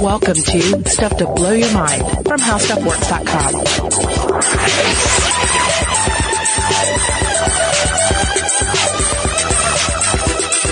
Welcome 0.00 0.36
to 0.36 0.88
Stuff 0.88 1.18
to 1.18 1.26
Blow 1.26 1.52
Your 1.52 1.72
Mind 1.74 2.02
from 2.26 2.40
HowStuffWorks.com. 2.40 4.64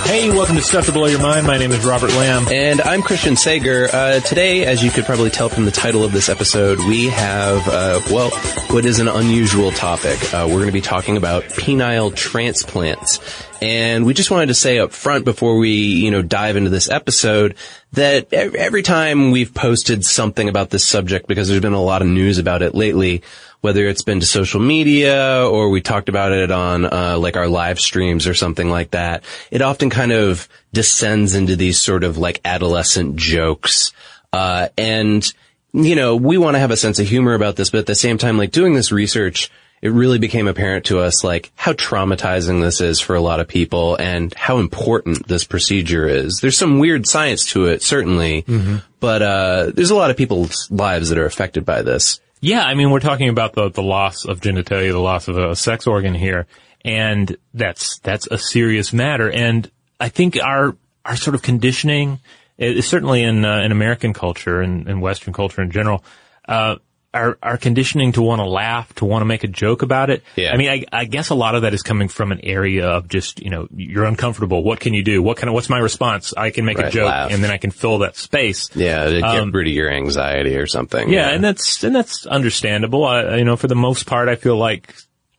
Hey, 0.06 0.30
welcome 0.30 0.56
to 0.56 0.62
Stuff 0.62 0.87
to 0.87 0.92
Blow 0.92 1.06
Your 1.06 1.21
Mind. 1.21 1.46
My 1.46 1.58
name 1.58 1.71
is 1.71 1.85
Robert 1.85 2.10
Lamb. 2.10 2.46
And 2.51 2.80
I'm 2.80 3.03
Christian 3.03 3.37
Sager. 3.37 3.88
Uh, 3.92 4.21
today, 4.21 4.64
as 4.64 4.83
you 4.83 4.90
could 4.90 5.04
probably 5.04 5.28
tell 5.30 5.51
from 5.51 5.67
the 5.67 5.71
title 5.71 6.03
of 6.03 6.12
this 6.12 6.30
episode, 6.30 6.78
we 6.78 7.08
have, 7.08 7.69
uh, 7.69 8.01
well, 8.10 8.30
what 8.71 8.87
is 8.87 9.01
an 9.01 9.08
unusual 9.08 9.71
topic. 9.71 10.19
Uh, 10.33 10.46
we're 10.49 10.56
going 10.56 10.67
to 10.67 10.72
be 10.72 10.80
talking 10.80 11.19
about 11.19 11.44
penile 11.44 12.14
transplants. 12.14 13.19
And 13.63 14.04
we 14.04 14.13
just 14.13 14.33
wanted 14.33 14.47
to 14.47 14.54
say 14.54 14.81
up 14.81 14.90
front 14.90 15.24
before 15.24 15.56
we, 15.56 15.71
you 15.71 16.10
know, 16.10 16.20
dive 16.20 16.56
into 16.56 16.69
this 16.69 16.91
episode 16.91 17.55
that 17.92 18.32
every 18.32 18.82
time 18.82 19.30
we've 19.30 19.55
posted 19.55 20.05
something 20.05 20.48
about 20.48 20.70
this 20.70 20.84
subject, 20.84 21.28
because 21.28 21.46
there's 21.46 21.60
been 21.60 21.72
a 21.72 21.80
lot 21.80 22.02
of 22.02 22.09
news 22.09 22.38
about 22.38 22.62
it 22.62 22.74
lately, 22.74 23.22
whether 23.60 23.86
it's 23.86 24.02
been 24.02 24.19
to 24.19 24.27
social 24.27 24.59
media 24.59 25.46
or 25.48 25.70
we 25.70 25.80
talked 25.80 26.09
about 26.09 26.33
it 26.33 26.50
on, 26.50 26.86
uh, 26.86 27.16
like 27.16 27.36
our 27.36 27.46
live 27.46 27.78
streams 27.78 28.27
or 28.27 28.34
something 28.34 28.69
like 28.69 28.91
that, 28.91 29.22
it 29.52 29.62
often 29.62 29.91
kind 29.91 30.10
of 30.10 30.48
descends 30.72 31.36
into 31.36 31.55
these 31.55 31.80
sort 31.80 32.02
of 32.02 32.19
like 32.19 32.41
adolescent 32.44 33.14
jokes. 33.14 33.92
Uh, 34.33 34.70
and, 34.77 35.33
you 35.72 35.94
know, 35.94 36.16
we 36.16 36.36
want 36.36 36.56
to 36.56 36.58
have 36.58 36.72
a 36.72 36.77
sense 36.77 36.98
of 36.98 37.06
humor 37.06 37.34
about 37.34 37.55
this, 37.55 37.70
but 37.70 37.78
at 37.78 37.86
the 37.86 37.94
same 37.94 38.19
time, 38.19 38.38
like 38.38 38.50
doing 38.50 38.74
this 38.74 38.91
research, 38.91 39.52
it 39.82 39.91
really 39.91 40.18
became 40.18 40.46
apparent 40.46 40.86
to 40.86 41.00
us 41.00 41.24
like 41.24 41.50
how 41.56 41.72
traumatizing 41.72 42.62
this 42.62 42.80
is 42.80 43.00
for 43.00 43.16
a 43.16 43.20
lot 43.20 43.41
of 43.41 43.48
people 43.48 43.96
and 43.96 44.32
how 44.34 44.58
important 44.58 45.27
this 45.27 45.42
procedure 45.42 46.06
is. 46.06 46.38
There's 46.41 46.56
some 46.56 46.78
weird 46.78 47.06
science 47.06 47.46
to 47.50 47.66
it, 47.66 47.82
certainly, 47.82 48.42
mm-hmm. 48.42 48.77
but 49.00 49.22
uh, 49.22 49.72
there's 49.74 49.91
a 49.91 49.97
lot 49.97 50.10
of 50.10 50.16
people's 50.16 50.70
lives 50.70 51.08
that 51.08 51.19
are 51.19 51.27
affected 51.27 51.66
by 51.66 51.83
this. 51.83 52.20
Yeah, 52.41 52.62
I 52.62 52.75
mean, 52.75 52.91
we're 52.91 53.00
talking 53.00 53.28
about 53.28 53.55
the 53.55 53.70
the 53.70 53.83
loss 53.83 54.25
of 54.25 54.41
genitalia, 54.41 54.91
the 54.91 54.98
loss 54.98 55.28
of 55.28 55.36
a 55.36 55.55
sex 55.55 55.86
organ 55.86 56.14
here, 56.14 56.47
and 56.84 57.36
that's 57.55 57.98
that's 58.00 58.27
a 58.28 58.38
serious 58.38 58.92
matter. 58.92 59.30
And 59.30 59.70
I 60.00 60.08
think 60.08 60.36
our 60.42 60.77
our 61.05 61.16
sort 61.16 61.34
of 61.34 61.42
conditioning, 61.42 62.19
is 62.58 62.86
certainly 62.86 63.22
in 63.22 63.44
uh, 63.44 63.62
in 63.62 63.70
American 63.70 64.12
culture 64.12 64.60
and, 64.60 64.88
and 64.88 65.00
Western 65.00 65.33
culture 65.33 65.62
in 65.62 65.70
general. 65.70 66.05
Uh, 66.48 66.77
our, 67.14 67.36
our 67.42 67.58
conditioning 67.58 68.12
to 68.12 68.22
want 68.22 68.41
to 68.41 68.46
laugh, 68.46 68.92
to 68.94 69.05
want 69.05 69.20
to 69.20 69.27
make 69.27 69.44
a 69.44 69.48
joke 69.48 69.82
about 69.82 70.10
it. 70.10 70.22
Yeah. 70.36 70.52
I 70.52 70.56
mean, 70.56 70.70
I, 70.70 70.84
I 70.92 71.05
guess 71.05 71.30
a 71.30 71.34
lot 71.34 71.54
of 71.54 71.62
that 71.62 71.74
is 71.74 71.82
coming 71.82 72.08
from 72.08 72.32
an 72.32 72.41
area 72.42 72.88
of 72.88 73.08
just, 73.08 73.41
you 73.41 73.50
know, 73.50 73.69
you're 73.74 74.04
uncomfortable. 74.04 74.62
What 74.64 74.80
can 74.80 74.94
you 74.94 75.02
do? 75.02 75.22
What 75.22 75.36
kind 75.36 75.48
of, 75.48 75.54
what's 75.54 75.69
my 75.69 75.78
response? 75.78 76.32
I 76.34 76.50
can 76.50 76.64
make 76.64 76.78
right, 76.78 76.88
a 76.88 76.91
joke 76.91 77.08
laugh. 77.08 77.30
and 77.30 77.44
then 77.44 77.50
I 77.50 77.58
can 77.58 77.70
fill 77.70 77.98
that 77.98 78.16
space. 78.16 78.74
Yeah, 78.74 79.04
to 79.04 79.20
get 79.20 79.24
um, 79.24 79.52
rid 79.52 79.66
of 79.66 79.72
your 79.74 79.91
anxiety 79.91 80.56
or 80.56 80.66
something. 80.66 81.10
Yeah, 81.10 81.28
yeah, 81.28 81.34
and 81.34 81.44
that's, 81.44 81.84
and 81.84 81.94
that's 81.94 82.27
understandable. 82.27 83.04
I, 83.04 83.36
you 83.36 83.44
know, 83.44 83.56
for 83.56 83.69
the 83.69 83.74
most 83.76 84.06
part, 84.06 84.28
I 84.28 84.36
feel 84.36 84.56
like 84.56 84.94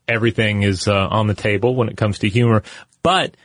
everything 0.07 0.63
is 0.63 0.87
uh, 0.87 1.07
on 1.09 1.27
the 1.27 1.33
table 1.33 1.75
when 1.75 1.89
it 1.89 1.97
comes 1.97 2.19
to 2.19 2.29
humor. 2.29 2.61
But 3.01 3.35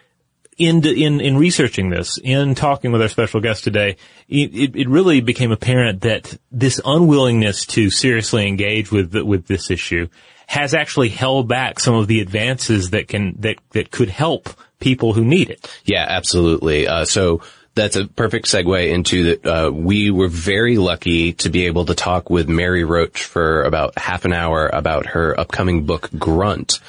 in, 0.58 0.84
in, 0.84 1.20
in 1.20 1.36
researching 1.36 1.90
this, 1.90 2.18
in 2.18 2.54
talking 2.54 2.92
with 2.92 3.00
our 3.00 3.08
special 3.08 3.40
guest 3.40 3.64
today, 3.64 3.96
it, 4.28 4.76
it 4.76 4.88
really 4.88 5.20
became 5.20 5.52
apparent 5.52 6.02
that 6.02 6.36
this 6.50 6.80
unwillingness 6.84 7.64
to 7.66 7.90
seriously 7.90 8.46
engage 8.46 8.90
with, 8.90 9.14
with 9.14 9.46
this 9.46 9.70
issue 9.70 10.08
has 10.48 10.74
actually 10.74 11.10
held 11.10 11.46
back 11.46 11.78
some 11.78 11.94
of 11.94 12.08
the 12.08 12.20
advances 12.20 12.90
that 12.90 13.06
can, 13.06 13.36
that, 13.38 13.56
that 13.70 13.90
could 13.90 14.08
help 14.08 14.48
people 14.80 15.12
who 15.12 15.24
need 15.24 15.50
it. 15.50 15.70
Yeah, 15.84 16.06
absolutely. 16.08 16.88
Uh, 16.88 17.04
so, 17.04 17.42
that's 17.78 17.96
a 17.96 18.06
perfect 18.06 18.46
segue 18.46 18.90
into 18.90 19.24
that. 19.24 19.46
Uh, 19.46 19.70
we 19.70 20.10
were 20.10 20.28
very 20.28 20.76
lucky 20.76 21.32
to 21.34 21.48
be 21.48 21.66
able 21.66 21.86
to 21.86 21.94
talk 21.94 22.28
with 22.28 22.48
Mary 22.48 22.84
Roach 22.84 23.24
for 23.24 23.62
about 23.62 23.96
half 23.98 24.24
an 24.24 24.32
hour 24.32 24.68
about 24.68 25.06
her 25.06 25.38
upcoming 25.38 25.86
book, 25.86 26.10
Grunt. 26.18 26.80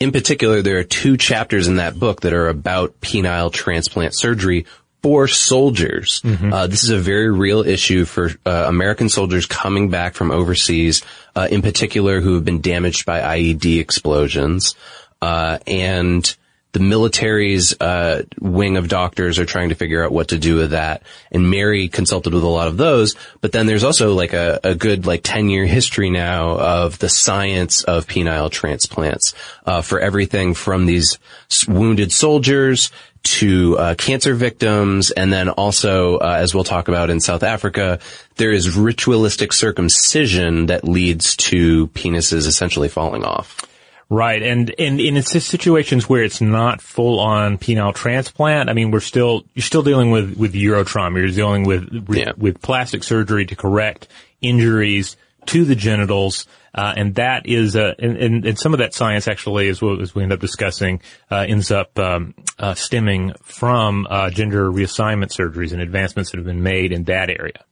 In 0.00 0.10
particular, 0.10 0.62
there 0.62 0.78
are 0.78 0.84
two 0.84 1.16
chapters 1.16 1.68
in 1.68 1.76
that 1.76 1.98
book 1.98 2.22
that 2.22 2.32
are 2.32 2.48
about 2.48 3.00
penile 3.00 3.52
transplant 3.52 4.16
surgery 4.16 4.66
for 5.02 5.28
soldiers. 5.28 6.20
Mm-hmm. 6.22 6.52
Uh, 6.52 6.66
this 6.66 6.82
is 6.82 6.90
a 6.90 6.98
very 6.98 7.30
real 7.30 7.60
issue 7.60 8.04
for 8.04 8.30
uh, 8.44 8.64
American 8.66 9.08
soldiers 9.08 9.46
coming 9.46 9.90
back 9.90 10.14
from 10.14 10.30
overseas, 10.30 11.02
uh, 11.36 11.46
in 11.50 11.62
particular 11.62 12.20
who 12.20 12.34
have 12.34 12.44
been 12.44 12.60
damaged 12.60 13.06
by 13.06 13.20
IED 13.20 13.78
explosions. 13.80 14.74
Uh, 15.20 15.58
and 15.66 16.36
the 16.72 16.80
military's 16.80 17.78
uh, 17.80 18.24
wing 18.40 18.76
of 18.76 18.88
doctors 18.88 19.38
are 19.38 19.46
trying 19.46 19.70
to 19.70 19.74
figure 19.74 20.04
out 20.04 20.12
what 20.12 20.28
to 20.28 20.38
do 20.38 20.56
with 20.56 20.70
that. 20.70 21.02
And 21.30 21.50
Mary 21.50 21.88
consulted 21.88 22.34
with 22.34 22.42
a 22.42 22.48
lot 22.48 22.68
of 22.68 22.76
those. 22.76 23.14
But 23.40 23.52
then 23.52 23.66
there's 23.66 23.84
also 23.84 24.14
like 24.14 24.34
a, 24.34 24.60
a 24.62 24.74
good 24.74 25.06
like 25.06 25.22
10 25.24 25.48
year 25.48 25.66
history 25.66 26.10
now 26.10 26.58
of 26.58 26.98
the 26.98 27.08
science 27.08 27.84
of 27.84 28.06
penile 28.06 28.50
transplants 28.50 29.34
uh, 29.64 29.80
for 29.80 29.98
everything 29.98 30.54
from 30.54 30.86
these 30.86 31.18
wounded 31.66 32.12
soldiers 32.12 32.90
to 33.22 33.76
uh, 33.78 33.94
cancer 33.96 34.34
victims, 34.34 35.10
and 35.10 35.32
then 35.32 35.48
also, 35.48 36.18
uh, 36.18 36.36
as 36.38 36.54
we'll 36.54 36.64
talk 36.64 36.88
about 36.88 37.10
in 37.10 37.20
South 37.20 37.42
Africa, 37.42 37.98
there 38.36 38.52
is 38.52 38.76
ritualistic 38.76 39.52
circumcision 39.52 40.66
that 40.66 40.84
leads 40.84 41.36
to 41.36 41.88
penises 41.88 42.46
essentially 42.46 42.88
falling 42.88 43.24
off. 43.24 43.67
Right, 44.10 44.42
and 44.42 44.74
and 44.78 45.00
in 45.00 45.22
situations 45.22 46.08
where 46.08 46.22
it's 46.22 46.40
not 46.40 46.80
full 46.80 47.20
on 47.20 47.58
penile 47.58 47.94
transplant, 47.94 48.70
I 48.70 48.72
mean, 48.72 48.90
we're 48.90 49.00
still 49.00 49.44
you're 49.52 49.62
still 49.62 49.82
dealing 49.82 50.10
with 50.10 50.34
with 50.38 50.54
urotrauma. 50.54 51.18
You're 51.18 51.28
dealing 51.28 51.64
with 51.64 52.06
yeah. 52.08 52.32
with 52.34 52.62
plastic 52.62 53.04
surgery 53.04 53.44
to 53.44 53.54
correct 53.54 54.08
injuries 54.40 55.18
to 55.46 55.66
the 55.66 55.74
genitals. 55.74 56.46
Uh, 56.74 56.94
and 56.96 57.14
that 57.16 57.46
is, 57.46 57.76
uh, 57.76 57.94
and, 57.98 58.16
and, 58.16 58.46
and, 58.46 58.58
some 58.58 58.74
of 58.74 58.78
that 58.78 58.94
science 58.94 59.28
actually, 59.28 59.68
as, 59.68 59.80
well, 59.80 60.00
as 60.00 60.14
we 60.14 60.22
end 60.22 60.32
up 60.32 60.40
discussing, 60.40 61.00
uh, 61.30 61.44
ends 61.48 61.70
up 61.70 61.98
um, 61.98 62.34
uh, 62.58 62.74
stemming 62.74 63.32
from 63.42 64.06
uh, 64.08 64.30
gender 64.30 64.70
reassignment 64.70 65.28
surgeries 65.28 65.72
and 65.72 65.80
advancements 65.80 66.30
that 66.30 66.38
have 66.38 66.46
been 66.46 66.62
made 66.62 66.92
in 66.92 67.04
that 67.04 67.30
area. 67.30 67.64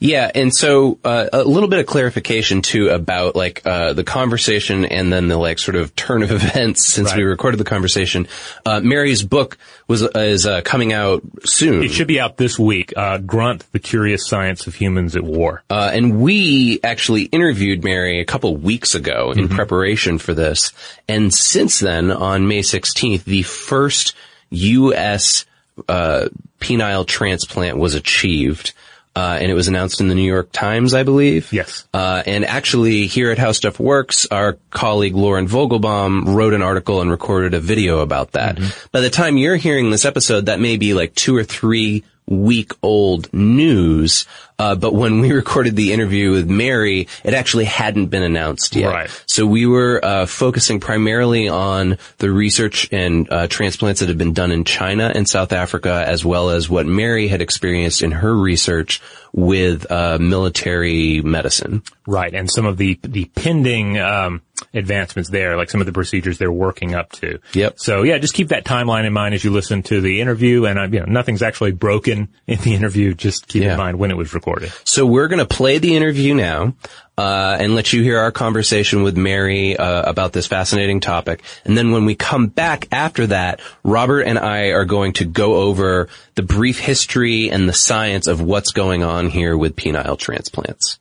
Yeah, 0.00 0.30
and 0.32 0.54
so 0.54 0.98
uh, 1.02 1.28
a 1.32 1.42
little 1.42 1.68
bit 1.68 1.80
of 1.80 1.86
clarification 1.86 2.62
too 2.62 2.90
about 2.90 3.34
like 3.34 3.66
uh, 3.66 3.92
the 3.92 4.04
conversation 4.04 4.84
and 4.84 5.12
then 5.12 5.26
the 5.26 5.36
like 5.36 5.58
sort 5.58 5.74
of 5.74 5.96
turn 5.96 6.22
of 6.22 6.30
events 6.30 6.86
since 6.86 7.10
right. 7.10 7.18
we 7.18 7.24
recorded 7.24 7.58
the 7.58 7.64
conversation. 7.64 8.28
Uh, 8.64 8.80
Mary's 8.80 9.24
book 9.24 9.58
was 9.88 10.02
is 10.02 10.46
uh, 10.46 10.60
coming 10.60 10.92
out 10.92 11.22
soon. 11.44 11.82
It 11.82 11.90
should 11.90 12.06
be 12.06 12.20
out 12.20 12.36
this 12.36 12.58
week. 12.58 12.92
Uh, 12.96 13.18
Grunt: 13.18 13.66
The 13.72 13.80
Curious 13.80 14.28
Science 14.28 14.68
of 14.68 14.76
Humans 14.76 15.16
at 15.16 15.24
War. 15.24 15.64
Uh, 15.68 15.90
and 15.92 16.20
we 16.20 16.78
actually 16.84 17.22
interviewed 17.22 17.82
Mary 17.82 18.20
a 18.20 18.24
couple 18.24 18.37
weeks 18.46 18.94
ago 18.94 19.32
in 19.32 19.44
mm-hmm. 19.44 19.54
preparation 19.54 20.18
for 20.18 20.34
this, 20.34 20.72
and 21.08 21.32
since 21.32 21.80
then, 21.80 22.10
on 22.10 22.48
May 22.48 22.60
16th, 22.60 23.24
the 23.24 23.42
first 23.42 24.14
U.S. 24.50 25.44
penile 25.86 27.06
transplant 27.06 27.78
was 27.78 27.94
achieved. 27.94 28.72
Uh, 29.16 29.36
and 29.40 29.50
it 29.50 29.54
was 29.54 29.66
announced 29.66 30.00
in 30.00 30.06
the 30.06 30.14
New 30.14 30.22
York 30.22 30.52
Times, 30.52 30.94
I 30.94 31.02
believe. 31.02 31.52
Yes. 31.52 31.88
Uh, 31.92 32.22
and 32.24 32.44
actually, 32.44 33.08
here 33.08 33.32
at 33.32 33.38
How 33.38 33.50
Stuff 33.50 33.80
Works, 33.80 34.26
our 34.30 34.58
colleague 34.70 35.16
Lauren 35.16 35.48
Vogelbaum 35.48 36.36
wrote 36.36 36.54
an 36.54 36.62
article 36.62 37.00
and 37.00 37.10
recorded 37.10 37.52
a 37.52 37.58
video 37.58 37.98
about 37.98 38.32
that. 38.32 38.56
Mm-hmm. 38.56 38.86
By 38.92 39.00
the 39.00 39.10
time 39.10 39.36
you're 39.36 39.56
hearing 39.56 39.90
this 39.90 40.04
episode, 40.04 40.46
that 40.46 40.60
may 40.60 40.76
be 40.76 40.94
like 40.94 41.16
two 41.16 41.34
or 41.34 41.42
three 41.42 42.04
week 42.28 42.72
old 42.80 43.32
news. 43.32 44.24
Uh, 44.58 44.74
but 44.74 44.92
when 44.94 45.20
we 45.20 45.32
recorded 45.42 45.76
the 45.76 45.92
interview 45.92 46.32
with 46.32 46.48
Mary, 46.48 47.06
it 47.24 47.34
actually 47.34 47.64
hadn't 47.64 48.06
been 48.06 48.22
announced 48.24 48.74
yet. 48.74 48.88
Right. 48.92 49.22
So 49.26 49.46
we 49.46 49.66
were 49.66 50.04
uh, 50.04 50.26
focusing 50.26 50.80
primarily 50.80 51.48
on 51.48 51.98
the 52.18 52.30
research 52.30 52.88
and 52.92 53.30
uh, 53.32 53.46
transplants 53.46 54.00
that 54.00 54.08
have 54.08 54.18
been 54.18 54.32
done 54.32 54.50
in 54.50 54.64
China 54.64 55.12
and 55.14 55.28
South 55.28 55.52
Africa, 55.52 56.04
as 56.06 56.24
well 56.24 56.50
as 56.50 56.68
what 56.68 56.86
Mary 56.86 57.28
had 57.28 57.40
experienced 57.42 58.02
in 58.02 58.10
her 58.10 58.34
research 58.34 59.00
with 59.32 59.90
uh, 59.92 60.18
military 60.18 61.20
medicine. 61.22 61.82
Right, 62.06 62.32
and 62.34 62.50
some 62.50 62.64
of 62.64 62.78
the 62.78 62.98
the 63.02 63.26
pending 63.26 63.98
um, 63.98 64.40
advancements 64.72 65.28
there, 65.28 65.56
like 65.58 65.68
some 65.68 65.80
of 65.82 65.86
the 65.86 65.92
procedures 65.92 66.38
they're 66.38 66.50
working 66.50 66.94
up 66.94 67.12
to. 67.12 67.38
Yep. 67.52 67.78
So 67.78 68.02
yeah, 68.02 68.16
just 68.16 68.32
keep 68.32 68.48
that 68.48 68.64
timeline 68.64 69.04
in 69.04 69.12
mind 69.12 69.34
as 69.34 69.44
you 69.44 69.50
listen 69.52 69.82
to 69.84 70.00
the 70.00 70.22
interview, 70.22 70.64
and 70.64 70.78
uh, 70.78 70.84
you 70.84 71.00
know 71.00 71.06
nothing's 71.06 71.42
actually 71.42 71.72
broken 71.72 72.28
in 72.46 72.58
the 72.60 72.74
interview. 72.78 73.12
Just 73.14 73.46
keep 73.46 73.62
Yeah. 73.62 73.72
in 73.72 73.78
mind 73.78 73.98
when 73.98 74.10
it 74.10 74.16
was 74.16 74.32
recorded. 74.32 74.47
So 74.84 75.06
we're 75.06 75.28
going 75.28 75.38
to 75.38 75.46
play 75.46 75.78
the 75.78 75.96
interview 75.96 76.34
now. 76.34 76.74
Uh, 77.16 77.56
and 77.58 77.74
let 77.74 77.92
you 77.92 78.00
hear 78.00 78.20
our 78.20 78.30
conversation 78.30 79.02
with 79.02 79.16
Mary 79.16 79.76
uh, 79.76 80.08
about 80.08 80.32
this 80.32 80.46
fascinating 80.46 81.00
topic. 81.00 81.42
And 81.64 81.76
then 81.76 81.90
when 81.90 82.04
we 82.04 82.14
come 82.14 82.46
back 82.46 82.86
after 82.92 83.26
that, 83.26 83.60
Robert 83.82 84.20
and 84.20 84.38
I 84.38 84.66
are 84.66 84.84
going 84.84 85.14
to 85.14 85.24
go 85.24 85.56
over 85.56 86.08
the 86.36 86.44
brief 86.44 86.78
history 86.78 87.50
and 87.50 87.68
the 87.68 87.72
science 87.72 88.28
of 88.28 88.40
what's 88.40 88.70
going 88.70 89.02
on 89.02 89.30
here 89.30 89.58
with 89.58 89.74
penile 89.74 90.16
transplants. 90.16 91.00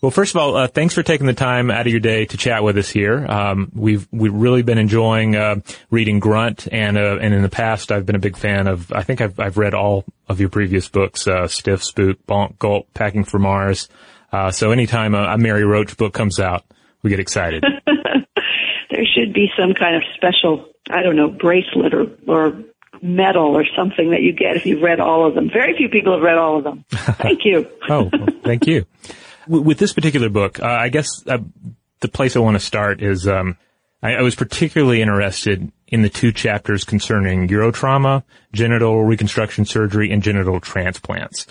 Well, 0.00 0.12
first 0.12 0.32
of 0.32 0.40
all, 0.40 0.56
uh, 0.56 0.68
thanks 0.68 0.94
for 0.94 1.02
taking 1.02 1.26
the 1.26 1.34
time 1.34 1.72
out 1.72 1.80
of 1.80 1.88
your 1.88 1.98
day 1.98 2.24
to 2.24 2.36
chat 2.36 2.62
with 2.62 2.78
us 2.78 2.88
here. 2.88 3.26
Um, 3.26 3.72
we've 3.74 4.06
we've 4.12 4.32
really 4.32 4.62
been 4.62 4.78
enjoying 4.78 5.34
uh, 5.34 5.56
reading 5.90 6.20
Grunt, 6.20 6.68
and 6.70 6.96
uh, 6.96 7.18
and 7.20 7.34
in 7.34 7.42
the 7.42 7.48
past, 7.48 7.90
I've 7.90 8.06
been 8.06 8.14
a 8.14 8.20
big 8.20 8.36
fan 8.36 8.68
of. 8.68 8.92
I 8.92 9.02
think 9.02 9.20
I've 9.20 9.40
I've 9.40 9.58
read 9.58 9.74
all 9.74 10.04
of 10.28 10.38
your 10.38 10.50
previous 10.50 10.88
books: 10.88 11.26
uh, 11.26 11.48
Stiff, 11.48 11.82
Spook, 11.82 12.24
Bonk, 12.26 12.60
Gulp, 12.60 12.94
Packing 12.94 13.24
for 13.24 13.40
Mars. 13.40 13.88
Uh, 14.30 14.52
so 14.52 14.70
anytime 14.70 15.16
a, 15.16 15.22
a 15.24 15.38
Mary 15.38 15.64
Roach 15.64 15.96
book 15.96 16.14
comes 16.14 16.38
out, 16.38 16.64
we 17.02 17.10
get 17.10 17.18
excited. 17.18 17.64
there 17.86 19.04
should 19.16 19.32
be 19.32 19.48
some 19.58 19.74
kind 19.74 19.96
of 19.96 20.02
special, 20.14 20.66
I 20.88 21.02
don't 21.02 21.16
know, 21.16 21.28
bracelet 21.28 21.92
or 21.92 22.06
or 22.28 22.62
medal 23.02 23.56
or 23.56 23.64
something 23.76 24.12
that 24.12 24.22
you 24.22 24.32
get 24.32 24.54
if 24.54 24.64
you've 24.64 24.82
read 24.82 25.00
all 25.00 25.26
of 25.26 25.34
them. 25.34 25.50
Very 25.52 25.76
few 25.76 25.88
people 25.88 26.12
have 26.12 26.22
read 26.22 26.38
all 26.38 26.58
of 26.58 26.62
them. 26.62 26.84
Thank 26.90 27.44
you. 27.44 27.68
oh, 27.88 28.08
well, 28.12 28.28
thank 28.44 28.68
you 28.68 28.86
with 29.48 29.78
this 29.78 29.92
particular 29.92 30.28
book, 30.28 30.60
uh, 30.60 30.66
I 30.66 30.88
guess 30.88 31.08
uh, 31.26 31.38
the 32.00 32.08
place 32.08 32.36
I 32.36 32.40
want 32.40 32.54
to 32.56 32.64
start 32.64 33.02
is 33.02 33.26
um, 33.26 33.56
I, 34.02 34.14
I, 34.14 34.22
was 34.22 34.34
particularly 34.34 35.02
interested 35.02 35.72
in 35.86 36.02
the 36.02 36.08
two 36.08 36.32
chapters 36.32 36.84
concerning 36.84 37.48
urotrauma, 37.48 38.22
genital 38.52 39.04
reconstruction 39.04 39.64
surgery, 39.64 40.10
and 40.10 40.22
genital 40.22 40.60
transplants. 40.60 41.46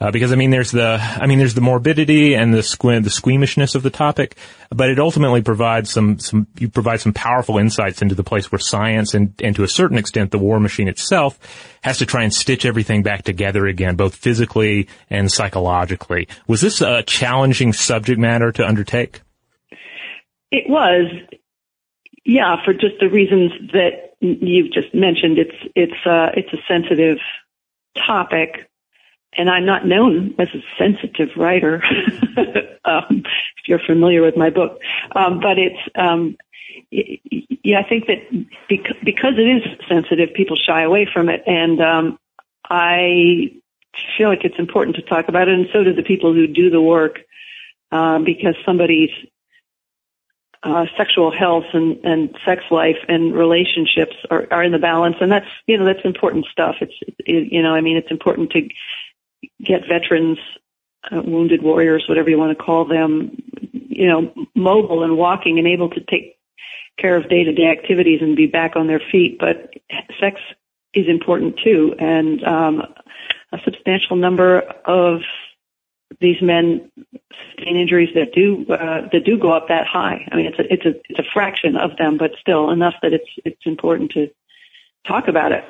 Uh, 0.00 0.10
because 0.10 0.32
I 0.32 0.34
mean, 0.36 0.50
there's 0.50 0.70
the, 0.70 0.98
I 0.98 1.26
mean, 1.26 1.38
there's 1.38 1.52
the 1.52 1.60
morbidity 1.60 2.34
and 2.34 2.54
the 2.54 2.60
squim, 2.60 3.04
the 3.04 3.10
squeamishness 3.10 3.74
of 3.74 3.82
the 3.82 3.90
topic, 3.90 4.34
but 4.70 4.88
it 4.88 4.98
ultimately 4.98 5.42
provides 5.42 5.90
some, 5.90 6.18
some, 6.18 6.46
you 6.58 6.70
provide 6.70 7.02
some 7.02 7.12
powerful 7.12 7.58
insights 7.58 8.00
into 8.00 8.14
the 8.14 8.24
place 8.24 8.50
where 8.50 8.58
science 8.58 9.12
and, 9.12 9.34
and 9.44 9.54
to 9.56 9.62
a 9.62 9.68
certain 9.68 9.98
extent 9.98 10.30
the 10.30 10.38
war 10.38 10.58
machine 10.58 10.88
itself 10.88 11.38
has 11.82 11.98
to 11.98 12.06
try 12.06 12.22
and 12.22 12.32
stitch 12.32 12.64
everything 12.64 13.02
back 13.02 13.24
together 13.24 13.66
again, 13.66 13.94
both 13.94 14.14
physically 14.14 14.88
and 15.10 15.30
psychologically. 15.30 16.28
Was 16.46 16.62
this 16.62 16.80
a 16.80 17.02
challenging 17.02 17.74
subject 17.74 18.18
matter 18.18 18.52
to 18.52 18.66
undertake? 18.66 19.20
It 20.50 20.64
was, 20.66 21.12
yeah, 22.24 22.56
for 22.64 22.72
just 22.72 22.94
the 23.00 23.10
reasons 23.10 23.52
that 23.72 24.14
you've 24.20 24.72
just 24.72 24.94
mentioned. 24.94 25.36
It's, 25.36 25.72
it's, 25.76 26.06
uh, 26.06 26.30
it's 26.34 26.52
a 26.54 26.62
sensitive 26.66 27.18
topic 28.06 28.69
and 29.36 29.48
I'm 29.48 29.64
not 29.64 29.86
known 29.86 30.34
as 30.38 30.48
a 30.54 30.62
sensitive 30.78 31.30
writer, 31.36 31.82
um, 32.84 33.22
if 33.58 33.68
you're 33.68 33.80
familiar 33.86 34.22
with 34.22 34.36
my 34.36 34.50
book. 34.50 34.80
Um, 35.14 35.40
but 35.40 35.58
it's, 35.58 35.78
um, 35.94 36.36
yeah, 36.90 37.80
I 37.80 37.88
think 37.88 38.06
that 38.06 38.18
bec- 38.68 39.04
because 39.04 39.34
it 39.36 39.42
is 39.42 39.62
sensitive, 39.88 40.34
people 40.34 40.56
shy 40.56 40.82
away 40.82 41.08
from 41.12 41.28
it, 41.28 41.42
and 41.46 41.80
um, 41.80 42.18
I 42.68 43.52
feel 44.16 44.28
like 44.28 44.44
it's 44.44 44.58
important 44.58 44.96
to 44.96 45.02
talk 45.02 45.28
about 45.28 45.48
it, 45.48 45.54
and 45.54 45.68
so 45.72 45.84
do 45.84 45.94
the 45.94 46.02
people 46.02 46.34
who 46.34 46.46
do 46.46 46.70
the 46.70 46.80
work, 46.80 47.20
uh, 47.92 48.18
because 48.18 48.54
somebody's 48.64 49.10
uh, 50.62 50.86
sexual 50.96 51.32
health 51.36 51.64
and, 51.72 52.04
and 52.04 52.36
sex 52.44 52.62
life 52.70 52.98
and 53.08 53.34
relationships 53.34 54.14
are, 54.30 54.46
are 54.50 54.62
in 54.62 54.72
the 54.72 54.78
balance, 54.78 55.16
and 55.20 55.32
that's 55.32 55.48
you 55.66 55.78
know 55.78 55.86
that's 55.86 56.04
important 56.04 56.46
stuff. 56.52 56.76
It's 56.80 56.92
it, 57.20 57.52
you 57.52 57.62
know 57.62 57.74
I 57.74 57.80
mean 57.80 57.96
it's 57.96 58.10
important 58.10 58.50
to 58.50 58.68
get 59.64 59.88
veterans, 59.88 60.38
uh, 61.10 61.22
wounded 61.24 61.62
warriors, 61.62 62.04
whatever 62.08 62.30
you 62.30 62.38
want 62.38 62.56
to 62.56 62.64
call 62.64 62.84
them, 62.84 63.36
you 63.72 64.06
know, 64.06 64.32
mobile 64.54 65.02
and 65.02 65.16
walking 65.16 65.58
and 65.58 65.66
able 65.66 65.90
to 65.90 66.00
take 66.00 66.36
care 66.98 67.16
of 67.16 67.28
day 67.28 67.44
to 67.44 67.52
day 67.52 67.66
activities 67.66 68.20
and 68.22 68.36
be 68.36 68.46
back 68.46 68.76
on 68.76 68.86
their 68.86 69.00
feet. 69.12 69.38
But 69.38 69.70
sex 70.18 70.40
is 70.94 71.08
important 71.08 71.58
too. 71.62 71.94
And, 71.98 72.44
um, 72.44 72.82
a 73.52 73.58
substantial 73.64 74.16
number 74.16 74.60
of 74.84 75.22
these 76.20 76.40
men 76.42 76.90
sustain 77.56 77.76
injuries 77.76 78.10
that 78.14 78.32
do 78.32 78.66
uh, 78.68 79.08
that 79.12 79.24
do 79.24 79.38
go 79.38 79.52
up 79.52 79.68
that 79.68 79.86
high. 79.86 80.26
I 80.30 80.36
mean, 80.36 80.46
it's 80.46 80.58
a 80.58 80.72
it's 80.72 80.84
a 80.84 81.00
it's 81.08 81.18
a 81.18 81.32
fraction 81.32 81.76
of 81.76 81.96
them, 81.96 82.16
but 82.16 82.32
still 82.40 82.70
enough 82.70 82.94
that 83.02 83.12
it's 83.12 83.28
it's 83.44 83.66
important 83.66 84.12
to 84.12 84.30
talk 85.06 85.28
about 85.28 85.52
it. 85.52 85.64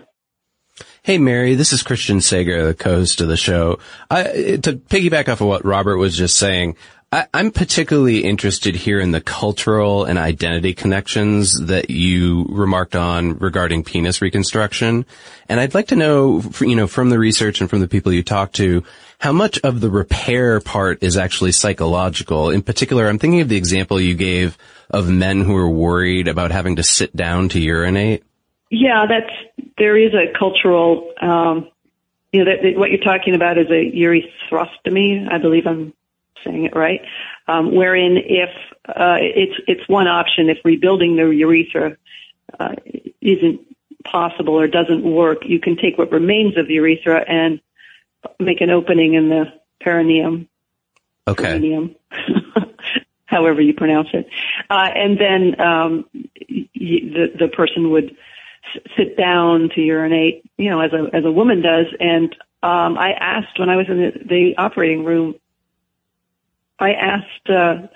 Hey, 1.03 1.19
Mary, 1.19 1.55
this 1.55 1.73
is 1.73 1.83
Christian 1.83 2.21
Sager, 2.21 2.67
the 2.67 2.75
co-host 2.75 3.21
of 3.21 3.29
the 3.29 3.37
show. 3.37 3.79
I, 4.11 4.23
to 4.63 4.75
piggyback 4.75 5.29
off 5.29 5.41
of 5.41 5.49
what 5.49 5.65
Robert 5.65 5.97
was 5.97 6.17
just 6.17 6.37
saying, 6.37 6.77
I, 7.13 7.27
am 7.35 7.51
particularly 7.51 8.23
interested 8.23 8.77
here 8.77 9.01
in 9.01 9.11
the 9.11 9.21
cultural 9.21 10.05
and 10.05 10.17
identity 10.17 10.75
connections 10.75 11.59
that 11.67 11.91
you 11.91 12.47
remarked 12.49 12.95
on 12.95 13.37
regarding 13.39 13.83
penis 13.83 14.23
reconstruction. 14.23 15.05
And 15.49 15.59
I'd 15.59 15.75
like 15.75 15.89
to 15.89 15.97
know, 15.97 16.41
you 16.61 16.77
know, 16.77 16.87
from 16.87 17.11
the 17.11 17.19
research 17.19 17.61
and 17.61 17.69
from 17.69 17.81
the 17.81 17.89
people 17.89 18.13
you 18.13 18.23
talk 18.23 18.53
to, 18.53 18.85
how 19.19 19.33
much 19.33 19.59
of 19.65 19.81
the 19.81 19.91
repair 19.91 20.61
part 20.61 21.03
is 21.03 21.17
actually 21.17 21.51
psychological. 21.51 22.51
In 22.51 22.63
particular, 22.63 23.09
I'm 23.09 23.19
thinking 23.19 23.41
of 23.41 23.49
the 23.49 23.57
example 23.57 24.01
you 24.01 24.15
gave 24.15 24.57
of 24.89 25.11
men 25.11 25.41
who 25.41 25.57
are 25.57 25.69
worried 25.69 26.29
about 26.29 26.53
having 26.53 26.77
to 26.77 26.85
sit 26.85 27.15
down 27.17 27.49
to 27.49 27.61
urinate. 27.61 28.23
Yeah, 28.71 29.07
that's 29.09 29.33
there 29.77 29.97
is 29.97 30.15
a 30.15 30.33
cultural. 30.39 31.13
Um, 31.21 31.69
you 32.33 32.45
know, 32.45 32.51
that, 32.51 32.63
that 32.63 32.79
what 32.79 32.91
you're 32.91 33.01
talking 33.01 33.35
about 33.35 33.59
is 33.59 33.67
a 33.69 33.91
urethrostomy. 33.91 35.31
I 35.31 35.39
believe 35.39 35.67
I'm 35.67 35.93
saying 36.45 36.65
it 36.65 36.77
right. 36.77 37.01
Um, 37.49 37.75
wherein 37.75 38.17
if 38.17 38.51
uh, 38.89 39.19
it's 39.21 39.61
it's 39.67 39.89
one 39.89 40.07
option 40.07 40.49
if 40.49 40.59
rebuilding 40.65 41.17
the 41.17 41.29
urethra 41.29 41.97
uh, 42.59 42.75
isn't 43.21 43.61
possible 44.05 44.59
or 44.59 44.69
doesn't 44.69 45.03
work, 45.03 45.39
you 45.45 45.59
can 45.59 45.77
take 45.77 45.99
what 45.99 46.13
remains 46.13 46.57
of 46.57 46.69
the 46.69 46.75
urethra 46.75 47.25
and 47.29 47.61
make 48.39 48.61
an 48.61 48.71
opening 48.71 49.15
in 49.15 49.29
the 49.29 49.47
perineum. 49.81 50.49
Okay. 51.27 51.59
Perineum. 51.59 51.97
however 53.31 53.61
you 53.61 53.73
pronounce 53.73 54.09
it, 54.13 54.27
uh, 54.69 54.89
and 54.95 55.19
then 55.19 55.61
um, 55.61 56.05
the 56.75 57.33
the 57.39 57.49
person 57.49 57.91
would 57.91 58.17
sit 58.97 59.17
down 59.17 59.71
to 59.75 59.81
urinate, 59.81 60.45
you 60.57 60.71
know, 60.71 60.81
as 60.81 60.93
a 60.93 61.15
as 61.15 61.25
a 61.25 61.31
woman 61.31 61.63
does. 61.63 61.87
And 61.99 62.35
um, 62.63 62.99
I 62.99 63.13
asked 63.13 63.59
when 63.59 63.71
I 63.71 63.77
was 63.77 63.87
in 63.89 63.99
the, 63.99 64.13
the 64.25 64.55
operating 64.59 65.05
room, 65.05 65.35
I 66.79 66.93
asked 66.93 67.49
uh, 67.49 67.89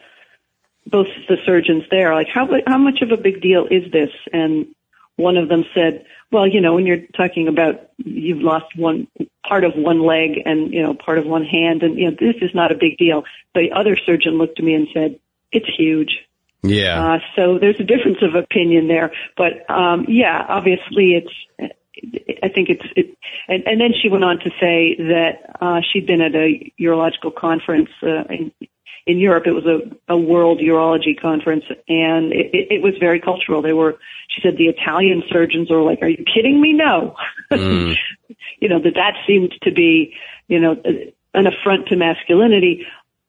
both 0.86 1.08
the 1.28 1.36
surgeons 1.44 1.84
there, 1.90 2.14
like, 2.14 2.28
how 2.28 2.48
how 2.66 2.78
much 2.78 3.02
of 3.02 3.10
a 3.10 3.16
big 3.16 3.40
deal 3.40 3.66
is 3.70 3.90
this? 3.92 4.10
And 4.32 4.74
one 5.16 5.36
of 5.36 5.48
them 5.48 5.64
said, 5.74 6.06
well, 6.30 6.46
you 6.46 6.60
know, 6.60 6.74
when 6.74 6.86
you're 6.86 7.06
talking 7.16 7.48
about 7.48 7.90
you've 7.98 8.42
lost 8.42 8.76
one 8.76 9.06
part 9.46 9.64
of 9.64 9.74
one 9.76 10.02
leg 10.02 10.42
and 10.44 10.72
you 10.72 10.82
know 10.82 10.94
part 10.94 11.18
of 11.18 11.26
one 11.26 11.44
hand, 11.44 11.82
and 11.82 11.98
you 11.98 12.10
know 12.10 12.16
this 12.18 12.36
is 12.42 12.54
not 12.54 12.72
a 12.72 12.76
big 12.76 12.98
deal. 12.98 13.24
The 13.54 13.72
other 13.72 13.96
surgeon 13.96 14.38
looked 14.38 14.58
at 14.58 14.64
me 14.64 14.74
and 14.74 14.88
said, 14.92 15.18
it's 15.54 15.68
huge. 15.76 16.26
Yeah. 16.64 17.14
Uh, 17.14 17.18
so 17.36 17.58
there's 17.58 17.78
a 17.78 17.84
difference 17.84 18.18
of 18.22 18.34
opinion 18.34 18.88
there, 18.88 19.12
but 19.36 19.68
um, 19.70 20.06
yeah, 20.08 20.44
obviously 20.48 21.12
it's. 21.12 21.74
I 22.42 22.48
think 22.48 22.68
it's 22.68 22.84
it, 22.96 23.16
and, 23.48 23.62
and 23.66 23.80
then 23.80 23.92
she 24.00 24.08
went 24.08 24.24
on 24.24 24.38
to 24.40 24.50
say 24.60 24.96
that 24.98 25.56
uh, 25.60 25.80
she'd 25.80 26.06
been 26.06 26.20
at 26.20 26.34
a 26.34 26.72
urological 26.78 27.34
conference 27.34 27.88
uh, 28.02 28.24
in 28.28 28.52
in 29.06 29.18
Europe. 29.18 29.44
It 29.46 29.52
was 29.52 29.64
a, 29.66 30.12
a 30.12 30.16
world 30.18 30.58
urology 30.58 31.18
conference, 31.18 31.64
and 31.88 32.32
it, 32.32 32.54
it, 32.54 32.72
it 32.72 32.82
was 32.82 32.94
very 32.98 33.20
cultural. 33.20 33.62
They 33.62 33.72
were, 33.72 33.96
she 34.28 34.40
said, 34.42 34.56
the 34.56 34.66
Italian 34.66 35.22
surgeons 35.30 35.70
were 35.70 35.82
like, 35.82 36.00
"Are 36.02 36.08
you 36.08 36.24
kidding 36.34 36.60
me? 36.60 36.72
No." 36.72 37.16
Mm. 37.50 37.94
you 38.58 38.68
know 38.68 38.80
that 38.80 38.94
that 38.94 39.14
seemed 39.28 39.54
to 39.62 39.70
be, 39.70 40.14
you 40.48 40.58
know, 40.58 40.74
an 41.34 41.46
affront 41.46 41.86
to 41.88 41.96
masculinity 41.96 42.84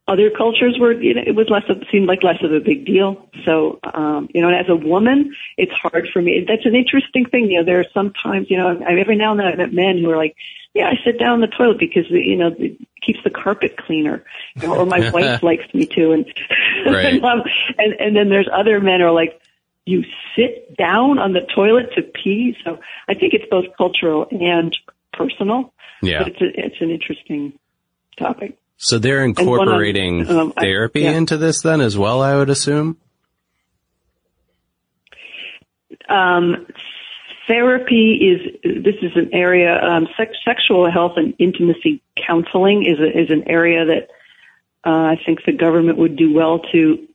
other 0.08 0.30
cultures 0.30 0.78
were, 0.80 0.94
you 0.94 1.16
know, 1.16 1.24
it 1.26 1.36
was 1.36 1.50
less 1.50 1.64
of, 1.68 1.84
seemed 1.92 2.08
like 2.08 2.22
less 2.22 2.38
of 2.44 2.52
a 2.52 2.60
big 2.60 2.86
deal. 2.86 3.28
So, 3.44 3.80
um, 3.84 4.30
you 4.34 4.42
know, 4.42 4.50
as 4.50 4.70
a 4.70 4.76
woman, 4.76 5.36
it's 5.58 5.72
hard 5.72 6.08
for 6.14 6.22
me. 6.22 6.46
That's 6.48 6.66
an 6.66 6.76
interesting 6.76 7.26
thing. 7.26 7.50
You 7.50 7.60
know, 7.60 7.66
there 7.66 7.80
are 7.80 7.86
sometimes, 7.94 8.50
you 8.50 8.58
know, 8.58 8.68
I, 8.68 9.00
every 9.00 9.16
now 9.16 9.32
and 9.32 9.40
then 9.40 9.48
I've 9.48 9.58
met 9.58 9.74
men 9.74 9.98
who 9.98 10.12
are 10.12 10.18
like, 10.18 10.36
yeah, 10.76 10.88
I 10.88 11.04
sit 11.04 11.18
down 11.18 11.36
in 11.36 11.50
the 11.50 11.56
toilet 11.56 11.80
because, 11.80 12.06
you 12.10 12.36
know, 12.36 12.54
it 12.60 12.78
keeps 13.02 13.20
the 13.24 13.32
carpet 13.32 13.78
cleaner, 13.78 14.24
you 14.56 14.68
know, 14.68 14.78
or 14.78 14.86
my 14.86 15.10
wife 15.14 15.42
likes 15.42 15.74
me 15.74 15.88
to. 15.88 16.12
And, 16.12 16.26
right. 16.86 17.06
and, 17.06 17.26
um, 17.26 17.42
and, 17.78 17.94
and 17.94 18.16
then 18.16 18.30
there's 18.30 18.50
other 18.52 18.80
men 18.80 19.00
who 19.00 19.08
are 19.08 19.12
like, 19.12 19.42
you 19.86 20.04
sit 20.36 20.76
down 20.78 21.18
on 21.18 21.34
the 21.34 21.42
toilet 21.42 21.94
to 21.96 22.04
pee. 22.04 22.56
So 22.64 22.80
I 23.08 23.16
think 23.16 23.34
it's 23.34 23.46
both 23.50 23.66
cultural 23.78 24.28
and 24.30 24.76
personal. 25.14 25.74
Yeah. 26.02 26.20
But 26.20 26.28
it's, 26.28 26.42
a, 26.42 26.66
it's 26.66 26.82
an 26.82 26.92
interesting 26.92 27.54
topic. 28.18 28.58
So 28.78 29.00
they're 29.00 29.24
incorporating 29.24 30.30
um, 30.30 30.52
therapy 30.52 31.08
I, 31.08 31.12
yeah. 31.12 31.18
into 31.18 31.38
this 31.38 31.62
then 31.62 31.82
as 31.82 31.98
well, 31.98 32.22
I 32.22 32.36
would 32.36 32.50
assume? 32.50 32.98
Um, 36.10 36.68
therapy 37.48 38.14
is, 38.16 38.62
this 38.84 38.96
is 39.02 39.12
an 39.16 39.30
area, 39.34 39.80
um, 39.82 40.08
sex, 40.18 40.34
sexual 40.44 40.92
health 40.92 41.14
and 41.16 41.34
intimacy 41.40 42.02
counseling 42.28 42.86
is, 42.86 43.00
a, 43.00 43.20
is 43.20 43.32
an 43.32 43.48
area 43.48 43.86
that 43.86 44.10
uh, 44.86 45.14
I 45.14 45.16
think 45.26 45.40
the 45.46 45.54
government 45.54 45.98
would 45.98 46.16
do 46.16 46.34
well 46.34 46.60
to 46.72 47.08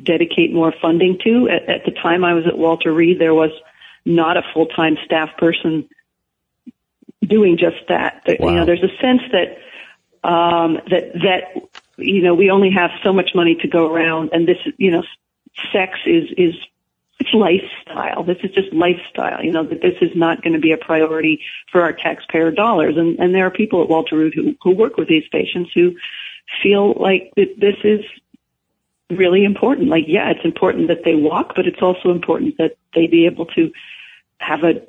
dedicate 0.00 0.52
more 0.52 0.72
funding 0.80 1.18
to. 1.24 1.48
At, 1.48 1.68
at 1.68 1.84
the 1.84 1.92
time 1.92 2.24
I 2.24 2.34
was 2.34 2.46
at 2.46 2.58
Walter 2.58 2.92
Reed, 2.92 3.18
there 3.18 3.34
was 3.34 3.50
not 4.04 4.36
a 4.36 4.42
full-time 4.52 4.96
staff 5.04 5.30
person 5.38 5.88
doing 7.26 7.56
just 7.58 7.88
that. 7.88 8.22
Wow. 8.38 8.50
You 8.50 8.56
know, 8.56 8.66
there's 8.66 8.82
a 8.82 8.94
sense 9.00 9.22
that 9.32 9.58
um, 10.24 10.80
that 10.90 11.12
that 11.22 11.62
you 11.96 12.22
know, 12.22 12.34
we 12.34 12.50
only 12.50 12.70
have 12.70 12.90
so 13.02 13.12
much 13.12 13.30
money 13.34 13.56
to 13.56 13.68
go 13.68 13.92
around 13.92 14.30
and 14.32 14.48
this, 14.48 14.58
you 14.78 14.90
know, 14.90 15.02
sex 15.72 15.98
is, 16.06 16.24
is, 16.36 16.54
it's 17.20 17.32
lifestyle. 17.32 18.24
This 18.24 18.38
is 18.42 18.50
just 18.50 18.72
lifestyle, 18.72 19.42
you 19.44 19.52
know, 19.52 19.64
that 19.64 19.80
this 19.80 19.94
is 20.00 20.10
not 20.16 20.42
going 20.42 20.54
to 20.54 20.58
be 20.58 20.72
a 20.72 20.76
priority 20.76 21.40
for 21.70 21.82
our 21.82 21.92
taxpayer 21.92 22.50
dollars. 22.50 22.96
And, 22.96 23.18
and 23.18 23.34
there 23.34 23.46
are 23.46 23.50
people 23.50 23.82
at 23.82 23.88
Walter 23.88 24.16
Reed 24.16 24.34
who, 24.34 24.54
who 24.62 24.72
work 24.72 24.96
with 24.96 25.08
these 25.08 25.24
patients 25.30 25.70
who 25.74 25.94
feel 26.62 26.94
like 26.94 27.32
that 27.36 27.54
this 27.58 27.76
is 27.84 28.00
really 29.10 29.44
important. 29.44 29.88
Like, 29.88 30.04
yeah, 30.08 30.30
it's 30.30 30.44
important 30.44 30.88
that 30.88 31.04
they 31.04 31.14
walk, 31.14 31.52
but 31.54 31.66
it's 31.66 31.82
also 31.82 32.10
important 32.10 32.58
that 32.58 32.76
they 32.94 33.06
be 33.06 33.26
able 33.26 33.46
to 33.46 33.70
have 34.38 34.64
a 34.64 34.82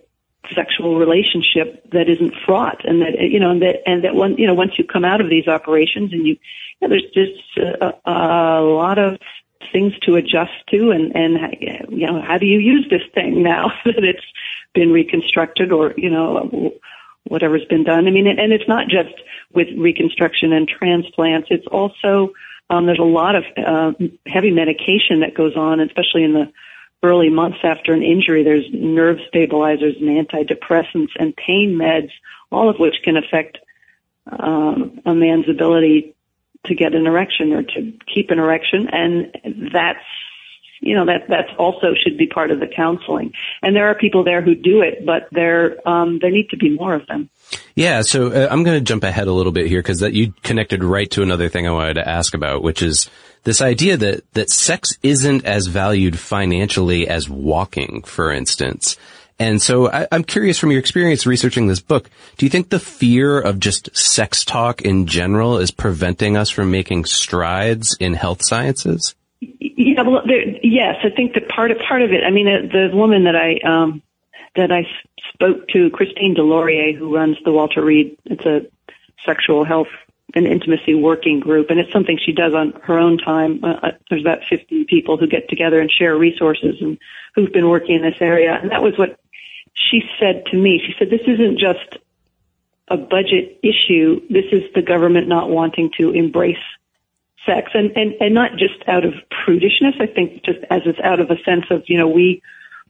sexual 0.54 0.98
relationship 0.98 1.90
that 1.92 2.10
isn't 2.10 2.34
fraught 2.46 2.84
and 2.86 3.02
that 3.02 3.20
you 3.20 3.40
know 3.40 3.52
and 3.52 3.62
that 3.62 3.78
and 3.86 4.04
that 4.04 4.16
one 4.16 4.38
you 4.38 4.48
know 4.48 4.54
once 4.54 4.78
you 4.78 4.84
come 4.84 5.06
out 5.06 5.22
of 5.22 5.30
these 5.30 5.48
operations 5.48 6.14
and 6.14 6.26
you, 6.26 6.38
you 6.82 6.88
know, 6.88 6.90
there's 6.90 7.12
just 7.14 7.58
a, 7.58 7.94
a 8.06 8.62
lot 8.62 8.98
of 8.98 9.18
things 9.72 9.94
to 10.00 10.16
adjust 10.16 10.52
to 10.70 10.92
and 10.92 11.16
and 11.16 11.58
you 11.90 12.06
know 12.06 12.22
how 12.22 12.38
do 12.38 12.46
you 12.46 12.60
use 12.60 12.86
this 12.90 13.02
thing 13.14 13.44
now 13.44 13.72
that 13.86 14.04
it's 14.04 14.26
been 14.74 14.92
reconstructed 14.92 15.72
or 15.72 15.94
you 15.98 16.10
know 16.10 16.74
whatever's 17.26 17.66
been 17.66 17.84
done? 17.84 18.08
I 18.08 18.12
mean 18.12 18.28
and 18.28 18.54
it's 18.54 18.68
not 18.68 18.88
just 18.88 19.16
with 19.54 19.68
reconstruction 19.78 20.54
and 20.54 20.68
transplants. 20.68 21.48
It's 21.50 21.68
also 21.68 22.34
um, 22.70 22.88
there's 22.88 23.00
a 23.00 23.04
lot 23.04 23.36
of 23.36 23.44
uh, 23.58 23.92
heavy 24.26 24.52
medication 24.52 25.22
that 25.22 25.34
goes 25.36 25.56
on 25.56 25.80
especially 25.80 26.24
in 26.24 26.34
the 26.34 26.52
early 27.04 27.30
months 27.30 27.60
after 27.64 27.94
an 27.94 28.04
injury. 28.04 28.44
There's 28.44 28.66
nerve 28.72 29.18
stabilizers 29.28 29.96
and 30.00 30.10
antidepressants 30.10 31.12
and 31.18 31.36
pain 31.36 31.78
meds, 31.80 32.12
all 32.52 32.70
of 32.70 32.78
which 32.78 32.96
can 33.04 33.18
affect 33.18 33.58
um, 34.28 35.00
a 35.06 35.14
man's 35.14 35.50
ability 35.50 36.16
to 36.66 36.76
get 36.76 36.96
an 36.96 37.06
erection 37.06 37.54
or 37.54 37.64
to 37.64 37.94
keep 38.14 38.32
an 38.32 38.40
erection, 38.40 38.88
and 38.92 39.36
that's 39.72 40.00
you 40.82 40.96
know 40.96 41.06
that 41.06 41.28
that's 41.30 41.50
also 41.58 41.94
should 41.96 42.18
be 42.18 42.28
part 42.28 42.52
of 42.52 42.60
the 42.60 42.68
counseling. 42.68 43.34
And 43.62 43.76
there 43.76 43.88
are 43.88 43.96
people 43.96 44.24
there 44.24 44.42
who 44.42 44.56
do 44.56 44.82
it, 44.82 45.06
but 45.06 45.28
there 45.32 45.88
um, 45.88 46.20
there 46.22 46.32
need 46.32 46.50
to 46.50 46.58
be 46.58 46.70
more 46.70 46.94
of 46.94 47.06
them. 47.08 47.30
Yeah, 47.76 48.02
so 48.02 48.32
uh, 48.32 48.48
I'm 48.50 48.64
going 48.64 48.78
to 48.78 48.84
jump 48.84 49.04
ahead 49.04 49.28
a 49.28 49.34
little 49.34 49.52
bit 49.52 49.68
here 49.68 49.80
because 49.80 50.00
that 50.00 50.14
you 50.14 50.34
connected 50.44 50.84
right 50.84 51.10
to 51.12 51.22
another 51.22 51.50
thing 51.50 51.68
I 51.68 51.72
wanted 51.72 51.96
to 51.96 52.08
ask 52.08 52.34
about, 52.34 52.64
which 52.64 52.82
is 52.82 53.10
this 53.46 53.62
idea 53.62 53.96
that 53.96 54.34
that 54.34 54.50
sex 54.50 54.98
isn't 55.02 55.46
as 55.46 55.68
valued 55.68 56.20
financially 56.20 57.08
as 57.08 57.30
walking, 57.30 58.04
for 58.04 58.32
instance. 58.32 58.98
And 59.38 59.62
so 59.62 59.90
I, 59.90 60.08
am 60.12 60.24
curious 60.24 60.58
from 60.58 60.72
your 60.72 60.80
experience 60.80 61.26
researching 61.26 61.68
this 61.68 61.80
book, 61.80 62.10
do 62.38 62.46
you 62.46 62.50
think 62.50 62.70
the 62.70 62.80
fear 62.80 63.40
of 63.40 63.60
just 63.60 63.96
sex 63.96 64.46
talk 64.46 64.82
in 64.82 65.08
general 65.08 65.58
is 65.58 65.72
preventing 65.72 66.38
us 66.38 66.50
from 66.50 66.72
making 66.72 67.06
strides 67.06 67.96
in 68.00 68.14
health 68.14 68.40
sciences? 68.44 69.14
Yeah, 69.42 70.02
well, 70.04 70.22
there, 70.26 70.42
yes, 70.64 70.96
I 71.04 71.10
think 71.16 71.34
that 71.34 71.48
part 71.50 71.72
of 71.72 71.78
part 71.88 72.02
of 72.02 72.12
it. 72.12 72.24
I 72.26 72.32
mean, 72.32 72.46
the, 72.46 72.90
the 72.90 72.98
woman 72.98 73.26
that 73.26 73.36
I 73.36 73.60
um, 73.68 74.02
that 74.56 74.72
I 74.72 74.88
spoke 75.34 75.68
to, 75.70 75.90
Christine 75.92 76.34
Deslauriers, 76.36 76.98
who 76.98 77.14
runs 77.14 77.38
the 77.44 77.52
Walter 77.52 77.84
Reed. 77.84 78.18
It's 78.26 78.46
a 78.46 78.62
sexual 79.26 79.66
health 79.66 79.88
and 80.36 80.46
intimacy 80.46 80.94
working 80.94 81.40
group, 81.40 81.70
and 81.70 81.80
it's 81.80 81.92
something 81.92 82.18
she 82.24 82.34
does 82.34 82.54
on 82.54 82.74
her 82.84 83.00
own 83.00 83.18
time. 83.18 83.64
Uh, 83.64 83.80
uh 83.82 83.92
there's 84.10 84.22
about 84.22 84.40
50 84.50 84.86
people 84.86 85.18
who 85.18 85.28
get 85.28 85.50
together 85.50 85.80
and 85.80 85.90
share 85.90 86.16
resources 86.18 86.76
and 86.82 86.98
who've 87.34 87.54
been 87.54 87.70
working 87.70 87.96
in 87.96 88.02
this 88.02 88.20
area, 88.20 88.58
and 88.62 88.72
that 88.72 88.84
was 88.84 88.98
what 88.98 89.20
she 89.74 90.02
said 90.20 90.44
to 90.52 90.58
me. 90.58 90.82
She 90.86 90.94
said, 90.98 91.10
"This 91.10 91.28
isn't 91.28 91.58
just 91.58 91.98
a 92.88 92.98
budget 92.98 93.60
issue. 93.64 94.22
This 94.30 94.46
is 94.52 94.64
the 94.74 94.82
government 94.82 95.28
not 95.28 95.50
wanting 95.50 95.92
to 95.98 96.12
embrace 96.12 96.58
sex 97.46 97.72
and, 97.74 97.92
and, 97.96 98.14
and 98.20 98.34
not 98.34 98.52
just 98.58 98.88
out 98.88 99.06
of 99.06 99.14
prudishness. 99.32 100.00
I 100.00 100.08
think 100.08 100.44
just 100.44 100.60
as 100.70 100.82
it's 100.86 101.00
out 101.00 101.20
of 101.20 101.30
a 101.30 101.38
sense 101.44 101.66
of, 101.70 101.84
you 101.88 101.98
know, 101.98 102.08
we, 102.08 102.42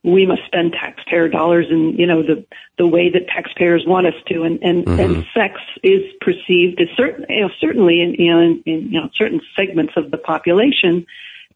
we 0.06 0.26
must 0.26 0.46
spend 0.46 0.74
taxpayer 0.74 1.28
dollars 1.28 1.66
in, 1.70 1.94
you 1.98 2.06
know, 2.06 2.22
the, 2.22 2.46
the 2.78 2.88
way 2.88 3.10
that 3.10 3.28
taxpayers 3.28 3.84
want 3.86 4.08
us 4.08 4.14
to. 4.28 4.44
And, 4.44 4.62
and, 4.62 4.86
mm-hmm. 4.86 5.00
and 5.00 5.26
sex 5.34 5.60
is 5.84 6.04
perceived 6.22 6.80
as 6.80 6.88
certain, 6.96 7.26
you 7.30 7.42
know, 7.42 7.50
certainly 7.60 8.02
in, 8.02 8.14
you 8.14 8.32
know, 8.32 8.40
in, 8.40 8.64
in, 8.66 8.92
you 8.92 9.02
know, 9.02 9.10
certain 9.16 9.42
segments 9.56 9.94
of 9.98 10.12
the 10.12 10.18
population, 10.18 11.06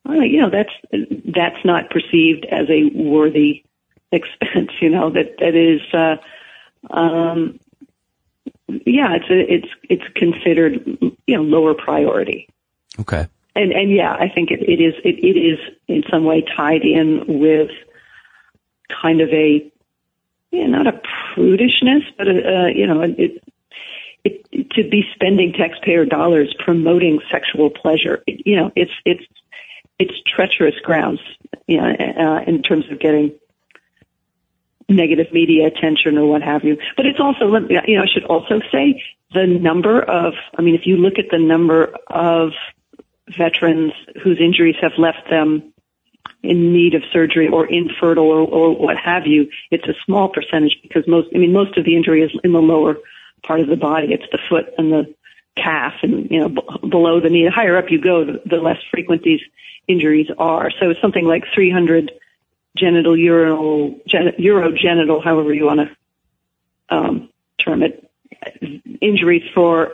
uh, 0.07 0.13
you 0.13 0.41
know, 0.41 0.49
that's, 0.49 0.73
that's 1.25 1.63
not 1.63 1.89
perceived 1.89 2.45
as 2.45 2.67
a 2.69 2.89
worthy 2.95 3.63
expense, 4.11 4.71
you 4.81 4.89
know, 4.89 5.11
that, 5.11 5.35
that 5.39 5.55
is, 5.55 5.81
uh, 5.93 6.17
um, 6.91 7.59
yeah, 8.85 9.15
it's 9.15 9.29
a, 9.29 9.53
it's 9.53 9.67
it's 9.83 10.13
considered 10.15 10.85
you 11.25 11.35
know 11.35 11.41
lower 11.41 11.73
priority. 11.73 12.47
Okay. 12.99 13.27
And 13.55 13.71
and 13.71 13.91
yeah, 13.91 14.13
I 14.13 14.29
think 14.29 14.51
it, 14.51 14.61
it 14.61 14.81
is 14.81 14.93
it, 15.03 15.17
it 15.23 15.39
is 15.39 15.59
in 15.87 16.03
some 16.09 16.23
way 16.23 16.43
tied 16.55 16.83
in 16.83 17.23
with 17.27 17.71
kind 19.01 19.21
of 19.21 19.29
a 19.29 19.71
yeah, 20.51 20.65
not 20.65 20.87
a 20.87 20.99
prudishness, 21.35 22.03
but 22.17 22.27
a, 22.27 22.71
you 22.75 22.87
know, 22.87 23.01
it, 23.01 23.43
it, 24.23 24.71
to 24.71 24.89
be 24.89 25.03
spending 25.13 25.53
taxpayer 25.53 26.05
dollars 26.05 26.55
promoting 26.57 27.19
sexual 27.31 27.69
pleasure, 27.69 28.23
it, 28.25 28.41
you 28.45 28.55
know, 28.55 28.71
it's 28.75 28.91
it's 29.05 29.23
it's 29.99 30.13
treacherous 30.25 30.75
grounds, 30.83 31.19
you 31.67 31.77
know, 31.77 31.87
uh, 31.87 32.41
in 32.47 32.63
terms 32.63 32.85
of 32.91 32.99
getting 32.99 33.33
negative 34.87 35.27
media 35.31 35.67
attention 35.67 36.17
or 36.17 36.25
what 36.25 36.41
have 36.41 36.63
you. 36.63 36.77
But 36.97 37.05
it's 37.05 37.19
also, 37.19 37.45
you 37.69 37.95
know, 37.97 38.03
I 38.03 38.07
should 38.11 38.25
also 38.25 38.59
say 38.71 39.03
the 39.33 39.45
number 39.45 40.01
of, 40.01 40.33
I 40.57 40.61
mean, 40.63 40.73
if 40.73 40.87
you 40.87 40.97
look 40.97 41.19
at 41.19 41.25
the 41.29 41.37
number 41.37 41.93
of 42.07 42.53
veterans 43.37 43.93
whose 44.23 44.39
injuries 44.39 44.77
have 44.81 44.93
left 44.97 45.29
them 45.29 45.71
in 46.41 46.73
need 46.73 46.95
of 46.95 47.03
surgery 47.11 47.47
or 47.47 47.65
infertile 47.65 48.23
or, 48.23 48.39
or 48.41 48.75
what 48.75 48.97
have 48.97 49.27
you, 49.27 49.49
it's 49.71 49.87
a 49.87 49.93
small 50.05 50.29
percentage 50.29 50.77
because 50.81 51.07
most, 51.07 51.29
I 51.35 51.37
mean, 51.37 51.53
most 51.53 51.77
of 51.77 51.85
the 51.85 51.95
injury 51.95 52.23
is 52.23 52.31
in 52.43 52.53
the 52.53 52.61
lower 52.61 52.97
part 53.43 53.59
of 53.59 53.67
the 53.67 53.75
body. 53.75 54.13
It's 54.13 54.29
the 54.31 54.39
foot 54.49 54.73
and 54.77 54.91
the 54.91 55.15
calf 55.55 55.93
and, 56.01 56.29
you 56.31 56.39
know, 56.39 56.49
b- 56.49 56.87
below 56.87 57.19
the 57.19 57.29
knee. 57.29 57.45
The 57.45 57.51
higher 57.51 57.77
up 57.77 57.91
you 57.91 57.99
go, 57.99 58.23
the, 58.23 58.41
the 58.45 58.57
less 58.57 58.77
frequent 58.89 59.23
these 59.23 59.41
injuries 59.87 60.27
are. 60.37 60.71
So 60.79 60.91
it's 60.91 61.01
something 61.01 61.25
like 61.25 61.43
300 61.53 62.11
genital 62.77 63.17
urinal, 63.17 63.99
gen, 64.07 64.33
urogenital, 64.39 65.23
however 65.23 65.53
you 65.53 65.65
want 65.65 65.81
to 65.81 66.95
um, 66.95 67.29
term 67.57 67.83
it, 67.83 68.09
injuries 69.01 69.43
for 69.53 69.91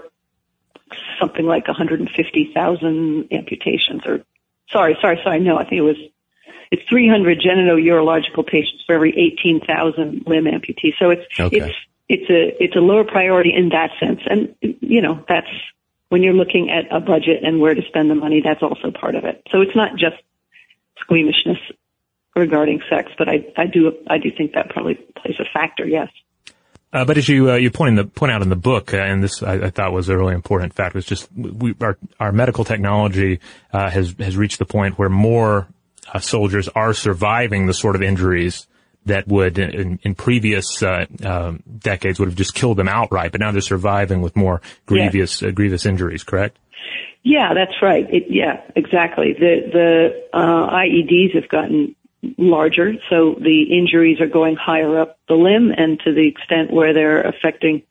something 1.20 1.46
like 1.46 1.68
150,000 1.68 3.28
amputations 3.32 4.06
or 4.06 4.24
sorry, 4.70 4.98
sorry, 5.02 5.20
sorry. 5.24 5.40
No, 5.40 5.58
I 5.58 5.64
think 5.64 5.80
it 5.80 5.82
was, 5.82 5.98
it's 6.72 6.81
300 6.89 7.39
genito-urological 7.39 8.45
patients 8.45 8.84
for 8.86 8.95
every 8.95 9.15
18,000 9.17 10.24
limb 10.25 10.45
amputees. 10.45 10.93
So 11.00 11.10
it's, 11.12 11.39
okay. 11.39 11.57
it's, 11.57 11.75
it's 12.07 12.29
a, 12.29 12.63
it's 12.63 12.75
a 12.75 12.79
lower 12.79 13.03
priority 13.03 13.53
in 13.55 13.69
that 13.69 13.91
sense. 14.00 14.22
And, 14.29 14.55
you 14.62 15.01
know, 15.01 15.24
that's 15.27 15.50
when 16.10 16.24
you're 16.24 16.34
looking 16.34 16.69
at 16.69 16.95
a 16.95 17.00
budget 17.00 17.43
and 17.43 17.60
where 17.60 17.74
to 17.74 17.81
spend 17.88 18.10
the 18.10 18.15
money, 18.15 18.41
that's 18.43 18.62
also 18.62 18.91
part 18.91 19.15
of 19.15 19.25
it. 19.25 19.41
So 19.51 19.62
it's 19.62 19.75
not 19.75 19.91
just 19.98 20.15
squeamishness 21.00 21.57
regarding 22.36 22.81
sex, 22.89 23.12
but 23.17 23.27
I, 23.29 23.45
I 23.57 23.65
do, 23.65 23.91
I 24.07 24.17
do 24.17 24.31
think 24.36 24.53
that 24.53 24.69
probably 24.69 24.95
plays 24.95 25.36
a 25.39 25.45
factor. 25.53 25.88
Yes. 25.88 26.10
Uh, 26.95 27.03
but 27.03 27.17
as 27.17 27.27
you 27.27 27.51
uh, 27.51 27.55
you 27.55 27.69
point, 27.69 27.98
the, 27.98 28.05
point 28.05 28.31
out 28.31 28.41
in 28.41 28.48
the 28.48 28.55
book, 28.55 28.93
uh, 28.93 28.98
and 28.98 29.22
this 29.22 29.43
I, 29.43 29.65
I, 29.65 29.69
thought 29.69 29.91
was 29.91 30.07
a 30.07 30.17
really 30.17 30.34
important 30.34 30.74
fact, 30.74 30.95
was 30.95 31.05
just 31.05 31.27
we, 31.34 31.75
our 31.81 31.98
our 32.22 32.31
medical 32.31 32.63
technology 32.63 33.41
uh, 33.74 33.89
has 33.89 34.15
has 34.17 34.38
reached 34.38 34.60
the 34.60 34.65
point 34.65 34.98
where 34.98 35.10
more 35.10 35.67
uh, 36.14 36.20
soldiers 36.20 36.68
are 36.70 36.94
surviving 36.94 37.66
the 37.66 37.74
sort 37.74 37.96
of 37.96 38.02
injuries 38.02 38.68
that 39.06 39.28
would 39.28 39.60
in, 39.60 40.00
in 40.04 40.16
previous 40.16 40.82
uh, 40.82 41.06
um, 41.24 41.62
decades 41.78 42.20
would 42.20 42.28
have 42.28 42.38
just 42.38 42.56
killed 42.56 42.78
them 42.78 42.88
outright, 42.88 43.32
but 43.32 43.40
now 43.40 43.52
they're 43.52 43.62
surviving 43.62 44.22
with 44.22 44.36
more 44.36 44.62
grievous 44.86 45.42
grievous 45.42 45.86
injuries. 45.86 46.24
Correct? 46.24 46.58
Yeah, 47.24 47.54
that's 47.54 47.82
right. 47.82 48.06
It, 48.12 48.26
yeah, 48.30 48.62
exactly. 48.76 49.34
The 49.34 49.70
the 49.72 50.38
IEDs 50.38 51.36
have 51.36 51.50
gotten 51.50 51.96
larger, 52.38 52.94
so 53.10 53.36
the 53.40 53.64
injuries 53.78 54.22
are 54.22 54.28
going 54.28 54.56
higher 54.56 55.00
up 55.00 55.18
the 55.28 55.36
limb 55.36 55.72
and 55.76 56.00
to 56.02 56.14
the 56.14 56.28
extent 56.28 56.72
where 56.72 56.94
they're 56.94 57.22
affecting 57.22 57.84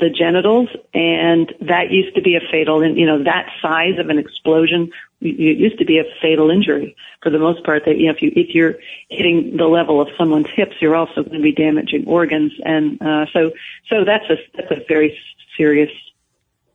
the 0.00 0.10
genitals, 0.10 0.68
and 0.92 1.52
that 1.60 1.90
used 1.90 2.14
to 2.16 2.22
be 2.22 2.36
a 2.36 2.40
fatal, 2.50 2.82
and 2.82 2.96
you 2.96 3.06
know 3.06 3.22
that 3.24 3.50
size 3.62 3.98
of 3.98 4.08
an 4.08 4.18
explosion 4.18 4.90
it 5.20 5.58
used 5.58 5.78
to 5.78 5.84
be 5.84 5.98
a 5.98 6.04
fatal 6.22 6.50
injury 6.50 6.96
for 7.22 7.28
the 7.30 7.38
most 7.38 7.62
part. 7.64 7.84
That 7.84 7.98
you 7.98 8.06
know 8.06 8.12
if 8.12 8.22
you 8.22 8.32
if 8.34 8.54
you're 8.54 8.76
hitting 9.10 9.56
the 9.56 9.66
level 9.66 10.00
of 10.00 10.08
someone's 10.16 10.48
hips, 10.54 10.76
you're 10.80 10.96
also 10.96 11.22
going 11.22 11.36
to 11.36 11.42
be 11.42 11.52
damaging 11.52 12.06
organs, 12.06 12.52
and 12.64 13.00
uh, 13.02 13.26
so 13.32 13.52
so 13.88 14.04
that's 14.04 14.24
a 14.30 14.36
that's 14.54 14.70
a 14.70 14.84
very 14.88 15.18
serious 15.56 15.90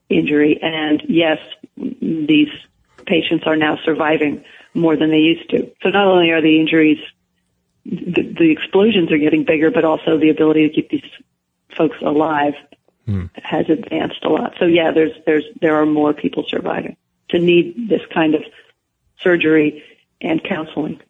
injury. 0.10 0.60
And 0.62 1.02
yes, 1.08 1.40
these 1.76 2.50
patients 3.06 3.46
are 3.48 3.56
now 3.56 3.80
surviving 3.84 4.44
more 4.74 4.96
than 4.96 5.10
they 5.10 5.18
used 5.20 5.50
to. 5.50 5.72
So 5.82 5.90
not 5.90 6.08
only 6.08 6.32
are 6.32 6.42
the 6.42 6.60
injuries, 6.60 7.00
the, 7.86 8.22
the 8.38 8.52
explosions 8.52 9.12
are 9.12 9.18
getting 9.18 9.44
bigger, 9.44 9.72
but 9.72 9.86
also 9.86 10.18
the 10.18 10.30
ability 10.30 10.68
to 10.68 10.74
keep 10.74 10.90
these 10.90 11.10
folks 11.76 11.98
alive 12.02 12.54
hmm. 13.06 13.26
has 13.36 13.70
advanced 13.70 14.24
a 14.24 14.30
lot. 14.30 14.54
So 14.60 14.66
yeah, 14.66 14.92
there's 14.92 15.14
there's 15.26 15.46
there 15.62 15.76
are 15.76 15.86
more 15.86 16.14
people 16.14 16.44
surviving. 16.48 16.98
to 17.30 17.40
need 17.40 17.90
this 17.90 18.02
kind 18.14 18.36
of 18.36 18.44
surgery 19.22 19.84
and 20.22 20.44
counseling. 20.44 21.02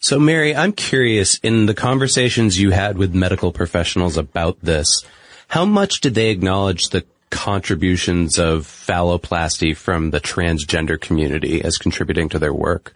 So 0.00 0.18
Mary, 0.18 0.54
I'm 0.54 0.72
curious 0.72 1.38
in 1.38 1.66
the 1.66 1.74
conversations 1.74 2.60
you 2.60 2.70
had 2.70 2.96
with 2.98 3.14
medical 3.14 3.52
professionals 3.52 4.16
about 4.16 4.58
this, 4.62 5.04
how 5.48 5.64
much 5.64 6.00
did 6.00 6.14
they 6.14 6.30
acknowledge 6.30 6.90
the 6.90 7.04
contributions 7.30 8.38
of 8.38 8.62
phalloplasty 8.62 9.76
from 9.76 10.10
the 10.10 10.20
transgender 10.20 11.00
community 11.00 11.62
as 11.62 11.78
contributing 11.78 12.28
to 12.28 12.38
their 12.38 12.54
work? 12.54 12.94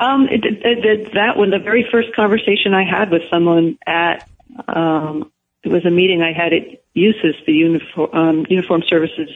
Um, 0.00 0.28
it, 0.30 0.44
it, 0.44 0.84
it, 0.84 1.14
that 1.14 1.36
one, 1.36 1.50
the 1.50 1.58
very 1.58 1.86
first 1.90 2.14
conversation 2.14 2.74
I 2.74 2.84
had 2.84 3.10
with 3.10 3.22
someone 3.30 3.78
at, 3.86 4.28
um, 4.68 5.32
it 5.64 5.68
was 5.68 5.84
a 5.84 5.90
meeting 5.90 6.22
I 6.22 6.32
had 6.32 6.52
at 6.52 6.62
USUHS, 6.96 7.44
the 7.46 7.52
Uniform, 7.52 8.10
um, 8.12 8.46
Uniform 8.48 8.82
Services 8.88 9.30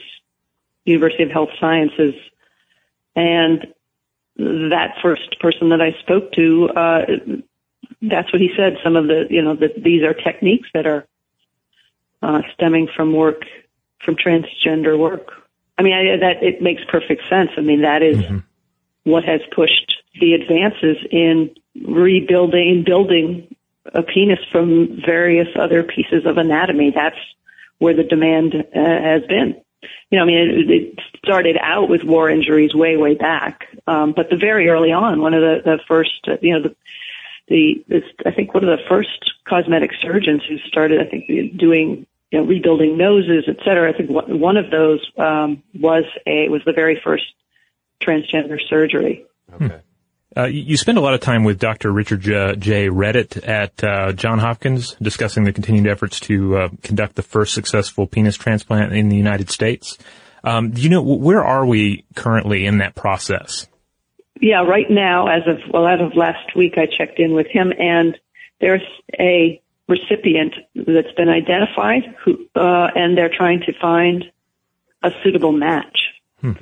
University 0.84 1.22
of 1.22 1.30
Health 1.30 1.50
Sciences, 1.60 2.14
and 3.14 3.66
that 4.36 4.94
first 5.02 5.38
person 5.40 5.68
that 5.70 5.80
I 5.80 5.92
spoke 6.00 6.32
to, 6.32 6.68
uh, 6.70 7.00
that's 8.00 8.32
what 8.32 8.40
he 8.40 8.50
said. 8.56 8.78
Some 8.82 8.96
of 8.96 9.06
the, 9.06 9.26
you 9.30 9.42
know, 9.42 9.54
that 9.56 9.82
these 9.82 10.02
are 10.02 10.14
techniques 10.14 10.68
that 10.74 10.86
are 10.86 11.06
uh, 12.22 12.42
stemming 12.54 12.88
from 12.94 13.12
work, 13.12 13.42
from 14.04 14.16
transgender 14.16 14.98
work. 14.98 15.32
I 15.76 15.82
mean, 15.82 15.92
I, 15.92 16.16
that 16.18 16.42
it 16.42 16.62
makes 16.62 16.82
perfect 16.88 17.22
sense. 17.28 17.50
I 17.56 17.60
mean, 17.60 17.82
that 17.82 18.02
is 18.02 18.18
mm-hmm. 18.18 18.38
what 19.04 19.24
has 19.24 19.40
pushed 19.54 20.02
the 20.20 20.34
advances 20.34 20.96
in 21.10 21.50
rebuilding, 21.84 22.84
building 22.84 23.54
a 23.86 24.02
penis 24.02 24.38
from 24.50 25.00
various 25.04 25.48
other 25.58 25.82
pieces 25.82 26.24
of 26.26 26.38
anatomy. 26.38 26.92
That's 26.94 27.16
where 27.78 27.94
the 27.94 28.04
demand 28.04 28.54
uh, 28.54 28.78
has 28.78 29.22
been. 29.26 29.60
You 30.10 30.18
know, 30.18 30.22
I 30.22 30.26
mean, 30.26 30.38
it, 30.38 30.70
it 30.70 31.00
started 31.24 31.56
out 31.60 31.88
with 31.88 32.04
war 32.04 32.30
injuries 32.30 32.74
way, 32.74 32.96
way 32.96 33.14
back, 33.14 33.66
um, 33.86 34.12
but 34.12 34.30
the 34.30 34.36
very 34.36 34.68
early 34.68 34.92
on, 34.92 35.20
one 35.20 35.34
of 35.34 35.40
the, 35.40 35.62
the 35.64 35.78
first, 35.88 36.28
uh, 36.28 36.36
you 36.40 36.52
know, 36.52 36.62
the 36.62 36.76
the 37.48 37.84
this, 37.88 38.04
I 38.24 38.30
think 38.30 38.54
one 38.54 38.64
of 38.64 38.78
the 38.78 38.84
first 38.88 39.32
cosmetic 39.48 39.90
surgeons 40.00 40.42
who 40.48 40.58
started, 40.58 41.00
I 41.00 41.10
think, 41.10 41.56
doing 41.56 42.06
you 42.30 42.38
know 42.38 42.44
rebuilding 42.44 42.96
noses, 42.96 43.44
et 43.48 43.56
cetera. 43.64 43.92
I 43.92 43.96
think 43.96 44.10
one 44.10 44.56
of 44.56 44.70
those 44.70 45.04
um, 45.18 45.62
was 45.74 46.04
a 46.26 46.48
was 46.48 46.62
the 46.64 46.72
very 46.72 47.00
first 47.02 47.24
transgender 48.00 48.58
surgery. 48.68 49.26
Okay. 49.52 49.80
Uh, 50.36 50.44
you 50.44 50.76
spend 50.76 50.96
a 50.96 51.00
lot 51.00 51.14
of 51.14 51.20
time 51.20 51.44
with 51.44 51.58
Dr. 51.58 51.92
Richard 51.92 52.20
J. 52.22 52.54
J. 52.56 52.88
Redett 52.88 53.46
at 53.46 53.84
uh, 53.84 54.12
John 54.12 54.38
Hopkins 54.38 54.96
discussing 55.02 55.44
the 55.44 55.52
continued 55.52 55.86
efforts 55.90 56.20
to 56.20 56.56
uh, 56.56 56.68
conduct 56.82 57.16
the 57.16 57.22
first 57.22 57.52
successful 57.52 58.06
penis 58.06 58.36
transplant 58.36 58.94
in 58.94 59.08
the 59.08 59.16
United 59.16 59.50
States. 59.50 59.98
Um, 60.42 60.70
do 60.70 60.80
you 60.80 60.88
know 60.88 61.02
where 61.02 61.44
are 61.44 61.66
we 61.66 62.04
currently 62.14 62.64
in 62.66 62.78
that 62.78 62.94
process? 62.94 63.66
Yeah, 64.40 64.64
right 64.64 64.90
now, 64.90 65.28
as 65.28 65.42
of 65.46 65.58
well, 65.72 65.86
as 65.86 66.00
of 66.00 66.16
last 66.16 66.56
week, 66.56 66.74
I 66.76 66.86
checked 66.86 67.20
in 67.20 67.34
with 67.34 67.46
him, 67.46 67.72
and 67.78 68.18
there's 68.60 68.82
a 69.20 69.62
recipient 69.86 70.54
that's 70.74 71.12
been 71.16 71.28
identified, 71.28 72.16
who, 72.24 72.46
uh, 72.56 72.88
and 72.94 73.16
they're 73.16 73.30
trying 73.34 73.60
to 73.66 73.72
find 73.80 74.24
a 75.02 75.10
suitable 75.22 75.52
match. 75.52 75.98
Hmm 76.40 76.54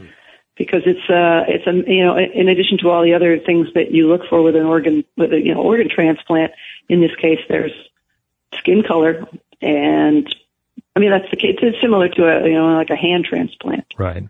because 0.61 0.83
it's 0.85 1.09
uh 1.09 1.43
it's 1.49 1.67
a 1.67 1.73
you 1.91 2.05
know 2.05 2.19
in 2.19 2.51
addition 2.51 2.77
to 2.77 2.91
all 2.91 3.03
the 3.03 3.15
other 3.15 3.39
things 3.39 3.67
that 3.75 3.93
you 3.93 4.07
look 4.07 4.21
for 4.29 4.43
with 4.43 4.55
an 4.55 4.67
organ 4.67 5.03
with 5.17 5.33
a 5.33 5.41
you 5.41 5.55
know 5.55 5.63
organ 5.63 5.89
transplant 5.89 6.53
in 6.91 7.01
this 7.01 7.15
case 7.17 7.39
there's 7.49 7.73
skin 8.59 8.83
color 8.87 9.27
and 9.63 10.29
I 10.95 11.01
mean 11.01 11.11
that's 11.11 11.31
the 11.31 11.39
case 11.39 11.57
it's 11.63 11.81
similar 11.81 12.11
to 12.11 12.23
a 12.25 12.47
you 12.47 12.55
know 12.55 12.75
like 12.77 12.91
a 12.91 12.97
hand 12.97 13.25
transplant. 13.25 13.87
Right. 13.99 14.25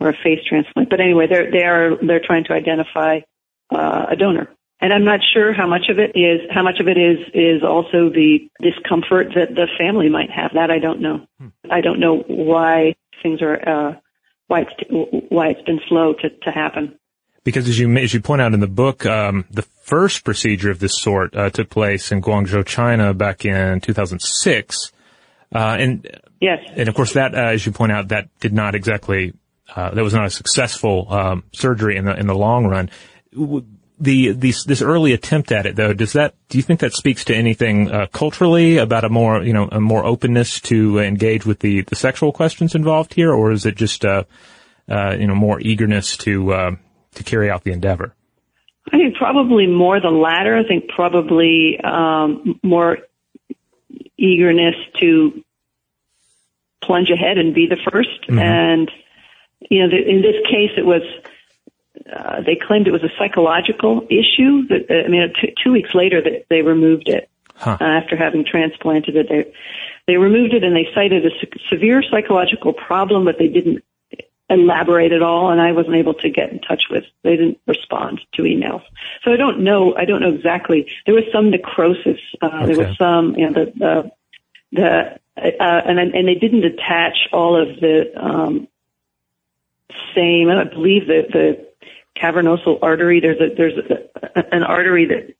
Or 0.00 0.08
a 0.08 0.12
face 0.12 0.44
transplant. 0.44 0.90
But 0.90 1.00
anyway 1.00 1.28
they're 1.28 1.50
they 1.52 1.62
are 1.62 1.96
they're 2.04 2.24
trying 2.24 2.44
to 2.44 2.52
identify 2.52 3.20
uh, 3.70 4.06
a 4.10 4.16
donor. 4.16 4.48
And 4.82 4.92
I'm 4.92 5.04
not 5.04 5.20
sure 5.22 5.52
how 5.52 5.68
much 5.68 5.88
of 5.88 6.00
it 6.00 6.16
is 6.16 6.40
how 6.50 6.64
much 6.64 6.80
of 6.80 6.88
it 6.88 6.98
is 6.98 7.18
is 7.32 7.62
also 7.62 8.10
the 8.10 8.48
discomfort 8.60 9.28
that 9.36 9.54
the 9.54 9.68
family 9.78 10.08
might 10.08 10.30
have. 10.30 10.52
That 10.54 10.72
I 10.72 10.80
don't 10.80 11.00
know. 11.00 11.28
Hmm. 11.38 11.48
I 11.70 11.80
don't 11.80 12.00
know 12.00 12.24
why 12.26 12.96
things 13.22 13.40
are 13.40 13.68
uh 13.68 13.94
why 14.50 14.62
it's 14.62 15.26
why 15.28 15.48
it's 15.48 15.62
been 15.62 15.80
slow 15.88 16.12
to, 16.14 16.28
to 16.28 16.50
happen. 16.50 16.98
Because 17.44 17.68
as 17.68 17.78
you 17.78 17.90
as 17.96 18.12
you 18.12 18.20
point 18.20 18.42
out 18.42 18.52
in 18.52 18.60
the 18.60 18.66
book, 18.66 19.06
um, 19.06 19.44
the 19.50 19.62
first 19.62 20.24
procedure 20.24 20.70
of 20.70 20.80
this 20.80 20.98
sort 20.98 21.34
uh, 21.36 21.50
took 21.50 21.70
place 21.70 22.10
in 22.10 22.20
Guangzhou, 22.20 22.66
China, 22.66 23.14
back 23.14 23.44
in 23.44 23.80
2006, 23.80 24.92
uh, 25.54 25.58
and 25.58 26.20
yes, 26.40 26.58
and 26.74 26.88
of 26.88 26.94
course 26.94 27.14
that, 27.14 27.34
uh, 27.34 27.38
as 27.38 27.64
you 27.64 27.72
point 27.72 27.92
out, 27.92 28.08
that 28.08 28.28
did 28.40 28.52
not 28.52 28.74
exactly 28.74 29.32
uh, 29.74 29.94
that 29.94 30.02
was 30.02 30.12
not 30.12 30.26
a 30.26 30.30
successful 30.30 31.06
um, 31.10 31.44
surgery 31.52 31.96
in 31.96 32.04
the 32.04 32.18
in 32.18 32.26
the 32.26 32.34
long 32.34 32.66
run. 32.66 32.90
The, 34.02 34.32
these, 34.32 34.64
this 34.64 34.80
early 34.80 35.12
attempt 35.12 35.52
at 35.52 35.66
it, 35.66 35.76
though, 35.76 35.92
does 35.92 36.14
that? 36.14 36.34
Do 36.48 36.56
you 36.56 36.62
think 36.62 36.80
that 36.80 36.94
speaks 36.94 37.24
to 37.26 37.34
anything 37.34 37.90
uh, 37.90 38.06
culturally 38.06 38.78
about 38.78 39.04
a 39.04 39.10
more, 39.10 39.42
you 39.42 39.52
know, 39.52 39.68
a 39.70 39.80
more 39.80 40.06
openness 40.06 40.58
to 40.62 40.98
engage 40.98 41.44
with 41.44 41.58
the, 41.58 41.82
the 41.82 41.96
sexual 41.96 42.32
questions 42.32 42.74
involved 42.74 43.12
here, 43.12 43.30
or 43.30 43.52
is 43.52 43.66
it 43.66 43.76
just, 43.76 44.06
uh, 44.06 44.24
uh, 44.88 45.14
you 45.18 45.26
know, 45.26 45.34
more 45.34 45.60
eagerness 45.60 46.16
to 46.18 46.52
uh, 46.52 46.70
to 47.16 47.24
carry 47.24 47.50
out 47.50 47.62
the 47.64 47.72
endeavor? 47.72 48.14
I 48.90 48.96
think 48.96 49.16
probably 49.16 49.66
more 49.66 50.00
the 50.00 50.08
latter. 50.08 50.56
I 50.56 50.66
think 50.66 50.88
probably 50.88 51.78
um, 51.84 52.58
more 52.62 52.98
eagerness 54.16 54.74
to 55.00 55.44
plunge 56.82 57.10
ahead 57.10 57.38
and 57.38 57.54
be 57.54 57.66
the 57.66 57.76
1st 57.76 58.28
mm-hmm. 58.28 58.38
And 58.38 58.90
you 59.68 59.82
know, 59.82 59.90
the, 59.90 59.96
in 59.96 60.22
this 60.22 60.36
case, 60.50 60.70
it 60.76 60.86
was 60.86 61.02
uh, 62.10 62.40
they 62.42 62.56
claimed 62.56 62.86
it 62.86 62.92
was 62.92 63.04
a 63.04 63.12
psychological 63.18 64.06
issue. 64.08 64.66
That 64.68 64.86
uh, 64.90 65.06
I 65.06 65.08
mean, 65.08 65.32
t- 65.40 65.54
two 65.62 65.72
weeks 65.72 65.94
later, 65.94 66.20
that 66.22 66.46
they 66.48 66.62
removed 66.62 67.08
it 67.08 67.28
huh. 67.56 67.76
uh, 67.80 67.84
after 67.84 68.16
having 68.16 68.44
transplanted 68.44 69.16
it. 69.16 69.28
They 69.28 69.52
they 70.06 70.16
removed 70.16 70.54
it 70.54 70.64
and 70.64 70.74
they 70.74 70.88
cited 70.94 71.26
a 71.26 71.30
se- 71.30 71.60
severe 71.68 72.02
psychological 72.02 72.72
problem, 72.72 73.24
but 73.24 73.38
they 73.38 73.48
didn't 73.48 73.84
elaborate 74.48 75.12
at 75.12 75.22
all. 75.22 75.50
And 75.50 75.60
I 75.60 75.72
wasn't 75.72 75.96
able 75.96 76.14
to 76.14 76.30
get 76.30 76.50
in 76.50 76.60
touch 76.60 76.84
with. 76.90 77.04
They 77.22 77.36
didn't 77.36 77.58
respond 77.66 78.20
to 78.34 78.42
emails, 78.42 78.82
so 79.22 79.32
I 79.32 79.36
don't 79.36 79.60
know. 79.60 79.94
I 79.94 80.04
don't 80.04 80.20
know 80.20 80.34
exactly. 80.34 80.90
There 81.06 81.14
was 81.14 81.24
some 81.32 81.50
necrosis. 81.50 82.20
Uh, 82.40 82.46
okay. 82.46 82.66
There 82.66 82.86
was 82.86 82.96
some, 82.96 83.36
you 83.36 83.50
know, 83.50 83.64
the 83.64 83.72
the, 83.76 84.12
the 84.72 85.20
uh, 85.36 85.82
and 85.86 85.98
and 85.98 86.28
they 86.28 86.34
didn't 86.34 86.64
attach 86.64 87.28
all 87.32 87.60
of 87.60 87.80
the 87.80 88.10
um, 88.16 88.68
same. 90.14 90.48
I 90.48 90.64
believe 90.64 91.06
that 91.06 91.28
the 91.32 91.69
cavernosal 92.20 92.78
artery. 92.82 93.20
There's 93.20 93.40
a 93.40 93.54
there's 93.54 93.78
a, 93.78 94.54
an 94.54 94.62
artery 94.62 95.06
that 95.06 95.34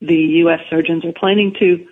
the 0.00 0.16
U.S. 0.44 0.60
surgeons 0.70 1.04
are 1.04 1.12
planning 1.12 1.54
to 1.58 1.86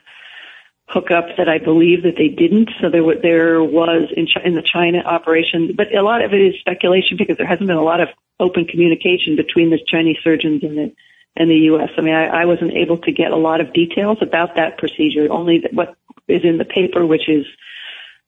hook 0.89 1.11
up 1.11 1.25
that 1.39 1.49
I 1.49 1.59
believe 1.59 2.03
that 2.03 2.17
they 2.17 2.29
didn't. 2.29 2.71
So 2.81 2.91
there 2.91 3.03
were, 3.03 3.17
there 3.21 3.63
was 3.63 4.13
in, 4.15 4.27
in 4.45 4.55
the 4.55 4.63
China 4.63 4.99
operation, 4.99 5.73
but 5.75 5.95
a 5.95 6.03
lot 6.03 6.23
of 6.23 6.35
it 6.35 6.41
is 6.41 6.55
speculation 6.61 7.17
because 7.17 7.39
there 7.39 7.47
hasn't 7.47 7.67
been 7.67 7.77
a 7.77 7.83
lot 7.83 8.01
of 8.01 8.09
open 8.39 8.67
communication 8.67 9.37
between 9.37 9.71
the 9.71 9.79
Chinese 9.87 10.19
surgeons 10.23 10.63
and 10.63 10.77
the 10.77 10.95
and 11.35 11.51
the 11.51 11.57
U.S. 11.73 11.89
I 11.97 12.03
mean, 12.03 12.15
I, 12.15 12.43
I 12.43 12.45
wasn't 12.45 12.73
able 12.75 12.99
to 12.99 13.13
get 13.13 13.31
a 13.31 13.37
lot 13.37 13.63
of 13.63 13.73
details 13.73 14.19
about 14.21 14.57
that 14.57 14.77
procedure. 14.77 15.33
Only 15.33 15.65
what 15.73 15.97
is 16.29 16.45
in 16.45 16.59
the 16.59 16.67
paper, 16.67 17.07
which 17.07 17.27
is 17.27 17.47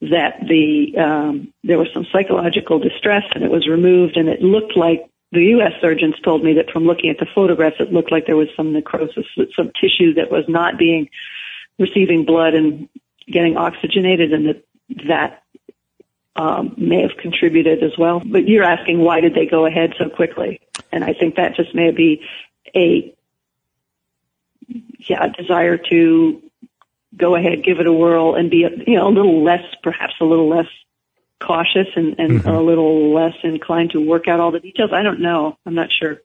that 0.00 0.40
the 0.40 0.96
um, 0.98 1.52
there 1.62 1.78
was 1.78 1.88
some 1.92 2.06
psychological 2.10 2.78
distress 2.78 3.24
and 3.34 3.44
it 3.44 3.50
was 3.50 3.68
removed, 3.68 4.16
and 4.16 4.28
it 4.28 4.40
looked 4.40 4.76
like 4.76 5.10
the 5.32 5.44
U.S. 5.46 5.72
surgeons 5.80 6.14
told 6.22 6.44
me 6.44 6.54
that 6.54 6.70
from 6.70 6.84
looking 6.84 7.10
at 7.10 7.18
the 7.18 7.26
photographs, 7.34 7.76
it 7.80 7.92
looked 7.92 8.12
like 8.12 8.26
there 8.26 8.37
was 8.37 8.48
some 8.56 8.72
necrosis, 8.72 9.26
some 9.56 9.72
tissue 9.80 10.14
that 10.14 10.30
was 10.30 10.44
not 10.48 10.78
being 10.78 11.08
receiving 11.78 12.24
blood 12.24 12.54
and 12.54 12.88
getting 13.26 13.56
oxygenated, 13.56 14.32
and 14.32 14.48
that 14.48 14.64
that 15.08 15.42
um, 16.37 16.74
may 16.76 17.02
have 17.02 17.16
contributed 17.16 17.82
as 17.82 17.92
well. 17.98 18.20
But 18.24 18.48
you're 18.48 18.64
asking 18.64 19.00
why 19.00 19.20
did 19.20 19.34
they 19.34 19.46
go 19.46 19.66
ahead 19.66 19.94
so 19.98 20.08
quickly? 20.08 20.60
And 20.92 21.04
I 21.04 21.14
think 21.14 21.37
that 21.37 21.56
just 21.56 21.74
may 21.74 21.90
be 21.90 22.24
a 22.74 23.14
yeah 24.98 25.24
a 25.24 25.30
desire 25.30 25.78
to 25.90 26.42
go 27.16 27.37
ahead, 27.37 27.64
give 27.64 27.80
it 27.80 27.87
a 27.87 27.92
whirl, 27.92 28.34
and 28.34 28.50
be 28.50 28.66
you 28.87 28.96
know 28.96 29.08
a 29.08 29.10
little 29.10 29.42
less, 29.42 29.64
perhaps 29.82 30.14
a 30.20 30.24
little 30.24 30.48
less 30.48 30.68
cautious 31.46 31.88
and, 31.96 32.18
and 32.18 32.40
mm-hmm. 32.40 32.48
a 32.48 32.61
little 32.61 33.14
less 33.14 33.35
inclined 33.42 33.90
to 33.90 34.00
work 34.00 34.28
out 34.28 34.40
all 34.40 34.50
the 34.50 34.61
details. 34.61 34.90
I 34.92 35.02
don't 35.02 35.20
know. 35.20 35.57
I'm 35.66 35.74
not 35.74 35.90
sure. 35.92 36.18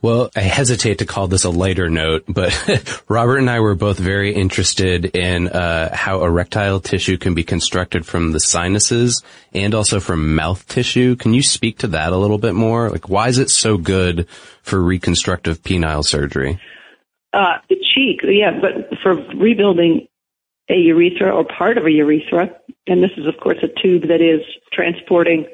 Well, 0.00 0.30
I 0.36 0.42
hesitate 0.42 0.98
to 0.98 1.06
call 1.06 1.26
this 1.26 1.42
a 1.42 1.50
lighter 1.50 1.90
note, 1.90 2.22
but 2.28 3.02
Robert 3.08 3.38
and 3.38 3.50
I 3.50 3.58
were 3.58 3.74
both 3.74 3.98
very 3.98 4.32
interested 4.32 5.16
in 5.16 5.48
uh, 5.48 5.94
how 5.94 6.22
erectile 6.22 6.78
tissue 6.78 7.16
can 7.16 7.34
be 7.34 7.42
constructed 7.42 8.06
from 8.06 8.30
the 8.30 8.38
sinuses 8.38 9.24
and 9.52 9.74
also 9.74 9.98
from 9.98 10.36
mouth 10.36 10.68
tissue. 10.68 11.16
Can 11.16 11.34
you 11.34 11.42
speak 11.42 11.78
to 11.78 11.88
that 11.88 12.12
a 12.12 12.16
little 12.16 12.38
bit 12.38 12.54
more? 12.54 12.90
Like, 12.90 13.08
why 13.08 13.26
is 13.26 13.38
it 13.38 13.50
so 13.50 13.76
good 13.76 14.28
for 14.62 14.80
reconstructive 14.80 15.62
penile 15.62 16.04
surgery? 16.04 16.60
Uh, 17.32 17.58
the 17.68 17.76
cheek, 17.76 18.20
yeah, 18.22 18.52
but 18.52 18.98
for 19.02 19.14
rebuilding 19.36 20.06
a 20.70 20.74
urethra 20.74 21.34
or 21.34 21.44
part 21.44 21.76
of 21.76 21.86
a 21.86 21.90
urethra, 21.90 22.56
and 22.88 23.02
this 23.02 23.10
is 23.16 23.26
of 23.26 23.40
course 23.40 23.58
a 23.62 23.80
tube 23.80 24.08
that 24.08 24.20
is 24.20 24.40
transporting 24.72 25.46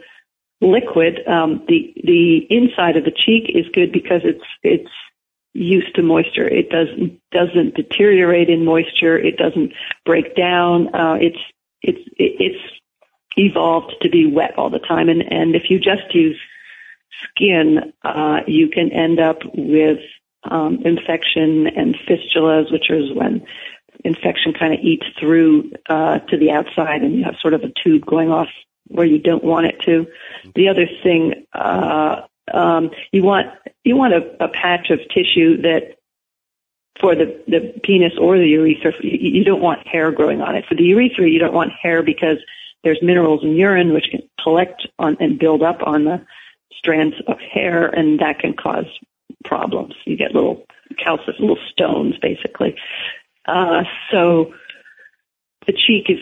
liquid. 0.61 1.21
Um, 1.27 1.65
the 1.69 1.93
the 2.03 2.47
inside 2.51 2.97
of 2.97 3.05
the 3.05 3.13
cheek 3.13 3.51
is 3.55 3.67
good 3.75 3.93
because 3.93 4.23
it's 4.25 4.45
it's 4.63 4.91
used 5.53 5.95
to 5.95 6.03
moisture. 6.03 6.49
It 6.49 6.71
doesn't 6.71 7.21
doesn't 7.31 7.75
deteriorate 7.75 8.49
in 8.49 8.65
moisture. 8.65 9.19
It 9.19 9.37
doesn't 9.37 9.73
break 10.05 10.37
down. 10.37 10.95
Uh, 10.95 11.17
it's 11.21 11.39
it's 11.83 12.09
it's 12.17 12.81
evolved 13.37 13.95
to 14.03 14.09
be 14.09 14.27
wet 14.27 14.55
all 14.57 14.71
the 14.71 14.79
time. 14.79 15.09
And 15.09 15.23
and 15.23 15.55
if 15.55 15.71
you 15.71 15.79
just 15.79 16.15
use 16.15 16.39
skin, 17.23 17.93
uh, 18.03 18.41
you 18.47 18.69
can 18.69 18.93
end 18.93 19.21
up 19.21 19.39
with 19.55 20.01
um, 20.51 20.81
infection 20.85 21.67
and 21.69 21.97
fistulas, 22.09 22.71
which 22.73 22.91
is 22.91 23.13
when 23.15 23.47
infection 24.05 24.53
kind 24.53 24.75
of 24.75 24.81
eats 24.81 25.07
through 25.19 25.73
uh, 25.89 26.19
to 26.21 26.37
the 26.37 26.51
outside, 26.51 27.03
and 27.03 27.17
you 27.17 27.25
have 27.25 27.37
sort 27.41 27.55
of 27.55 27.63
a 27.63 27.73
tube 27.83 28.05
going 28.07 28.31
off 28.31 28.49
where 28.89 29.07
you 29.07 29.19
don't 29.19 29.43
want 29.43 29.67
it 29.67 29.81
to. 29.87 30.07
The 30.55 30.69
other 30.69 30.87
thing, 31.03 31.47
uh, 31.53 32.23
um, 32.53 32.91
you 33.13 33.23
want 33.23 33.49
you 33.83 33.97
want 33.97 34.13
a, 34.15 34.45
a 34.45 34.49
patch 34.49 34.91
of 34.91 35.01
tissue 35.09 35.63
that 35.63 35.97
for 37.01 37.15
the, 37.15 37.43
the 37.49 37.75
penis 37.83 38.13
or 38.21 38.39
the 38.39 38.47
urethra, 38.47 38.93
you 39.03 39.43
don't 39.43 39.61
want 39.61 39.87
hair 39.87 40.13
growing 40.13 40.41
on 40.41 40.55
it. 40.55 40.65
For 40.69 40.75
the 40.75 40.85
urethra, 40.85 41.29
you 41.29 41.39
don't 41.39 41.55
want 41.55 41.73
hair 41.73 42.03
because 42.03 42.39
there's 42.85 43.03
minerals 43.03 43.43
in 43.43 43.57
urine 43.57 43.93
which 43.93 44.07
can 44.11 44.21
collect 44.43 44.87
on 44.99 45.17
and 45.19 45.39
build 45.39 45.63
up 45.63 45.83
on 45.85 46.05
the 46.05 46.25
strands 46.71 47.17
of 47.27 47.39
hair, 47.41 47.87
and 47.87 48.21
that 48.21 48.39
can 48.39 48.55
cause 48.55 48.87
problems. 49.45 49.95
You 50.05 50.17
get 50.17 50.35
little 50.35 50.65
calcium, 51.03 51.37
little 51.41 51.59
stones, 51.71 52.15
basically. 52.21 52.77
Uh, 53.47 53.85
so 54.11 54.53
the 55.67 55.73
cheek 55.73 56.07
is 56.09 56.21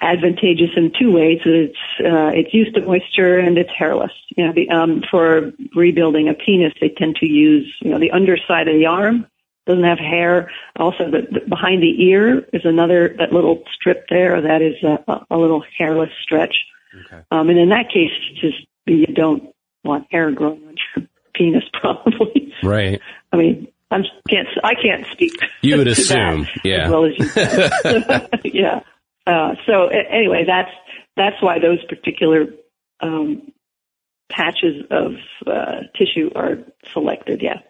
advantageous 0.00 0.70
in 0.76 0.92
two 0.98 1.12
ways. 1.12 1.40
It's 1.44 1.76
uh, 2.00 2.30
it's 2.34 2.52
used 2.52 2.74
to 2.74 2.82
moisture 2.82 3.38
and 3.38 3.58
it's 3.58 3.70
hairless. 3.76 4.12
You 4.36 4.46
know, 4.46 4.52
the, 4.52 4.68
um, 4.70 5.02
for 5.10 5.52
rebuilding 5.74 6.28
a 6.28 6.34
penis, 6.34 6.72
they 6.80 6.88
tend 6.88 7.16
to 7.16 7.26
use 7.26 7.72
you 7.80 7.90
know 7.90 7.98
the 7.98 8.10
underside 8.10 8.68
of 8.68 8.74
the 8.74 8.86
arm 8.86 9.26
doesn't 9.66 9.84
have 9.84 9.98
hair. 9.98 10.50
Also, 10.76 11.10
the, 11.10 11.26
the 11.30 11.40
behind 11.48 11.82
the 11.82 12.04
ear 12.04 12.46
is 12.52 12.62
another 12.64 13.14
that 13.18 13.32
little 13.32 13.62
strip 13.74 14.06
there 14.08 14.40
that 14.40 14.62
is 14.62 14.74
a, 14.82 15.26
a 15.30 15.36
little 15.36 15.62
hairless 15.76 16.10
stretch. 16.22 16.54
Okay. 17.06 17.22
Um, 17.30 17.50
and 17.50 17.58
in 17.58 17.68
that 17.70 17.90
case, 17.90 18.10
just 18.40 18.66
you 18.86 19.06
don't 19.06 19.54
want 19.84 20.06
hair 20.10 20.30
growing 20.30 20.64
on 20.66 20.76
your 20.96 21.06
penis, 21.34 21.64
probably. 21.72 22.54
Right. 22.62 23.00
I 23.32 23.36
mean, 23.36 23.68
I 23.90 23.98
can't 24.28 24.48
I 24.64 24.74
can't 24.74 25.06
speak. 25.12 25.32
You 25.62 25.78
would 25.78 25.88
assume, 25.88 26.46
yeah. 26.64 26.86
As 26.86 26.90
well 26.90 27.04
as 27.06 27.18
you, 27.18 28.50
yeah. 28.60 28.80
Uh, 29.26 29.54
so 29.66 29.86
anyway, 29.88 30.44
that's 30.46 30.70
that's 31.16 31.40
why 31.40 31.58
those 31.58 31.84
particular 31.88 32.46
um, 33.00 33.52
patches 34.30 34.84
of 34.90 35.12
uh, 35.46 35.82
tissue 35.96 36.30
are 36.34 36.58
selected. 36.92 37.42
Yeah. 37.42 37.60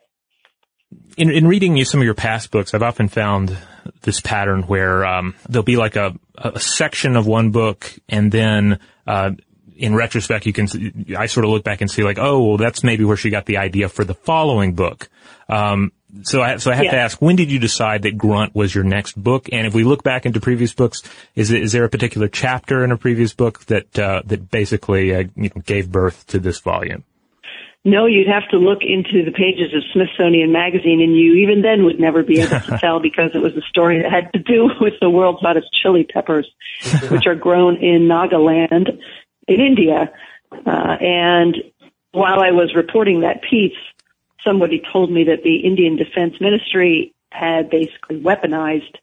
In, 1.17 1.31
in 1.31 1.47
reading 1.47 1.77
you 1.77 1.85
some 1.85 2.01
of 2.01 2.05
your 2.05 2.15
past 2.15 2.51
books, 2.51 2.73
I've 2.73 2.83
often 2.83 3.09
found 3.09 3.57
this 4.03 4.21
pattern 4.21 4.63
where 4.63 5.05
um, 5.05 5.35
there'll 5.49 5.65
be 5.65 5.77
like 5.77 5.97
a, 5.97 6.15
a 6.37 6.61
section 6.61 7.17
of 7.17 7.27
one 7.27 7.51
book, 7.51 7.93
and 8.09 8.31
then 8.31 8.79
uh, 9.07 9.33
in 9.77 9.95
retrospect, 9.95 10.47
you 10.47 10.53
can 10.53 10.69
I 11.17 11.27
sort 11.27 11.45
of 11.45 11.51
look 11.51 11.65
back 11.65 11.81
and 11.81 11.91
see 11.91 12.03
like, 12.03 12.19
oh, 12.19 12.43
well, 12.43 12.57
that's 12.57 12.83
maybe 12.83 13.05
where 13.05 13.17
she 13.17 13.31
got 13.31 13.47
the 13.47 13.59
idea 13.59 13.89
for 13.89 14.05
the 14.05 14.15
following 14.15 14.75
book. 14.75 15.09
Um, 15.49 15.93
so 16.23 16.41
I, 16.41 16.57
so 16.57 16.71
I 16.71 16.75
have 16.75 16.85
yeah. 16.85 16.93
to 16.93 16.99
ask, 16.99 17.21
when 17.21 17.37
did 17.37 17.51
you 17.51 17.59
decide 17.59 18.03
that 18.03 18.17
Grunt 18.17 18.55
was 18.55 18.75
your 18.75 18.85
next 18.85 19.21
book? 19.21 19.49
And 19.53 19.67
if 19.67 19.75
we 19.75 19.85
look 19.85 20.03
back 20.03 20.25
into 20.25 20.41
previous 20.41 20.73
books, 20.73 21.03
is 21.35 21.51
is 21.51 21.73
there 21.73 21.85
a 21.85 21.89
particular 21.89 22.29
chapter 22.29 22.85
in 22.85 22.93
a 22.93 22.97
previous 22.97 23.35
book 23.35 23.65
that 23.67 23.99
uh, 23.99 24.23
that 24.27 24.51
basically 24.51 25.15
uh, 25.15 25.25
you 25.35 25.51
know, 25.55 25.63
gave 25.65 25.91
birth 25.91 26.27
to 26.29 26.39
this 26.39 26.61
volume? 26.61 27.05
No, 27.85 28.07
you'd 28.07 28.27
have 28.27 28.49
to 28.51 28.57
look 28.57 28.81
into 28.83 29.25
the 29.25 29.31
pages 29.31 29.73
of 29.73 29.83
Smithsonian 29.93 30.51
Magazine, 30.51 31.01
and 31.01 31.15
you 31.15 31.35
even 31.35 31.63
then 31.63 31.85
would 31.85 32.01
never 32.01 32.25
be 32.25 32.41
able 32.41 32.61
to 32.61 32.79
tell 32.81 33.01
because 33.01 33.31
it 33.35 33.39
was 33.39 33.57
a 33.57 33.63
story 33.69 34.03
that 34.03 34.11
had 34.11 34.33
to 34.33 34.41
do 34.41 34.71
with 34.81 34.95
the 35.01 35.11
world's 35.11 35.41
hottest 35.41 35.69
chili 35.83 36.05
peppers, 36.05 36.51
which 37.09 37.27
are 37.27 37.37
grown 37.37 37.77
in 37.77 38.09
Nagaland 38.09 38.99
in 39.47 39.61
India. 39.61 40.13
Uh, 40.53 40.97
and 41.01 41.57
while 42.11 42.41
I 42.41 42.51
was 42.51 42.75
reporting 42.75 43.21
that 43.21 43.43
piece, 43.49 43.77
somebody 44.47 44.83
told 44.93 45.11
me 45.11 45.25
that 45.25 45.43
the 45.43 45.57
Indian 45.57 45.97
Defense 45.97 46.41
Ministry 46.41 47.13
had 47.31 47.69
basically 47.69 48.21
weaponized 48.21 48.97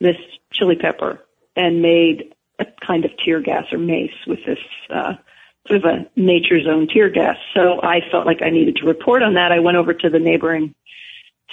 this 0.00 0.16
chili 0.52 0.76
pepper 0.76 1.24
and 1.56 1.82
made 1.82 2.34
a 2.58 2.66
kind 2.86 3.04
of 3.04 3.10
tear 3.16 3.40
gas 3.40 3.64
or 3.72 3.78
mace 3.78 4.14
with 4.26 4.44
this 4.46 4.58
uh, 4.90 5.14
sort 5.66 5.84
of 5.84 5.84
a 5.84 6.06
nature's 6.14 6.66
own 6.68 6.86
tear 6.86 7.08
gas. 7.08 7.36
So 7.54 7.80
I 7.82 8.00
felt 8.10 8.26
like 8.26 8.42
I 8.42 8.50
needed 8.50 8.76
to 8.76 8.86
report 8.86 9.22
on 9.22 9.34
that. 9.34 9.50
I 9.50 9.60
went 9.60 9.76
over 9.76 9.94
to 9.94 10.10
the 10.10 10.18
neighboring 10.18 10.74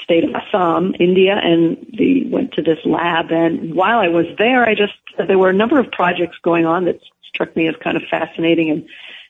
state 0.02 0.24
of 0.24 0.32
Assam, 0.36 0.96
India, 1.00 1.40
and 1.42 1.78
the, 1.98 2.28
went 2.28 2.54
to 2.54 2.62
this 2.62 2.80
lab. 2.86 3.32
And 3.32 3.74
while 3.74 4.00
I 4.00 4.10
was 4.10 4.26
there, 4.38 4.68
I 4.68 4.76
just 4.76 4.94
there 5.18 5.38
were 5.38 5.50
a 5.50 5.54
number 5.54 5.80
of 5.80 5.92
projects 5.92 6.38
going 6.44 6.66
on 6.66 6.86
that 6.86 7.00
struck 7.24 7.56
me 7.56 7.68
as 7.68 7.76
kind 7.84 7.98
of 7.98 8.04
fascinating 8.10 8.70
and 8.70 8.88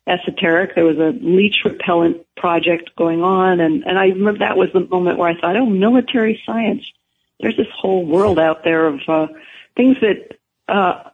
esoteric. 0.07 0.75
There 0.75 0.85
was 0.85 0.97
a 0.97 1.13
leech 1.21 1.57
repellent 1.63 2.25
project 2.35 2.95
going 2.95 3.21
on, 3.23 3.59
and 3.59 3.83
and 3.83 3.97
I 3.97 4.07
remember 4.07 4.39
that 4.39 4.57
was 4.57 4.69
the 4.73 4.81
moment 4.81 5.17
where 5.17 5.29
I 5.29 5.39
thought, 5.39 5.55
oh, 5.55 5.65
military 5.65 6.41
science. 6.45 6.83
There's 7.39 7.57
this 7.57 7.67
whole 7.75 8.05
world 8.05 8.37
out 8.37 8.63
there 8.63 8.85
of 8.85 8.99
uh, 9.07 9.27
things 9.75 9.97
that 10.01 10.37
uh, 10.67 11.09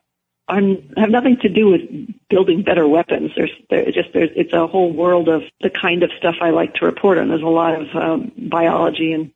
are, 0.50 0.62
have 0.98 1.10
nothing 1.10 1.38
to 1.42 1.50
do 1.50 1.70
with 1.70 1.82
building 2.30 2.64
better 2.64 2.88
weapons. 2.88 3.32
There's 3.36 3.52
there 3.70 3.86
just 3.86 4.10
there's 4.14 4.30
it's 4.36 4.54
a 4.54 4.68
whole 4.68 4.92
world 4.92 5.30
of 5.30 5.44
the 5.62 5.70
kind 5.70 6.04
of 6.04 6.12
stuff 6.18 6.36
I 6.42 6.50
like 6.50 6.76
to 6.76 6.86
report 6.86 7.18
on. 7.18 7.30
There's 7.30 7.42
a 7.42 7.46
lot 7.46 7.80
of 7.80 7.88
um, 7.96 8.32
biology 8.50 9.14
and 9.14 9.32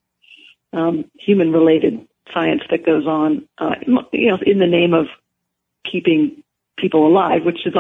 um, 0.73 1.05
human 1.19 1.51
related 1.51 2.07
science 2.33 2.61
that 2.69 2.85
goes 2.85 3.05
on, 3.05 3.47
uh, 3.57 3.75
you 4.13 4.29
know, 4.29 4.37
in 4.45 4.59
the 4.59 4.67
name 4.67 4.93
of 4.93 5.07
keeping 5.89 6.43
people 6.77 7.05
alive, 7.05 7.43
which 7.43 7.65
is 7.65 7.73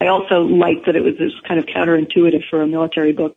I 0.00 0.06
also 0.06 0.42
liked 0.42 0.86
that 0.86 0.96
it 0.96 1.02
was 1.02 1.14
this 1.18 1.32
kind 1.46 1.58
of 1.58 1.66
counterintuitive 1.66 2.48
for 2.48 2.62
a 2.62 2.66
military 2.66 3.12
book. 3.12 3.36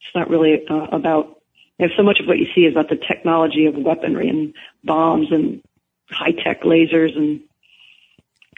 It's 0.00 0.14
not 0.14 0.30
really 0.30 0.66
uh, 0.68 0.86
about, 0.92 1.40
if 1.78 1.92
so 1.96 2.02
much 2.02 2.20
of 2.20 2.26
what 2.26 2.38
you 2.38 2.46
see 2.54 2.66
is 2.66 2.72
about 2.72 2.88
the 2.88 2.96
technology 2.96 3.66
of 3.66 3.74
weaponry 3.74 4.28
and 4.28 4.54
bombs 4.84 5.32
and 5.32 5.62
high 6.10 6.32
tech 6.32 6.62
lasers 6.62 7.16
and 7.16 7.40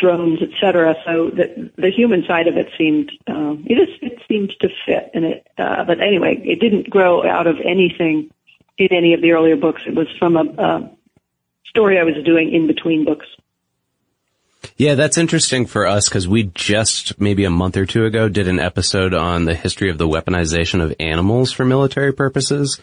drones, 0.00 0.40
etc. 0.42 0.96
So 1.04 1.30
the 1.30 1.70
the 1.76 1.90
human 1.90 2.24
side 2.26 2.48
of 2.48 2.56
it 2.56 2.68
seemed 2.76 3.12
um, 3.26 3.64
it 3.68 3.74
is 3.74 3.88
it 4.00 4.20
seemed 4.26 4.54
to 4.60 4.68
fit, 4.86 5.10
and 5.14 5.24
it. 5.24 5.46
Uh, 5.56 5.84
but 5.84 6.00
anyway, 6.00 6.40
it 6.42 6.58
didn't 6.58 6.90
grow 6.90 7.24
out 7.24 7.46
of 7.46 7.56
anything 7.64 8.30
in 8.78 8.88
any 8.90 9.14
of 9.14 9.20
the 9.20 9.32
earlier 9.32 9.56
books. 9.56 9.82
It 9.86 9.94
was 9.94 10.08
from 10.18 10.36
a, 10.36 10.44
a 10.58 10.90
story 11.66 11.98
I 11.98 12.04
was 12.04 12.14
doing 12.24 12.52
in 12.52 12.66
between 12.66 13.04
books. 13.04 13.26
Yeah, 14.80 14.94
that's 14.94 15.18
interesting 15.18 15.66
for 15.66 15.86
us 15.86 16.08
because 16.08 16.26
we 16.26 16.44
just 16.54 17.20
maybe 17.20 17.44
a 17.44 17.50
month 17.50 17.76
or 17.76 17.84
two 17.84 18.06
ago 18.06 18.30
did 18.30 18.48
an 18.48 18.58
episode 18.58 19.12
on 19.12 19.44
the 19.44 19.54
history 19.54 19.90
of 19.90 19.98
the 19.98 20.08
weaponization 20.08 20.82
of 20.82 20.94
animals 20.98 21.52
for 21.52 21.66
military 21.66 22.14
purposes. 22.14 22.80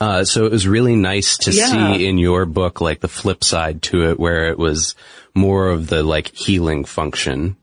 Uh, 0.00 0.22
so 0.22 0.46
it 0.46 0.52
was 0.52 0.68
really 0.68 0.94
nice 0.94 1.38
to 1.38 1.50
yeah. 1.50 1.66
see 1.66 2.06
in 2.06 2.18
your 2.18 2.46
book 2.46 2.80
like 2.80 3.00
the 3.00 3.08
flip 3.08 3.42
side 3.42 3.82
to 3.82 4.10
it, 4.10 4.20
where 4.20 4.50
it 4.50 4.60
was 4.60 4.94
more 5.34 5.70
of 5.70 5.88
the 5.88 6.04
like 6.04 6.32
healing 6.36 6.84
function 6.84 7.56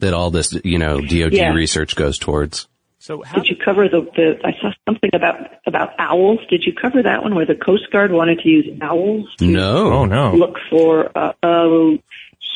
that 0.00 0.12
all 0.12 0.30
this 0.30 0.52
you 0.62 0.78
know 0.78 1.00
DoD 1.00 1.32
yeah. 1.32 1.54
research 1.54 1.96
goes 1.96 2.18
towards. 2.18 2.68
So 2.98 3.22
how 3.22 3.36
did 3.36 3.48
you 3.48 3.56
cover 3.56 3.88
the, 3.88 4.02
the? 4.14 4.46
I 4.46 4.52
saw 4.60 4.72
something 4.86 5.10
about 5.14 5.36
about 5.66 5.94
owls. 5.98 6.40
Did 6.50 6.64
you 6.64 6.74
cover 6.74 7.02
that 7.02 7.22
one 7.22 7.34
where 7.34 7.46
the 7.46 7.54
Coast 7.54 7.90
Guard 7.90 8.12
wanted 8.12 8.40
to 8.40 8.48
use 8.50 8.78
owls? 8.82 9.34
To 9.36 9.46
no, 9.46 9.92
oh 9.92 10.04
no. 10.04 10.34
Look 10.34 10.58
for 10.68 11.10
uh, 11.16 11.32
uh, 11.42 11.96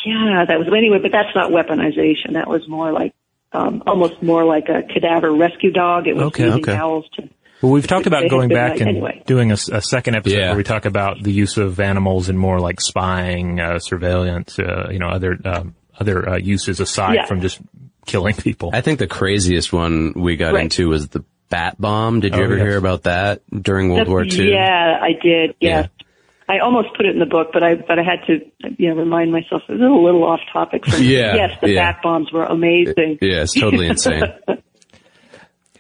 yeah, 0.05 0.45
that 0.47 0.59
was 0.59 0.69
anyway, 0.69 0.99
but 1.01 1.13
that's 1.13 1.35
not 1.35 1.51
weaponization. 1.51 2.35
That 2.35 2.49
was 2.49 2.69
more 2.69 2.93
like 2.93 3.15
um, 3.53 3.83
almost 3.87 4.23
more 4.23 4.45
like 4.45 4.69
a 4.69 4.83
cadaver 4.83 5.33
rescue 5.33 5.73
dog. 5.73 6.07
It 6.07 6.15
was 6.15 6.25
okay, 6.25 6.45
using 6.45 6.63
okay. 6.63 6.77
owls 6.77 7.07
to. 7.17 7.29
Well, 7.63 7.73
we've 7.73 7.87
talked 7.87 8.07
about 8.07 8.29
going 8.31 8.51
back 8.51 8.73
like, 8.73 8.81
and 8.83 8.91
anyway. 8.91 9.23
doing 9.27 9.51
a, 9.51 9.57
a, 9.73 9.83
second 9.83 10.15
episode 10.15 10.37
yeah. 10.37 10.49
where 10.49 10.59
we 10.59 10.63
talk 10.63 10.85
about 10.85 11.21
the 11.21 11.33
use 11.33 11.57
of 11.57 11.81
animals 11.81 12.29
in 12.29 12.37
more 12.37 12.61
like 12.61 12.81
spying, 12.81 13.59
uh, 13.59 13.81
surveillance, 13.81 14.61
uh, 14.61 14.89
you 14.93 15.01
know, 15.01 15.09
other 15.09 15.37
um, 15.45 15.75
other 15.99 16.29
uh, 16.29 16.37
uses 16.37 16.79
aside 16.79 17.15
yeah. 17.15 17.27
from 17.27 17.41
just 17.41 17.61
killing 18.07 18.35
people. 18.35 18.71
I 18.73 18.81
think 18.81 19.01
the 19.01 19.09
craziest 19.09 19.73
one 19.73 20.13
we 20.15 20.37
got 20.37 20.55
right. 20.55 20.65
into 20.65 20.89
was 20.89 21.09
the 21.09 21.25
bat 21.49 21.81
bomb. 21.81 22.21
Did 22.21 22.35
you 22.35 22.43
oh, 22.43 22.45
ever 22.45 22.57
yes. 22.57 22.67
hear 22.67 22.77
about 22.77 23.05
that 23.05 23.43
during 23.51 23.89
World 23.89 24.01
That's, 24.03 24.11
War 24.11 24.25
II? 24.25 24.53
Yeah, 24.53 24.99
I 25.01 25.13
did. 25.21 25.57
Yes. 25.61 25.89
Yeah. 25.99 26.07
I 26.49 26.61
almost 26.61 26.89
put 26.97 27.05
it 27.05 27.13
in 27.13 27.19
the 27.19 27.27
book, 27.27 27.49
but 27.53 27.63
I 27.63 27.75
but 27.75 27.99
I 27.99 28.03
had 28.03 28.27
to 28.27 28.41
you 28.79 28.89
know 28.89 28.97
remind 28.97 29.33
myself 29.33 29.63
it 29.69 29.73
was 29.73 29.81
a 29.81 29.85
little 29.85 30.25
off 30.25 30.41
topic. 30.53 30.87
For 30.87 30.99
me. 30.99 31.15
Yeah, 31.17 31.35
yes, 31.35 31.51
the 31.61 31.71
yeah. 31.71 31.93
bat 31.93 32.01
bombs 32.03 32.33
were 32.33 32.45
amazing. 32.45 33.19
Yeah, 33.21 33.43
it's 33.43 33.59
totally 33.59 33.89
insane. 33.89 34.23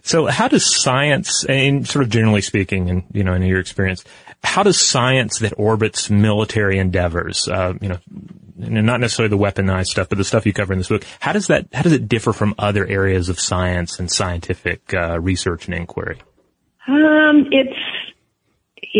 So 0.08 0.24
how 0.24 0.48
does 0.48 0.64
science, 0.64 1.44
and 1.44 1.86
sort 1.86 2.02
of 2.02 2.10
generally 2.10 2.40
speaking, 2.40 2.88
and 2.88 3.02
you 3.12 3.22
know, 3.22 3.34
in 3.34 3.42
your 3.42 3.60
experience, 3.60 4.04
how 4.42 4.62
does 4.62 4.80
science 4.80 5.40
that 5.40 5.52
orbits 5.58 6.08
military 6.08 6.78
endeavors, 6.78 7.46
uh, 7.46 7.74
you 7.78 7.90
know, 7.90 7.98
not 8.56 9.00
necessarily 9.00 9.28
the 9.28 9.36
weaponized 9.36 9.88
stuff, 9.88 10.08
but 10.08 10.16
the 10.16 10.24
stuff 10.24 10.46
you 10.46 10.54
cover 10.54 10.72
in 10.72 10.78
this 10.78 10.88
book. 10.88 11.04
How 11.20 11.32
does 11.32 11.48
that 11.48 11.68
how 11.74 11.82
does 11.82 11.92
it 11.92 12.08
differ 12.08 12.32
from 12.32 12.54
other 12.58 12.86
areas 12.86 13.28
of 13.28 13.38
science 13.38 13.98
and 13.98 14.10
scientific 14.10 14.94
uh, 14.94 15.20
research 15.20 15.66
and 15.66 15.74
inquiry? 15.74 16.18
Um, 16.86 17.46
it's 17.50 17.68
it, 17.70 18.16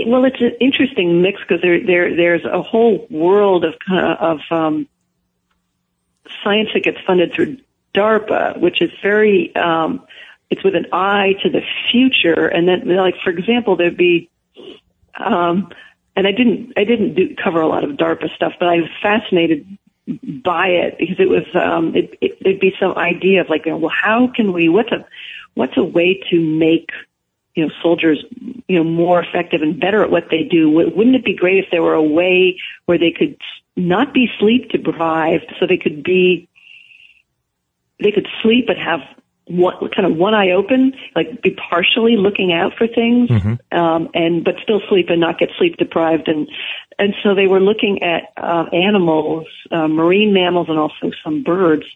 well, 0.07 0.25
it's 0.25 0.41
an 0.41 0.57
interesting 0.61 1.23
mix 1.23 1.41
because 1.41 1.63
there 1.63 1.85
there 1.85 2.17
there's 2.17 2.45
a 2.45 2.63
whole 2.63 3.07
world 3.11 3.65
of 3.65 3.75
of 3.91 4.41
um, 4.51 4.89
science 6.45 6.71
that 6.75 6.83
gets 6.83 6.99
funded 7.07 7.33
through 7.33 7.59
DARPA, 7.95 8.61
which 8.61 8.83
is 8.83 8.91
very 9.03 9.55
um, 9.57 10.07
it's 10.51 10.65
with 10.65 10.75
an 10.75 10.87
eye 10.93 11.35
to 11.43 11.51
the 11.51 11.63
future, 11.91 12.47
and 12.47 12.69
then 12.69 12.97
like 12.97 13.15
for 13.23 13.31
example, 13.31 13.77
there'd 13.77 13.97
be 13.97 14.31
um, 15.19 15.71
and 16.17 16.27
I 16.27 16.33
didn't 16.33 16.73
I 16.77 16.85
didn't 16.85 17.15
do, 17.15 17.37
cover 17.43 17.61
a 17.61 17.69
lot 17.69 17.85
of 17.85 17.91
DARPA 17.93 18.35
stuff, 18.35 18.55
but 18.59 18.69
I 18.69 18.77
was 18.77 18.91
fascinated 19.03 19.67
by 20.07 20.69
it 20.69 20.97
because 20.99 21.21
it 21.21 21.29
was 21.29 21.45
um, 21.55 21.95
it, 21.95 22.17
it, 22.21 22.39
there'd 22.43 22.61
be 22.61 22.75
some 22.81 22.97
idea 22.97 23.41
of 23.43 23.49
like, 23.49 23.67
well, 23.67 23.91
how 23.91 24.31
can 24.35 24.53
we? 24.53 24.69
What's 24.69 24.91
a 24.91 25.07
what's 25.55 25.77
a 25.77 25.85
way 25.85 26.21
to 26.31 26.41
make 26.41 26.91
you 27.59 27.67
know 27.67 27.73
soldiers 27.83 28.25
you 28.69 28.77
know 28.77 28.85
more 28.85 29.21
effective 29.21 29.63
and 29.63 29.81
better 29.81 30.05
at 30.05 30.11
what 30.11 30.29
they 30.31 30.45
do? 30.45 30.71
Wouldn't 30.71 31.17
it 31.17 31.25
be 31.25 31.35
great 31.35 31.65
if 31.65 31.71
there 31.73 31.83
were 31.83 31.95
a 31.95 32.03
way 32.03 32.61
where 32.87 32.99
they 32.99 33.11
could 33.11 33.37
not 33.77 34.15
be 34.15 34.29
sleep 34.39 34.71
deprived, 34.71 35.53
so 35.59 35.67
they 35.67 35.77
could 35.77 36.05
be 36.05 36.49
they 38.01 38.13
could 38.13 38.29
sleep 38.43 38.69
but 38.69 38.77
have 38.77 39.01
one 39.47 39.75
kind 39.91 40.07
of 40.07 40.17
one 40.17 40.35
eye 40.35 40.53
open, 40.53 40.93
like 41.17 41.43
be 41.43 41.51
partially 41.51 42.17
looking 42.17 42.53
out 42.53 42.75
for 42.79 42.87
things, 42.87 43.29
mm-hmm. 43.29 43.77
um, 43.77 44.09
and 44.15 44.45
but 44.45 44.55
still 44.63 44.81
sleep 44.89 45.07
and 45.09 45.21
not 45.21 45.41
get 45.41 45.51
sleep 45.59 45.79
deprived. 45.79 46.29
And 46.29 46.49
and 46.97 47.13
so 47.25 47.35
they 47.35 47.49
were 47.49 47.61
looking 47.61 48.05
at 48.05 48.33
uh, 48.37 48.67
animals, 48.73 49.49
uh, 49.73 49.89
marine 49.89 50.33
mammals, 50.33 50.69
and 50.69 50.79
also 50.79 51.11
some 51.25 51.43
birds 51.43 51.87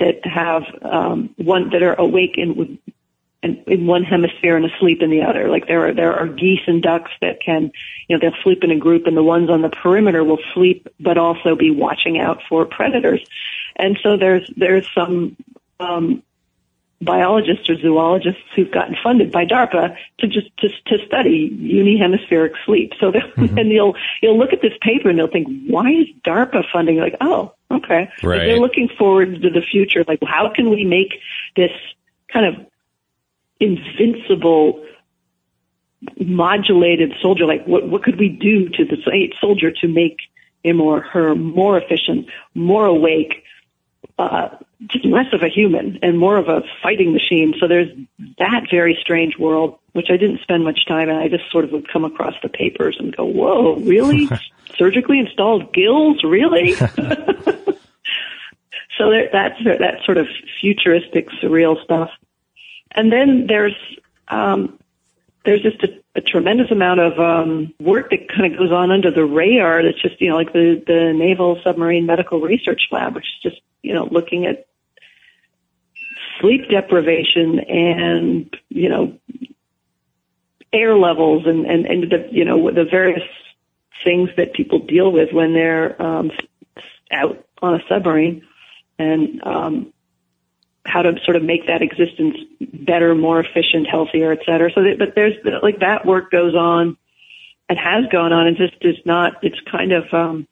that 0.00 0.26
have 0.26 0.64
um, 0.82 1.32
one 1.36 1.70
that 1.70 1.82
are 1.84 1.94
awake 1.94 2.34
in 2.36 2.80
in, 3.42 3.62
in 3.66 3.86
one 3.86 4.04
hemisphere 4.04 4.56
and 4.56 4.64
asleep 4.66 5.02
in 5.02 5.10
the 5.10 5.22
other. 5.22 5.48
Like 5.48 5.66
there 5.66 5.88
are 5.88 5.94
there 5.94 6.14
are 6.14 6.26
geese 6.26 6.60
and 6.66 6.82
ducks 6.82 7.10
that 7.20 7.40
can, 7.44 7.72
you 8.08 8.16
know, 8.16 8.20
they'll 8.20 8.42
sleep 8.42 8.62
in 8.62 8.70
a 8.70 8.78
group, 8.78 9.06
and 9.06 9.16
the 9.16 9.22
ones 9.22 9.50
on 9.50 9.62
the 9.62 9.68
perimeter 9.68 10.22
will 10.22 10.40
sleep, 10.54 10.88
but 11.00 11.18
also 11.18 11.56
be 11.56 11.70
watching 11.70 12.18
out 12.18 12.40
for 12.48 12.64
predators. 12.64 13.24
And 13.76 13.98
so 14.02 14.16
there's 14.16 14.48
there's 14.56 14.88
some 14.94 15.36
um, 15.80 16.22
biologists 17.00 17.68
or 17.68 17.76
zoologists 17.80 18.42
who've 18.54 18.70
gotten 18.70 18.96
funded 19.02 19.32
by 19.32 19.44
DARPA 19.44 19.96
to 20.20 20.26
just 20.28 20.56
to, 20.58 20.68
to 20.68 21.04
study 21.06 21.50
unihemispheric 21.50 22.52
sleep. 22.64 22.92
So 23.00 23.10
mm-hmm. 23.12 23.54
then 23.54 23.66
you'll 23.68 23.96
you'll 24.22 24.38
look 24.38 24.52
at 24.52 24.62
this 24.62 24.74
paper 24.80 25.08
and 25.08 25.18
they'll 25.18 25.30
think, 25.30 25.48
why 25.66 25.90
is 25.90 26.06
DARPA 26.24 26.62
funding? 26.72 26.98
Like, 26.98 27.16
oh, 27.20 27.54
okay. 27.70 28.08
Right. 28.22 28.38
They're 28.38 28.60
looking 28.60 28.88
forward 28.96 29.42
to 29.42 29.50
the 29.50 29.62
future. 29.62 30.04
Like, 30.06 30.20
how 30.22 30.52
can 30.54 30.70
we 30.70 30.84
make 30.84 31.14
this 31.56 31.72
kind 32.32 32.46
of 32.46 32.66
invincible 33.62 34.84
modulated 36.18 37.12
soldier? 37.22 37.46
Like, 37.46 37.64
what 37.66 37.88
what 37.88 38.02
could 38.02 38.18
we 38.18 38.28
do 38.28 38.68
to 38.68 38.84
the 38.84 38.96
soldier 39.40 39.70
to 39.70 39.88
make 39.88 40.18
him 40.64 40.80
or 40.80 41.00
her 41.00 41.34
more 41.34 41.78
efficient, 41.78 42.26
more 42.54 42.86
awake? 42.86 43.44
Uh, 44.18 44.48
just 44.88 45.04
less 45.04 45.26
of 45.32 45.42
a 45.42 45.48
human 45.48 45.98
and 46.02 46.18
more 46.18 46.36
of 46.36 46.48
a 46.48 46.62
fighting 46.82 47.12
machine. 47.12 47.54
So 47.58 47.68
there's 47.68 47.88
that 48.38 48.66
very 48.70 48.98
strange 49.00 49.38
world, 49.38 49.78
which 49.92 50.08
I 50.10 50.16
didn't 50.16 50.40
spend 50.40 50.64
much 50.64 50.86
time 50.86 51.08
in. 51.08 51.16
I 51.16 51.28
just 51.28 51.50
sort 51.50 51.64
of 51.64 51.72
would 51.72 51.88
come 51.88 52.04
across 52.04 52.34
the 52.42 52.48
papers 52.48 52.96
and 52.98 53.16
go, 53.16 53.24
whoa, 53.24 53.76
really? 53.76 54.28
Surgically 54.76 55.18
installed 55.20 55.72
gills? 55.72 56.22
Really? 56.24 56.72
so 56.72 56.90
there, 58.98 59.28
that's 59.32 59.62
that 59.64 60.00
sort 60.04 60.18
of 60.18 60.26
futuristic, 60.60 61.28
surreal 61.42 61.82
stuff. 61.84 62.10
And 62.94 63.12
then 63.12 63.46
there's, 63.48 63.76
um, 64.28 64.78
there's 65.44 65.62
just 65.62 65.82
a, 65.82 65.88
a 66.14 66.20
tremendous 66.20 66.70
amount 66.70 67.00
of 67.00 67.18
um, 67.18 67.72
work 67.80 68.10
that 68.10 68.28
kind 68.28 68.52
of 68.52 68.58
goes 68.58 68.70
on 68.70 68.90
under 68.90 69.10
the 69.10 69.24
radar. 69.24 69.82
That's 69.82 70.00
just 70.00 70.20
you 70.20 70.28
know 70.28 70.36
like 70.36 70.52
the 70.52 70.82
the 70.86 71.12
Naval 71.14 71.58
Submarine 71.64 72.06
Medical 72.06 72.40
Research 72.40 72.82
Lab, 72.92 73.14
which 73.14 73.24
is 73.24 73.50
just 73.50 73.62
you 73.82 73.94
know 73.94 74.06
looking 74.10 74.46
at 74.46 74.66
sleep 76.42 76.68
deprivation 76.68 77.60
and, 77.60 78.56
you 78.68 78.88
know, 78.88 79.16
air 80.72 80.96
levels 80.96 81.46
and, 81.46 81.64
and, 81.66 81.86
and 81.86 82.10
the, 82.10 82.28
you 82.30 82.44
know, 82.44 82.70
the 82.70 82.84
various 82.84 83.22
things 84.04 84.28
that 84.36 84.52
people 84.52 84.80
deal 84.80 85.12
with 85.12 85.32
when 85.32 85.54
they're, 85.54 86.00
um, 86.02 86.30
out 87.12 87.46
on 87.60 87.74
a 87.74 87.80
submarine 87.88 88.42
and, 88.98 89.42
um, 89.44 89.91
how 90.84 91.02
to 91.02 91.12
sort 91.24 91.36
of 91.36 91.42
make 91.42 91.66
that 91.66 91.82
existence 91.82 92.36
better, 92.72 93.14
more 93.14 93.40
efficient, 93.40 93.86
healthier, 93.88 94.32
et 94.32 94.40
cetera. 94.44 94.70
So, 94.74 94.82
that, 94.82 94.98
but 94.98 95.14
there's 95.14 95.34
like 95.62 95.80
that 95.80 96.04
work 96.04 96.30
goes 96.30 96.54
on 96.54 96.96
and 97.68 97.78
has 97.78 98.04
gone 98.10 98.32
on 98.32 98.46
and 98.46 98.56
just 98.56 98.74
is 98.80 98.96
not, 99.04 99.34
it's 99.42 99.60
kind 99.70 99.92
of, 99.92 100.04
um, 100.12 100.48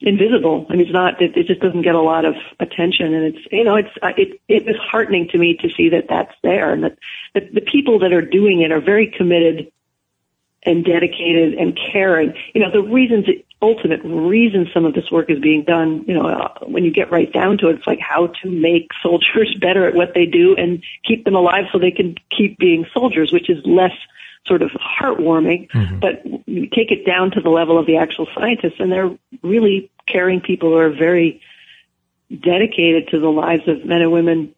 invisible. 0.00 0.66
I 0.68 0.72
mean, 0.72 0.82
it's 0.82 0.92
not. 0.92 1.22
It, 1.22 1.36
it 1.36 1.46
just 1.46 1.60
doesn't 1.60 1.82
get 1.82 1.94
a 1.94 2.00
lot 2.00 2.24
of 2.24 2.34
attention, 2.60 3.14
and 3.14 3.34
it's 3.34 3.46
you 3.50 3.64
know, 3.64 3.76
it's 3.76 3.88
it 4.18 4.40
it 4.48 4.76
heartening 4.76 5.28
to 5.28 5.38
me 5.38 5.56
to 5.62 5.70
see 5.70 5.88
that 5.90 6.06
that's 6.08 6.34
there, 6.42 6.72
and 6.72 6.84
that, 6.84 6.98
that 7.34 7.54
the 7.54 7.60
people 7.60 8.00
that 8.00 8.12
are 8.12 8.20
doing 8.20 8.60
it 8.60 8.72
are 8.72 8.80
very 8.80 9.06
committed 9.06 9.70
and 10.64 10.84
dedicated 10.84 11.54
and 11.54 11.78
caring. 11.92 12.34
You 12.54 12.62
know, 12.62 12.70
the 12.70 12.82
reasons, 12.82 13.26
ultimate 13.60 14.00
reason 14.04 14.68
some 14.72 14.84
of 14.84 14.94
this 14.94 15.10
work 15.10 15.30
is 15.30 15.38
being 15.38 15.64
done. 15.64 16.04
You 16.06 16.14
know, 16.14 16.26
uh, 16.26 16.58
when 16.66 16.84
you 16.84 16.90
get 16.90 17.10
right 17.10 17.32
down 17.32 17.58
to 17.58 17.68
it, 17.68 17.76
it's 17.76 17.86
like 17.86 18.00
how 18.00 18.28
to 18.42 18.50
make 18.50 18.88
soldiers 19.02 19.56
better 19.60 19.86
at 19.86 19.94
what 19.94 20.12
they 20.14 20.26
do 20.26 20.54
and 20.56 20.82
keep 21.06 21.24
them 21.24 21.34
alive 21.34 21.64
so 21.72 21.78
they 21.78 21.90
can 21.90 22.16
keep 22.36 22.58
being 22.58 22.86
soldiers, 22.92 23.32
which 23.32 23.50
is 23.50 23.64
less 23.64 23.92
sort 24.46 24.62
of 24.62 24.70
heartwarming, 24.72 25.70
mm-hmm. 25.70 25.98
but 26.00 26.22
you 26.46 26.66
take 26.66 26.90
it 26.90 27.06
down 27.06 27.30
to 27.30 27.40
the 27.40 27.48
level 27.48 27.78
of 27.78 27.86
the 27.86 27.96
actual 27.96 28.26
scientists, 28.34 28.78
and 28.78 28.92
they're 28.92 29.16
really 29.42 29.90
caring 30.06 30.40
people 30.40 30.70
who 30.70 30.76
are 30.76 30.90
very 30.90 31.40
dedicated 32.30 33.08
to 33.08 33.20
the 33.20 33.28
lives 33.28 33.66
of 33.66 33.84
men 33.84 34.02
and 34.02 34.12
women 34.12 34.54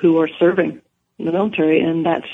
who 0.00 0.18
are 0.18 0.28
serving 0.38 0.80
in 1.18 1.26
the 1.26 1.32
military, 1.32 1.80
and 1.80 2.06
that's 2.06 2.26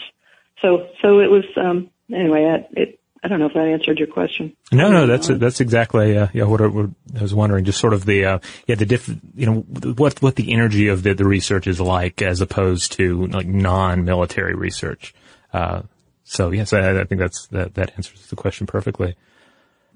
so. 0.63 0.89
So 1.03 1.21
it 1.21 1.31
was 1.31 1.45
um, 1.57 1.91
anyway. 2.13 2.67
It, 2.73 3.01
I 3.23 3.29
don't 3.29 3.39
know 3.39 3.47
if 3.47 3.53
that 3.53 3.67
answered 3.67 3.99
your 3.99 4.09
question. 4.09 4.57
No, 4.73 4.91
no, 4.91 5.07
that's 5.07 5.29
that's 5.29 5.61
exactly 5.61 6.17
uh, 6.17 6.29
yeah 6.33 6.45
what 6.45 6.63
I, 6.63 6.69
what 6.69 6.91
I, 7.19 7.21
was 7.23 7.35
wondering. 7.35 7.67
Just 7.67 7.79
sort 7.79 7.93
of 7.93 8.07
the 8.07 8.25
uh, 8.25 8.39
yeah 8.67 8.77
the 8.77 8.87
diff 8.87 9.09
you 9.35 9.47
know 9.47 9.61
what 9.97 10.23
what 10.23 10.37
the 10.37 10.53
energy 10.53 10.89
of 10.89 11.03
the, 11.03 11.13
the 11.13 11.27
research 11.27 11.67
is 11.67 11.81
like 11.81 12.23
as 12.23 12.41
opposed 12.41 12.93
to 12.93 13.27
like 13.27 13.47
non 13.47 14.05
military 14.05 14.55
research. 14.55 15.15
Uh, 15.53 15.83
so 16.25 16.51
yes, 16.51 16.73
I, 16.73 17.01
I 17.01 17.05
think 17.05 17.21
that's 17.21 17.47
that 17.49 17.75
that 17.75 17.93
answers 17.97 18.27
the 18.29 18.37
question 18.37 18.67
perfectly. 18.67 19.17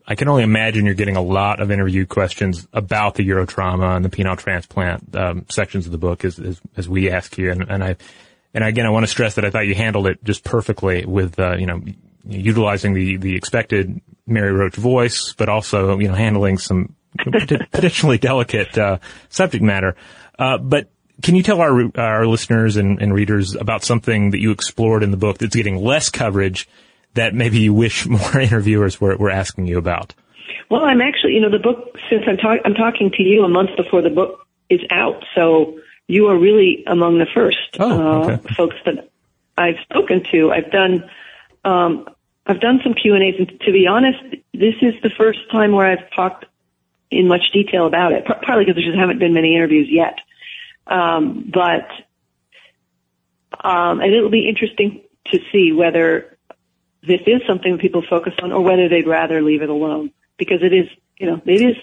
I 0.07 0.17
can 0.17 0.29
only 0.29 0.43
imagine 0.43 0.85
you're 0.85 0.95
getting 0.95 1.17
a 1.17 1.23
lot 1.23 1.61
of 1.61 1.71
interview 1.71 2.05
questions 2.05 2.69
about 2.75 3.15
the 3.15 3.27
urotrauma 3.27 3.97
and 3.97 4.05
the 4.05 4.11
penile 4.11 4.37
transplant 4.37 5.17
um, 5.17 5.47
sections 5.49 5.87
of 5.87 5.93
the 5.93 5.99
book 5.99 6.27
as, 6.27 6.39
as, 6.39 6.61
as 6.77 6.87
we 6.87 7.11
ask 7.11 7.39
you. 7.39 7.51
And, 7.51 7.63
and 7.71 7.83
I 7.83 7.97
and 8.55 8.65
again, 8.65 8.87
I 8.87 8.91
want 8.91 9.05
to 9.05 9.09
stress 9.09 9.35
that 9.35 9.45
I 9.45 9.51
thought 9.51 9.67
you 9.67 9.75
handled 9.75 10.07
it 10.07 10.23
just 10.25 10.45
perfectly 10.45 11.05
with 11.05 11.39
uh, 11.39 11.57
you 11.57 11.67
know 11.67 11.83
utilizing 12.25 12.95
the 12.95 13.17
the 13.17 13.37
expected 13.37 14.01
Mary 14.27 14.53
Roach 14.53 14.77
voice, 14.77 15.35
but 15.35 15.49
also 15.49 15.99
you 15.99 16.09
know 16.09 16.15
handling 16.15 16.59
some 16.59 16.95
potentially 17.19 18.19
delicate 18.19 18.77
uh, 18.79 18.99
subject 19.29 19.63
matter. 19.63 19.97
Uh, 20.39 20.59
but 20.59 20.91
can 21.23 21.35
you 21.35 21.43
tell 21.43 21.61
our 21.61 21.91
our 21.97 22.27
listeners 22.27 22.77
and, 22.77 23.03
and 23.03 23.13
readers 23.13 23.55
about 23.55 23.83
something 23.83 24.31
that 24.31 24.41
you 24.41 24.53
explored 24.53 25.03
in 25.03 25.11
the 25.11 25.17
book 25.17 25.39
that's 25.39 25.55
getting 25.55 25.77
less 25.77 26.09
coverage 26.11 26.69
that 27.15 27.35
maybe 27.35 27.59
you 27.59 27.73
wish 27.73 28.07
more 28.09 28.39
interviewers 28.39 29.01
were, 29.01 29.17
were 29.17 29.31
asking 29.31 29.67
you 29.67 29.79
about? 29.79 30.15
Well, 30.71 30.85
I'm 30.85 31.01
actually, 31.01 31.35
you 31.35 31.41
know, 31.41 31.51
the 31.51 31.59
book, 31.59 31.95
since 32.11 32.23
I'm, 32.27 32.37
talk, 32.37 32.59
I'm 32.65 32.75
talking 32.75 33.11
to 33.17 33.23
you 33.23 33.45
a 33.45 33.49
month 33.49 33.71
before 33.77 34.03
the 34.03 34.11
book 34.11 34.47
is 34.71 34.81
out, 34.91 35.23
so 35.35 35.79
you 36.07 36.27
are 36.27 36.39
really 36.39 36.85
among 36.87 37.19
the 37.19 37.27
first 37.35 37.77
oh, 37.79 38.25
okay. 38.25 38.35
uh, 38.35 38.55
folks 38.55 38.77
that 38.85 39.11
I've 39.57 39.77
spoken 39.89 40.25
to. 40.33 40.51
I've 40.51 40.71
done, 40.71 41.11
um, 41.65 42.09
I've 42.47 42.61
done 42.61 42.81
some 42.83 42.95
Q 42.95 43.15
and 43.15 43.23
A's, 43.23 43.35
and 43.39 43.61
to 43.61 43.73
be 43.73 43.87
honest, 43.87 44.19
this 44.53 44.75
is 44.83 44.95
the 45.03 45.11
first 45.17 45.39
time 45.51 45.73
where 45.73 45.87
I've 45.87 46.11
talked 46.15 46.45
in 47.11 47.29
much 47.29 47.53
detail 47.53 47.87
about 47.87 48.13
it. 48.13 48.25
Partly 48.27 48.65
because 48.65 48.77
there 48.77 48.85
just 48.85 48.99
haven't 48.99 49.19
been 49.19 49.33
many 49.33 49.55
interviews 49.55 49.89
yet. 49.91 50.19
Um, 50.87 51.51
but 51.53 51.89
um, 53.63 54.01
and 54.01 54.13
it'll 54.13 54.31
be 54.31 54.49
interesting 54.49 55.03
to 55.27 55.39
see 55.53 55.73
whether 55.73 56.37
this 57.03 57.21
is 57.27 57.43
something 57.47 57.73
that 57.73 57.81
people 57.81 58.03
focus 58.09 58.35
on 58.43 58.53
or 58.53 58.63
whether 58.63 58.89
they'd 58.89 59.07
rather 59.07 59.43
leave 59.43 59.63
it 59.63 59.69
alone 59.69 60.11
because 60.39 60.63
it 60.63 60.73
is, 60.73 60.89
you 61.19 61.27
know, 61.27 61.41
it 61.45 61.63
is 61.63 61.77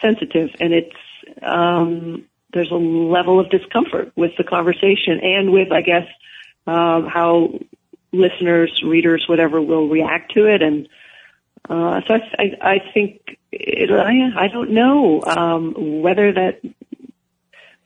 sensitive 0.00 0.50
and 0.60 0.72
it's, 0.72 0.96
um, 1.42 2.24
there's 2.54 2.70
a 2.70 2.74
level 2.76 3.38
of 3.40 3.50
discomfort 3.50 4.12
with 4.16 4.30
the 4.38 4.44
conversation 4.44 5.20
and 5.22 5.52
with, 5.52 5.70
I 5.72 5.82
guess, 5.82 6.06
um, 6.66 7.06
how 7.06 7.58
listeners, 8.12 8.80
readers, 8.84 9.24
whatever 9.28 9.60
will 9.60 9.88
react 9.88 10.32
to 10.34 10.46
it. 10.46 10.62
And, 10.62 10.88
uh, 11.68 12.00
so 12.06 12.14
I, 12.14 12.20
I, 12.38 12.70
I 12.74 12.78
think 12.94 13.20
it, 13.52 13.90
I, 13.90 14.44
I 14.44 14.48
don't 14.48 14.70
know 14.70 15.22
um, 15.26 16.00
whether 16.00 16.32
that 16.32 16.60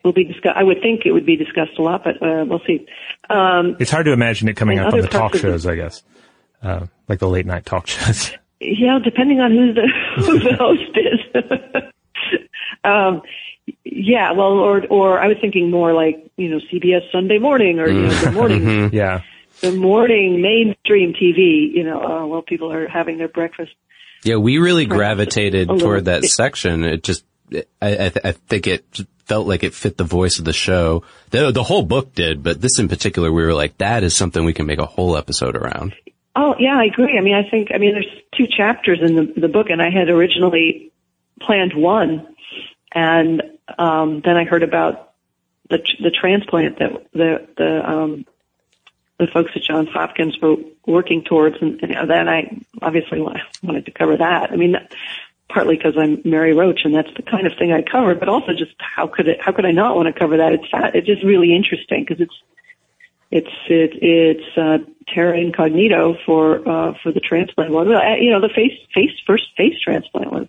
will 0.04 0.12
be 0.12 0.24
discussed. 0.24 0.56
I 0.56 0.62
would 0.62 0.80
think 0.82 1.02
it 1.06 1.12
would 1.12 1.26
be 1.26 1.36
discussed 1.36 1.78
a 1.78 1.82
lot, 1.82 2.04
but 2.04 2.22
uh, 2.22 2.44
we'll 2.46 2.60
see. 2.66 2.86
Um, 3.30 3.76
It's 3.80 3.90
hard 3.90 4.06
to 4.06 4.12
imagine 4.12 4.48
it 4.48 4.56
coming 4.56 4.78
up 4.78 4.92
on 4.92 5.00
the 5.00 5.08
talk 5.08 5.34
of 5.34 5.42
the- 5.42 5.48
shows, 5.48 5.66
I 5.66 5.74
guess, 5.76 6.02
uh, 6.62 6.86
like 7.08 7.18
the 7.18 7.28
late 7.28 7.46
night 7.46 7.64
talk 7.64 7.86
shows. 7.86 8.32
yeah, 8.60 8.98
depending 9.02 9.40
on 9.40 9.50
who 9.52 9.72
the 9.72 9.88
who 10.16 10.38
the 10.38 10.56
host 10.58 11.82
is. 11.82 11.82
um, 12.84 13.22
yeah, 13.84 14.32
well, 14.32 14.52
or 14.52 14.86
or 14.86 15.20
I 15.20 15.26
was 15.26 15.36
thinking 15.40 15.70
more 15.70 15.92
like 15.92 16.30
you 16.36 16.48
know 16.48 16.60
CBS 16.72 17.10
Sunday 17.12 17.38
Morning 17.38 17.78
or 17.78 17.88
you 17.88 18.02
know 18.02 18.14
the 18.24 18.32
morning 18.32 18.90
yeah. 18.92 19.22
the 19.60 19.72
morning 19.72 20.40
mainstream 20.40 21.12
TV. 21.12 21.72
You 21.72 21.84
know, 21.84 22.02
uh, 22.02 22.26
while 22.26 22.42
people 22.42 22.72
are 22.72 22.88
having 22.88 23.18
their 23.18 23.28
breakfast. 23.28 23.72
Yeah, 24.24 24.36
we 24.36 24.58
really 24.58 24.86
gravitated 24.86 25.68
toward 25.68 26.06
that 26.06 26.22
bit. 26.22 26.30
section. 26.30 26.82
It 26.82 27.04
just, 27.04 27.24
I, 27.52 27.62
I, 27.80 28.08
th- 28.08 28.24
I 28.24 28.32
think 28.32 28.66
it 28.66 28.84
felt 29.26 29.46
like 29.46 29.62
it 29.62 29.74
fit 29.74 29.96
the 29.96 30.02
voice 30.02 30.40
of 30.40 30.44
the 30.44 30.52
show. 30.52 31.04
The, 31.30 31.52
the 31.52 31.62
whole 31.62 31.82
book 31.82 32.14
did, 32.14 32.42
but 32.42 32.60
this 32.60 32.80
in 32.80 32.88
particular, 32.88 33.30
we 33.30 33.44
were 33.44 33.54
like, 33.54 33.78
that 33.78 34.02
is 34.02 34.16
something 34.16 34.44
we 34.44 34.54
can 34.54 34.66
make 34.66 34.80
a 34.80 34.86
whole 34.86 35.16
episode 35.16 35.54
around. 35.54 35.94
Oh 36.34 36.54
yeah, 36.58 36.78
I 36.78 36.84
agree. 36.84 37.18
I 37.18 37.22
mean, 37.22 37.34
I 37.34 37.48
think 37.48 37.68
I 37.74 37.78
mean 37.78 37.94
there's 37.94 38.06
two 38.36 38.46
chapters 38.46 39.00
in 39.02 39.16
the 39.16 39.40
the 39.40 39.48
book, 39.48 39.70
and 39.70 39.82
I 39.82 39.90
had 39.90 40.08
originally 40.08 40.92
planned 41.40 41.72
one, 41.74 42.34
and 42.94 43.42
um, 43.76 44.22
then 44.24 44.36
I 44.36 44.44
heard 44.44 44.62
about 44.62 45.12
the 45.68 45.78
the 46.00 46.10
transplant 46.10 46.78
that 46.78 47.06
the 47.12 47.46
the 47.56 47.90
um, 47.90 48.24
the 49.18 49.26
folks 49.26 49.50
at 49.54 49.62
Johns 49.62 49.88
Hopkins 49.90 50.38
were 50.40 50.56
working 50.86 51.24
towards, 51.24 51.56
and, 51.60 51.82
and 51.82 52.08
then 52.10 52.28
I 52.28 52.60
obviously 52.80 53.20
wanted 53.20 53.86
to 53.86 53.90
cover 53.90 54.16
that. 54.16 54.52
I 54.52 54.56
mean, 54.56 54.76
partly 55.48 55.76
because 55.76 55.94
I'm 55.98 56.22
Mary 56.24 56.54
Roach, 56.54 56.80
and 56.84 56.94
that's 56.94 57.12
the 57.16 57.22
kind 57.22 57.46
of 57.46 57.52
thing 57.58 57.72
I 57.72 57.82
cover, 57.82 58.14
but 58.14 58.28
also 58.28 58.52
just 58.52 58.74
how 58.78 59.06
could 59.06 59.28
it 59.28 59.40
how 59.40 59.52
could 59.52 59.66
I 59.66 59.72
not 59.72 59.96
want 59.96 60.12
to 60.12 60.18
cover 60.18 60.38
that? 60.38 60.52
It's 60.52 60.68
fa- 60.70 60.92
it's 60.94 61.06
just 61.06 61.24
really 61.24 61.54
interesting 61.54 62.04
because 62.06 62.20
it's 62.20 62.34
it's 63.30 63.50
it, 63.68 63.90
it's 64.00 64.56
uh, 64.56 64.78
terra 65.12 65.38
incognito 65.38 66.16
for 66.24 66.66
uh, 66.68 66.94
for 67.02 67.12
the 67.12 67.20
transplant. 67.20 67.74
Uh, 67.74 68.14
you 68.20 68.30
know, 68.30 68.40
the 68.40 68.48
face 68.54 68.78
face 68.94 69.12
first 69.26 69.44
face 69.56 69.78
transplant 69.82 70.32
was 70.32 70.48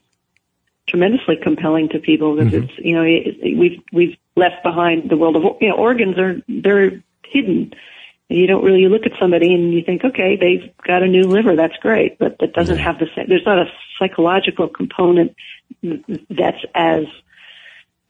tremendously 0.89 1.35
compelling 1.41 1.89
to 1.89 1.99
people 1.99 2.35
because 2.35 2.51
mm-hmm. 2.51 2.63
it's 2.63 2.73
you 2.79 2.95
know 2.95 3.03
it, 3.03 3.57
we've 3.57 3.79
we've 3.93 4.17
left 4.35 4.63
behind 4.63 5.09
the 5.09 5.17
world 5.17 5.35
of 5.35 5.43
you 5.61 5.69
know 5.69 5.75
organs 5.75 6.17
are 6.17 6.41
they're 6.47 7.03
hidden. 7.23 7.73
You 8.27 8.45
don't 8.45 8.63
really 8.63 8.81
you 8.81 8.89
look 8.89 9.05
at 9.05 9.19
somebody 9.19 9.53
and 9.53 9.73
you 9.73 9.83
think, 9.83 10.03
okay, 10.03 10.35
they've 10.35 10.71
got 10.85 11.01
a 11.01 11.07
new 11.07 11.23
liver, 11.23 11.55
that's 11.55 11.77
great, 11.77 12.19
but 12.19 12.37
that 12.39 12.53
doesn't 12.53 12.77
have 12.77 12.99
the 12.99 13.07
same. 13.15 13.25
There's 13.27 13.45
not 13.45 13.57
a 13.57 13.65
psychological 13.97 14.67
component 14.67 15.35
that's 15.81 16.63
as 16.75 17.05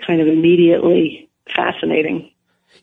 kind 0.06 0.22
of 0.22 0.28
immediately 0.28 1.30
fascinating. 1.56 2.32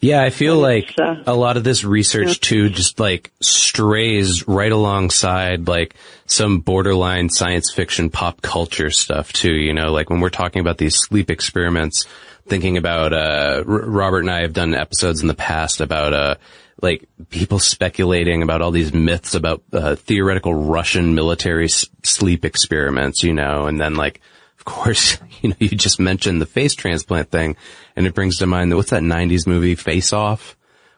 Yeah, 0.00 0.22
I 0.22 0.30
feel 0.30 0.56
like 0.56 0.94
uh, 0.98 1.22
a 1.26 1.34
lot 1.34 1.56
of 1.56 1.64
this 1.64 1.82
research 1.82 2.28
yeah. 2.28 2.34
too 2.40 2.68
just 2.68 3.00
like 3.00 3.32
strays 3.40 4.46
right 4.46 4.70
alongside 4.70 5.68
like 5.68 5.94
some 6.26 6.60
borderline 6.60 7.30
science 7.30 7.72
fiction 7.72 8.10
pop 8.10 8.42
culture 8.42 8.90
stuff 8.90 9.32
too, 9.32 9.54
you 9.54 9.72
know, 9.72 9.92
like 9.92 10.10
when 10.10 10.20
we're 10.20 10.28
talking 10.28 10.60
about 10.60 10.78
these 10.78 10.96
sleep 10.96 11.30
experiments, 11.30 12.06
thinking 12.46 12.76
about, 12.76 13.12
uh, 13.12 13.64
R- 13.66 13.86
Robert 13.86 14.20
and 14.20 14.30
I 14.30 14.42
have 14.42 14.52
done 14.52 14.74
episodes 14.74 15.22
in 15.22 15.28
the 15.28 15.34
past 15.34 15.80
about, 15.80 16.12
uh, 16.12 16.34
like 16.82 17.08
people 17.30 17.58
speculating 17.58 18.42
about 18.42 18.60
all 18.60 18.70
these 18.70 18.92
myths 18.92 19.34
about, 19.34 19.62
uh, 19.72 19.96
theoretical 19.96 20.54
Russian 20.54 21.14
military 21.14 21.64
s- 21.64 21.88
sleep 22.02 22.44
experiments, 22.44 23.22
you 23.22 23.32
know, 23.32 23.66
and 23.66 23.80
then 23.80 23.94
like, 23.94 24.20
course, 24.66 25.16
you 25.40 25.48
know, 25.48 25.56
you 25.58 25.68
just 25.70 25.98
mentioned 25.98 26.42
the 26.42 26.46
face 26.46 26.74
transplant 26.74 27.30
thing 27.30 27.56
and 27.96 28.06
it 28.06 28.14
brings 28.14 28.36
to 28.36 28.46
mind, 28.46 28.70
the 28.70 28.76
what's 28.76 28.90
that 28.90 29.02
90s 29.02 29.46
movie, 29.46 29.74
Face 29.74 30.12
Off? 30.12 30.56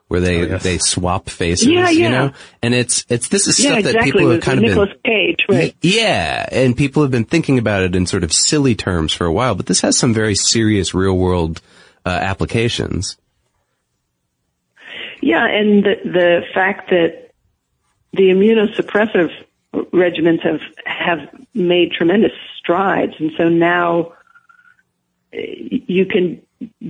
Where 0.09 0.21
they, 0.21 0.49
yes. 0.49 0.63
they 0.63 0.79
swap 0.79 1.29
faces, 1.29 1.69
Yeah, 1.69 1.91
you 1.91 2.09
know? 2.09 2.33
And 2.63 2.73
it's, 2.75 3.05
it's, 3.11 3.29
this 3.29 3.47
is 3.47 3.63
Yeah, 3.63 3.79
stuff 3.81 3.93
that 3.93 4.05
people 4.05 4.23
have 4.23 4.31
With 4.31 4.43
kind 4.43 4.59
of 4.59 4.65
Nicolas 4.65 4.89
been, 5.05 5.13
Cage, 5.13 5.41
right? 5.51 5.77
yeah, 5.83 6.49
and 6.51 6.75
people 6.75 7.03
have 7.03 7.11
been 7.11 7.27
thinking 7.27 7.59
about 7.59 7.83
it 7.83 7.95
in 7.95 8.07
sort 8.07 8.25
of 8.25 8.33
silly 8.33 8.75
terms 8.75 9.13
for 9.13 9.27
a 9.27 9.33
while, 9.33 9.55
but 9.55 9.67
this 9.67 9.83
has 9.83 9.99
some 9.99 10.15
very 10.15 10.35
serious 10.35 10.95
real 10.95 11.15
world, 11.15 11.61
uh, 12.07 12.09
applications. 12.09 13.19
Yeah, 15.21 15.47
and 15.47 15.85
the, 15.85 15.95
the 16.05 16.41
fact 16.55 16.89
that 16.89 17.33
the 18.15 18.31
immunosuppressive 18.31 19.31
regimens 19.75 20.43
have 20.43 20.61
have 20.85 21.19
made 21.55 21.93
tremendous 21.93 22.33
strides, 22.59 23.15
and 23.19 23.33
so 23.37 23.49
now 23.49 24.13
you 25.33 26.07
can 26.07 26.43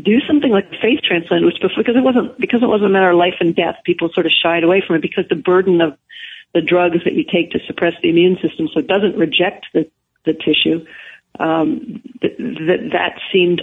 do 0.02 0.20
something 0.26 0.50
like 0.50 0.70
face 0.80 1.00
transplant, 1.02 1.44
which 1.44 1.60
before 1.60 1.82
because 1.82 1.96
it 1.96 2.04
wasn't 2.04 2.38
because 2.38 2.62
it 2.62 2.68
wasn't 2.68 2.90
a 2.90 2.92
matter 2.92 3.10
of 3.10 3.16
life 3.16 3.34
and 3.40 3.54
death, 3.54 3.76
people 3.84 4.10
sort 4.12 4.26
of 4.26 4.32
shied 4.32 4.64
away 4.64 4.82
from 4.86 4.96
it 4.96 5.02
because 5.02 5.26
the 5.28 5.36
burden 5.36 5.80
of 5.80 5.96
the 6.54 6.62
drugs 6.62 7.04
that 7.04 7.12
you 7.12 7.24
take 7.24 7.50
to 7.50 7.60
suppress 7.66 7.94
the 8.02 8.08
immune 8.08 8.38
system, 8.40 8.68
so 8.72 8.80
it 8.80 8.86
doesn't 8.86 9.16
reject 9.16 9.66
the 9.74 9.90
the 10.24 10.34
tissue. 10.34 10.84
Um, 11.38 12.02
that 12.22 12.36
that 12.38 12.90
that 12.92 13.20
seemed 13.32 13.62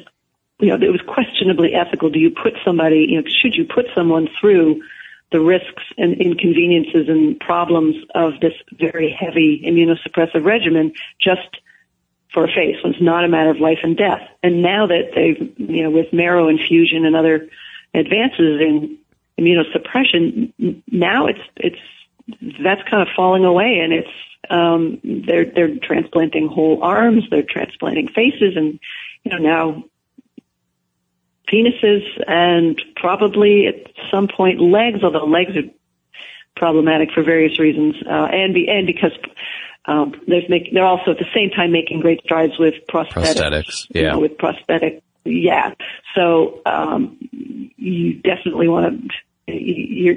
you 0.60 0.70
know, 0.70 0.76
it 0.76 0.92
was 0.92 1.02
questionably 1.02 1.74
ethical. 1.74 2.10
Do 2.10 2.20
you 2.20 2.32
put 2.32 2.54
somebody, 2.64 3.08
you 3.10 3.22
know, 3.22 3.28
should 3.28 3.56
you 3.56 3.66
put 3.66 3.88
someone 3.94 4.30
through 4.40 4.82
the 5.32 5.40
risks 5.40 5.84
and 5.98 6.14
inconveniences 6.22 7.10
and 7.10 7.40
problems 7.40 7.96
of 8.14 8.40
this 8.42 8.54
very 8.74 9.12
heavy 9.12 9.62
immunosuppressive 9.66 10.46
regimen 10.46 10.94
just 11.20 11.58
for 12.32 12.46
a 12.46 12.48
face 12.48 12.76
it's 12.84 13.02
not 13.02 13.24
a 13.24 13.28
matter 13.28 13.50
of 13.50 13.60
life 13.60 13.80
and 13.84 13.98
death? 13.98 14.22
And 14.44 14.62
now 14.62 14.88
that 14.88 15.12
they've, 15.16 15.54
you 15.58 15.84
know, 15.84 15.90
with 15.90 16.14
marrow 16.14 16.48
infusion 16.48 17.06
and 17.06 17.16
other 17.16 17.48
advances 17.94 18.62
in 18.62 18.98
immunosuppression, 19.40 20.82
now 20.92 21.28
it's, 21.28 21.40
it's, 21.58 21.80
that's 22.62 22.82
kind 22.90 23.02
of 23.02 23.14
falling 23.16 23.46
away 23.46 23.80
and 23.80 23.94
it's, 23.94 24.10
um, 24.50 25.00
they're, 25.04 25.46
they're 25.46 25.76
transplanting 25.78 26.48
whole 26.48 26.84
arms, 26.84 27.24
they're 27.30 27.44
transplanting 27.44 28.08
faces 28.10 28.56
and, 28.56 28.80
you 29.24 29.32
know, 29.32 29.38
now 29.38 29.84
penises 31.52 32.04
and 32.28 32.82
probably 32.96 33.68
at 33.68 33.92
some 34.12 34.28
point 34.28 34.60
legs, 34.62 35.04
although 35.04 35.26
legs 35.26 35.56
are 35.56 35.70
problematic 36.56 37.12
for 37.12 37.24
various 37.24 37.60
reasons, 37.60 37.96
uh, 38.08 38.28
and 38.32 38.54
be, 38.54 38.68
and 38.70 38.88
because 38.88 39.12
um, 39.86 40.14
there's 40.28 40.48
make, 40.50 40.74
they're 40.74 40.86
also 40.86 41.12
at 41.12 41.18
the 41.18 41.26
same 41.34 41.50
time 41.50 41.72
making 41.72 42.00
great 42.00 42.22
strides 42.24 42.58
with 42.58 42.76
prosthetics. 42.90 43.36
Prosthetics, 43.36 43.88
you 43.94 44.02
yeah. 44.02 44.12
know, 44.12 44.20
with 44.20 44.38
prosthetic, 44.38 45.04
yeah. 45.26 45.74
So 46.16 46.62
um, 46.66 47.18
you 47.32 48.16
definitely 48.22 48.68
want 48.68 49.12
to. 49.48 49.54
You're, 49.54 50.16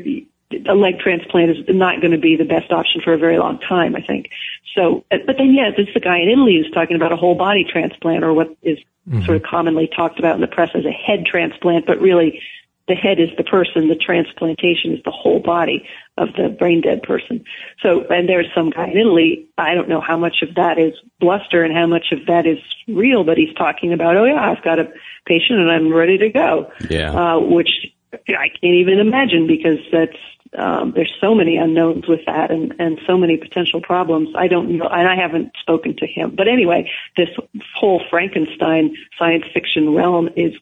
a 0.66 0.74
leg 0.74 0.98
transplant 0.98 1.50
is 1.50 1.58
not 1.68 2.00
going 2.00 2.12
to 2.12 2.18
be 2.18 2.36
the 2.36 2.44
best 2.44 2.72
option 2.72 3.00
for 3.02 3.12
a 3.12 3.18
very 3.18 3.38
long 3.38 3.58
time, 3.58 3.94
I 3.94 4.00
think. 4.00 4.30
So, 4.74 5.04
but 5.10 5.36
then, 5.36 5.52
yeah, 5.54 5.70
there's 5.74 5.92
the 5.92 6.00
guy 6.00 6.18
in 6.18 6.28
Italy 6.28 6.56
who's 6.56 6.72
talking 6.72 6.96
about 6.96 7.12
a 7.12 7.16
whole 7.16 7.34
body 7.34 7.64
transplant, 7.64 8.24
or 8.24 8.32
what 8.32 8.56
is 8.62 8.78
sort 9.24 9.36
of 9.36 9.42
commonly 9.42 9.88
talked 9.94 10.18
about 10.18 10.34
in 10.34 10.40
the 10.40 10.46
press 10.46 10.70
as 10.74 10.84
a 10.84 10.90
head 10.90 11.24
transplant, 11.24 11.86
but 11.86 12.00
really 12.00 12.42
the 12.88 12.94
head 12.94 13.20
is 13.20 13.28
the 13.36 13.44
person, 13.44 13.88
the 13.88 13.94
transplantation 13.94 14.94
is 14.94 15.02
the 15.04 15.10
whole 15.10 15.40
body 15.40 15.86
of 16.16 16.28
the 16.36 16.48
brain 16.48 16.80
dead 16.80 17.02
person. 17.02 17.44
So, 17.82 18.06
and 18.08 18.28
there's 18.28 18.48
some 18.54 18.70
guy 18.70 18.88
in 18.88 18.96
Italy, 18.96 19.46
I 19.58 19.74
don't 19.74 19.88
know 19.88 20.00
how 20.00 20.16
much 20.16 20.42
of 20.42 20.54
that 20.56 20.78
is 20.78 20.94
bluster 21.20 21.62
and 21.62 21.74
how 21.74 21.86
much 21.86 22.12
of 22.12 22.26
that 22.26 22.46
is 22.46 22.58
real, 22.86 23.24
but 23.24 23.36
he's 23.36 23.54
talking 23.54 23.92
about, 23.92 24.16
oh 24.16 24.24
yeah, 24.24 24.50
I've 24.50 24.64
got 24.64 24.78
a 24.78 24.90
patient 25.26 25.58
and 25.58 25.70
I'm 25.70 25.92
ready 25.92 26.18
to 26.18 26.30
go. 26.30 26.70
Yeah. 26.88 27.12
Uh, 27.12 27.40
which 27.40 27.70
I 28.12 28.48
can't 28.48 28.74
even 28.74 28.98
imagine 28.98 29.46
because 29.46 29.78
that's, 29.92 30.16
um, 30.56 30.92
there's 30.94 31.12
so 31.20 31.34
many 31.34 31.56
unknowns 31.56 32.06
with 32.08 32.20
that 32.26 32.50
and, 32.50 32.74
and 32.78 33.00
so 33.06 33.16
many 33.16 33.36
potential 33.36 33.80
problems. 33.80 34.30
I 34.36 34.48
don't 34.48 34.78
know, 34.78 34.86
and 34.86 35.08
I 35.08 35.16
haven't 35.16 35.52
spoken 35.60 35.96
to 35.96 36.06
him. 36.06 36.34
But 36.36 36.48
anyway, 36.48 36.90
this 37.16 37.28
whole 37.74 38.02
Frankenstein 38.10 38.96
science 39.18 39.44
fiction 39.52 39.94
realm 39.94 40.28
is 40.36 40.54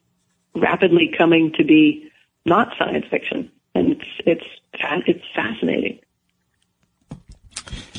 rapidly 0.54 1.12
coming 1.16 1.52
to 1.58 1.64
be 1.64 2.10
not 2.44 2.74
science 2.78 3.06
fiction, 3.10 3.50
and 3.74 3.92
it's 3.92 4.04
it's 4.26 4.46
it's 5.06 5.24
fascinating. 5.34 6.00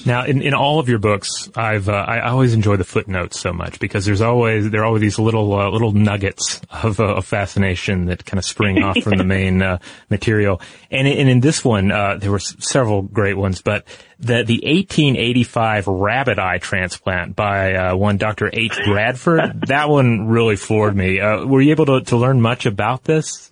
Now, 0.06 0.26
in, 0.26 0.42
in 0.42 0.54
all 0.54 0.80
of 0.80 0.88
your 0.90 1.00
books, 1.00 1.50
I've 1.56 1.90
uh, 1.90 1.94
I 1.94 2.30
always 2.30 2.54
enjoy 2.54 2.78
the 2.78 2.84
footnotes 2.84 3.40
so 3.40 3.52
much 3.54 3.80
because 3.80 4.06
there's 4.06 4.22
always 4.22 4.70
there 4.70 4.82
are 4.82 4.86
always 4.86 5.02
these 5.02 5.20
little 5.20 5.54
uh, 5.54 5.70
little 5.70 5.92
nuggets 5.92 6.62
of, 6.70 7.00
uh, 7.00 7.16
of 7.16 7.26
fascination 7.26 8.06
that 8.06 8.24
kind 8.26 8.38
of 8.38 8.46
spring 8.46 8.84
off 8.84 8.98
from 9.04 9.18
the 9.18 9.24
main 9.38 9.62
uh, 9.62 9.80
material. 10.10 10.62
And, 10.92 11.08
in- 11.08 11.18
and 11.20 11.30
in 11.30 11.40
this 11.42 11.64
one, 11.66 11.92
uh, 11.92 12.18
there 12.18 12.32
were 12.32 12.38
s- 12.38 12.56
several 12.60 13.02
great 13.02 13.36
ones, 13.38 13.62
but 13.62 13.86
the 14.20 14.44
the 14.44 14.62
1885 14.64 15.88
rabbit 15.88 16.40
eye 16.40 16.58
transplant 16.58 17.36
by 17.36 17.74
uh, 17.76 17.96
one 17.96 18.18
Dr. 18.18 18.50
H. 18.54 18.78
Bradford, 18.86 19.62
that 19.68 19.90
one 19.90 20.28
really 20.28 20.56
floored 20.56 20.96
me. 20.96 21.20
Uh, 21.20 21.46
were 21.46 21.62
you 21.62 21.72
able 21.72 21.86
to, 21.88 22.02
to 22.02 22.18
learn 22.18 22.42
much 22.42 22.66
about 22.66 23.04
this? 23.04 23.52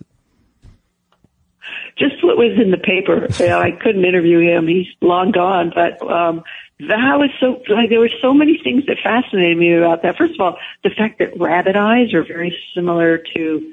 Just 1.96 2.22
what 2.22 2.36
was 2.36 2.58
in 2.62 2.70
the 2.70 2.76
paper. 2.78 3.26
You 3.40 3.48
know, 3.48 3.60
I 3.60 3.70
couldn't 3.70 4.04
interview 4.04 4.40
him; 4.40 4.66
he's 4.68 4.86
long 5.00 5.32
gone. 5.32 5.72
But 5.74 6.00
um, 6.02 6.42
that 6.80 7.18
was 7.18 7.30
so 7.40 7.62
like 7.72 7.88
there 7.88 8.00
were 8.00 8.10
so 8.20 8.34
many 8.34 8.60
things 8.62 8.84
that 8.86 8.98
fascinated 9.02 9.56
me 9.56 9.72
about 9.74 10.02
that. 10.02 10.16
First 10.18 10.34
of 10.34 10.40
all, 10.40 10.58
the 10.84 10.90
fact 10.90 11.18
that 11.20 11.38
rabbit 11.40 11.74
eyes 11.76 12.12
are 12.12 12.22
very 12.22 12.56
similar 12.74 13.18
to 13.34 13.72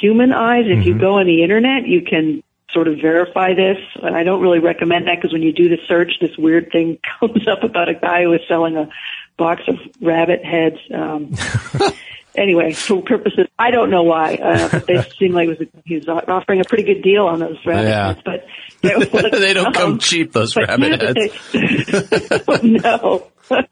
human 0.00 0.32
eyes. 0.32 0.64
If 0.66 0.78
Mm-hmm. 0.78 0.88
you 0.88 0.98
go 0.98 1.18
on 1.18 1.26
the 1.26 1.42
internet, 1.42 1.86
you 1.86 2.02
can 2.02 2.42
sort 2.70 2.88
of 2.88 2.98
verify 3.00 3.54
this. 3.54 3.78
And 4.02 4.14
I 4.14 4.22
don't 4.22 4.42
really 4.42 4.58
recommend 4.58 5.06
that 5.08 5.16
because 5.16 5.32
when 5.32 5.42
you 5.42 5.52
do 5.52 5.68
the 5.68 5.78
search, 5.88 6.12
this 6.20 6.36
weird 6.36 6.70
thing 6.70 6.98
comes 7.20 7.48
up 7.48 7.62
about 7.64 7.88
a 7.88 7.94
guy 7.94 8.22
who 8.22 8.30
was 8.30 8.40
selling 8.48 8.76
a 8.76 8.88
box 9.36 9.62
of 9.66 9.76
rabbit 10.00 10.44
heads. 10.44 10.76
Um, 10.92 11.32
anyway, 12.36 12.72
for 12.72 13.02
purposes, 13.02 13.46
I 13.58 13.70
don't 13.70 13.90
know 13.90 14.02
why. 14.02 14.34
Uh, 14.34 14.68
but 14.72 14.86
they 14.86 15.02
seemed 15.18 15.34
like 15.34 15.48
it 15.48 15.58
was 15.58 15.68
he 15.84 15.96
was 15.96 16.08
offering 16.08 16.60
a 16.60 16.64
pretty 16.64 16.84
good 16.84 17.02
deal 17.02 17.26
on 17.26 17.38
those 17.40 17.56
rabbit 17.66 17.88
Yeah. 17.88 18.06
heads. 18.14 18.20
But 18.24 18.44
was, 19.12 19.40
they 19.40 19.52
don't 19.54 19.74
come 19.74 19.92
um, 19.92 19.98
cheap, 19.98 20.32
those 20.32 20.56
rabbit 20.56 21.00
heads. 21.00 21.50
they- 21.52 22.58
no. 22.62 23.26
and 23.48 23.66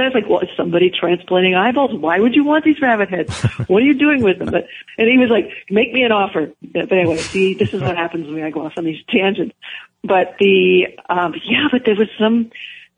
then 0.00 0.06
was 0.06 0.12
like, 0.14 0.28
well, 0.28 0.40
is 0.40 0.48
somebody 0.56 0.90
transplanting 0.90 1.54
eyeballs? 1.54 1.90
Why 1.94 2.18
would 2.18 2.34
you 2.34 2.42
want 2.44 2.64
these 2.64 2.80
rabbit 2.80 3.10
heads? 3.10 3.38
What 3.68 3.82
are 3.82 3.86
you 3.86 3.98
doing 3.98 4.22
with 4.22 4.38
them? 4.38 4.50
But 4.50 4.66
and 4.96 5.08
he 5.08 5.18
was 5.18 5.28
like, 5.30 5.50
make 5.68 5.92
me 5.92 6.02
an 6.04 6.12
offer. 6.12 6.52
But 6.62 6.90
anyway, 6.90 7.18
see, 7.18 7.54
this 7.54 7.74
is 7.74 7.82
what 7.82 7.96
happens 7.96 8.26
when 8.28 8.42
I 8.42 8.50
go 8.50 8.64
off 8.64 8.72
on 8.78 8.84
these 8.84 9.02
tangents. 9.08 9.54
But 10.02 10.36
the 10.38 10.86
um 11.08 11.34
yeah, 11.44 11.68
but 11.70 11.82
there 11.84 11.96
was 11.96 12.08
some. 12.18 12.50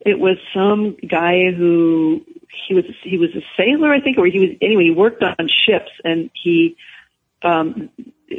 It 0.05 0.19
was 0.19 0.37
some 0.55 0.97
guy 1.07 1.53
who 1.53 2.25
he 2.69 2.75
was 2.75 2.85
he 3.03 3.19
was 3.19 3.31
a 3.35 3.43
sailor, 3.57 3.93
I 3.93 4.01
think, 4.01 4.19
or 4.19 4.27
he 4.27 4.39
was 4.39 4.51
anyway. 4.61 4.85
He 4.85 4.91
worked 4.91 5.23
on 5.23 5.49
ships, 5.49 5.91
and 6.05 6.31
he 6.35 6.77
um 7.43 7.91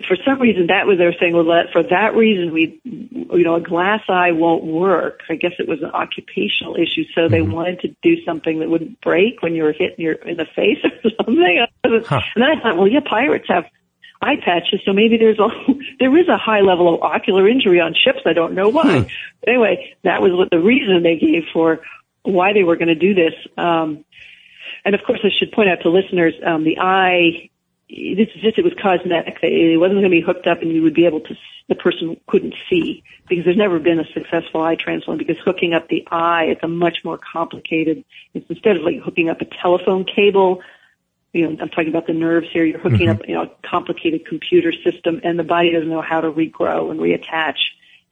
for 0.08 0.18
some 0.26 0.40
reason 0.40 0.68
that 0.68 0.88
was 0.88 0.98
their 0.98 1.14
thing. 1.14 1.34
Well, 1.34 1.46
that, 1.46 1.72
for 1.72 1.84
that 1.84 2.16
reason, 2.16 2.54
we, 2.54 2.80
you 2.84 3.44
know, 3.44 3.56
a 3.56 3.62
glass 3.62 4.02
eye 4.10 4.32
won't 4.32 4.64
work. 4.64 5.22
I 5.30 5.36
guess 5.36 5.54
it 5.60 5.68
was 5.68 5.82
an 5.82 5.92
occupational 5.92 6.76
issue, 6.76 7.04
so 7.14 7.28
they 7.30 7.42
wanted 7.42 7.82
to 7.82 7.96
do 8.02 8.24
something 8.24 8.60
that 8.60 8.70
wouldn't 8.70 9.02
break 9.02 9.42
when 9.42 9.56
you 9.56 9.64
were 9.64 9.74
hit 9.74 9.96
in 9.98 10.04
your 10.04 10.14
in 10.14 10.38
the 10.38 10.46
face 10.56 10.80
or 11.04 11.12
something. 11.18 11.66
And 11.84 12.04
then 12.04 12.44
I 12.44 12.62
thought, 12.62 12.78
well, 12.78 12.88
yeah, 12.88 13.02
pirates 13.08 13.46
have 13.50 13.66
eye 14.24 14.38
patches, 14.44 14.80
so 14.86 14.94
maybe 14.94 15.18
there's 15.18 15.40
a 15.40 15.50
there 16.00 16.18
is 16.18 16.28
a 16.28 16.38
high 16.38 16.62
level 16.62 16.94
of 16.94 17.02
ocular 17.02 17.48
injury 17.48 17.80
on 17.80 17.94
ships. 17.94 18.22
I 18.26 18.34
don't 18.34 18.54
know 18.54 18.70
why. 18.70 19.02
But 19.40 19.50
anyway, 19.50 19.94
that 20.04 20.22
was 20.22 20.32
what 20.34 20.50
the 20.50 20.60
reason 20.60 21.04
they 21.04 21.18
gave 21.18 21.44
for 21.52 21.82
why 22.24 22.54
they 22.54 22.64
were 22.64 22.76
going 22.76 22.88
to 22.88 22.96
do 22.96 23.14
this. 23.14 23.34
Um, 23.58 24.06
and 24.86 24.96
of 24.96 25.02
course, 25.06 25.20
I 25.24 25.30
should 25.38 25.52
point 25.52 25.70
out 25.70 25.82
to 25.84 25.90
listeners, 25.90 26.34
um, 26.46 26.64
the 26.64 26.78
eye, 26.80 27.50
this 27.90 28.28
is 28.36 28.42
just, 28.42 28.58
it 28.58 28.64
was 28.64 28.74
cosmetic. 28.82 29.38
It 29.42 29.80
wasn't 29.80 30.00
going 30.00 30.04
to 30.06 30.10
be 30.10 30.22
hooked 30.22 30.48
up 30.48 30.62
and 30.62 30.72
you 30.72 30.82
would 30.82 30.94
be 30.94 31.06
able 31.06 31.22
to, 31.22 31.36
the 31.70 31.76
person 31.76 32.20
couldn't 32.28 32.56
see 32.70 33.04
because 33.30 33.46
there's 33.46 33.58
never 33.58 33.80
been 33.80 34.00
a 34.00 34.06
successful 34.14 34.62
eye 34.62 34.76
transplant 34.76 35.20
because 35.20 35.38
hooking 35.44 35.74
up 35.74 35.88
the 35.88 36.06
eye, 36.12 36.46
it's 36.46 36.64
a 36.64 36.68
much 36.68 36.98
more 37.06 37.18
complicated, 37.18 38.04
it's 38.34 38.46
instead 38.50 38.78
of 38.78 38.84
like 38.84 39.00
hooking 39.04 39.30
up 39.30 39.42
a 39.42 39.46
telephone 39.62 40.06
cable, 40.06 40.62
you 41.34 41.44
know, 41.50 41.58
I'm 41.60 41.70
talking 41.70 41.90
about 41.90 42.08
the 42.08 42.14
nerves 42.14 42.48
here, 42.54 42.64
you're 42.64 42.80
hooking 42.80 43.10
up, 43.10 43.28
you 43.28 43.34
know, 43.34 43.44
a 43.44 43.68
complicated 43.68 44.26
computer 44.26 44.72
system 44.72 45.20
and 45.24 45.38
the 45.38 45.44
body 45.44 45.72
doesn't 45.72 45.90
know 45.90 46.02
how 46.02 46.22
to 46.22 46.32
regrow 46.32 46.92
and 46.92 47.00
reattach 47.00 47.58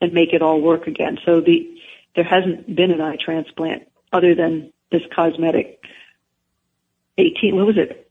and 0.01 0.11
make 0.11 0.33
it 0.33 0.41
all 0.41 0.59
work 0.59 0.87
again. 0.87 1.17
So 1.25 1.39
the, 1.39 1.69
there 2.15 2.23
hasn't 2.23 2.75
been 2.75 2.89
an 2.91 2.99
eye 2.99 3.17
transplant 3.23 3.83
other 4.11 4.33
than 4.35 4.73
this 4.91 5.03
cosmetic 5.15 5.79
18, 7.17 7.55
what 7.55 7.67
was 7.67 7.77
it? 7.77 8.09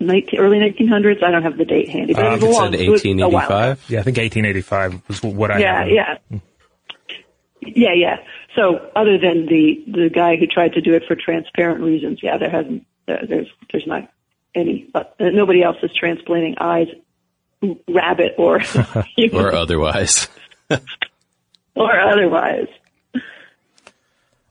19, 0.00 0.38
early 0.38 0.58
1900s. 0.58 1.22
I 1.22 1.30
don't 1.30 1.42
have 1.42 1.56
the 1.56 1.64
date 1.64 1.88
handy, 1.88 2.14
but 2.14 2.26
Um, 2.26 2.34
it 2.34 2.34
was 2.34 2.42
a 2.42 2.46
It 2.46 2.52
long, 2.52 2.72
said 2.72 2.80
it 2.80 2.90
was 2.90 3.04
a 3.04 3.08
while 3.08 3.28
ago. 3.28 3.36
1885. 3.56 3.90
Yeah, 3.90 4.00
I 4.00 4.02
think 4.02 4.16
1885 4.18 5.08
was 5.08 5.22
what 5.22 5.50
I 5.50 5.58
Yeah, 5.60 5.78
have. 5.82 5.88
yeah. 5.90 6.38
Yeah, 7.62 7.92
yeah. 7.94 8.16
So 8.56 8.90
other 8.96 9.18
than 9.18 9.46
the, 9.46 9.84
the 9.86 10.10
guy 10.12 10.36
who 10.36 10.46
tried 10.46 10.72
to 10.74 10.80
do 10.80 10.94
it 10.94 11.04
for 11.06 11.14
transparent 11.14 11.80
reasons, 11.82 12.20
yeah, 12.22 12.36
there 12.38 12.50
hasn't, 12.50 12.86
there, 12.88 12.88
there's, 13.28 13.48
there's 13.72 13.86
not 13.86 14.10
any, 14.54 14.88
but 14.92 15.14
uh, 15.20 15.30
nobody 15.30 15.62
else 15.62 15.76
is 15.82 15.90
transplanting 15.94 16.56
eyes, 16.58 16.88
rabbit 17.88 18.34
or, 18.38 18.60
Or 19.32 19.54
otherwise. 19.54 20.28
or 21.74 22.00
otherwise. 22.00 22.68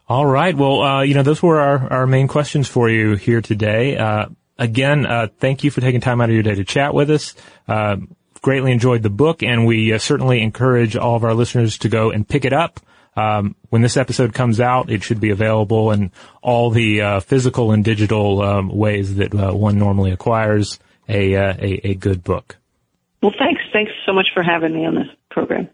All 0.08 0.26
right. 0.26 0.56
Well, 0.56 0.82
uh, 0.82 1.02
you 1.04 1.14
know, 1.14 1.24
those 1.24 1.42
were 1.42 1.60
our, 1.60 1.94
our 1.94 2.08
main 2.08 2.28
questions 2.28 2.68
for 2.68 2.90
you 2.90 3.16
here 3.16 3.42
today. 3.42 3.96
Uh, 3.96 4.26
again, 4.58 5.06
uh, 5.06 5.28
thank 5.38 5.64
you 5.64 5.70
for 5.70 5.82
taking 5.82 6.02
time 6.02 6.20
out 6.20 6.30
of 6.30 6.34
your 6.34 6.44
day 6.44 6.56
to 6.56 6.64
chat 6.64 6.96
with 6.96 7.12
us. 7.12 7.36
Uh, 7.68 7.98
greatly 8.42 8.72
enjoyed 8.72 9.04
the 9.04 9.10
book, 9.10 9.44
and 9.44 9.68
we 9.68 9.94
uh, 9.94 10.00
certainly 10.00 10.42
encourage 10.42 10.96
all 10.96 11.16
of 11.16 11.24
our 11.24 11.36
listeners 11.36 11.78
to 11.80 11.90
go 11.90 12.10
and 12.10 12.28
pick 12.28 12.46
it 12.46 12.54
up. 12.54 12.80
Um, 13.20 13.56
when 13.70 13.82
this 13.82 13.98
episode 13.98 14.34
comes 14.34 14.60
out, 14.60 14.90
it 14.90 15.04
should 15.04 15.20
be 15.20 15.32
available 15.32 15.92
in 15.92 16.12
all 16.42 16.70
the 16.70 17.02
uh, 17.02 17.20
physical 17.20 17.72
and 17.72 17.84
digital 17.84 18.42
um, 18.42 18.70
ways 18.70 19.16
that 19.16 19.34
uh, 19.36 19.52
one 19.52 19.78
normally 19.78 20.12
acquires 20.12 20.80
a, 21.08 21.36
uh, 21.36 21.54
a 21.60 21.90
a 21.90 21.94
good 21.96 22.24
book. 22.24 22.58
Well, 23.22 23.34
thanks. 23.38 23.62
Thanks 23.74 23.92
so 24.06 24.14
much 24.14 24.28
for 24.34 24.44
having 24.44 24.74
me 24.74 24.86
on 24.86 24.96
this 24.96 25.08
program. 25.30 25.68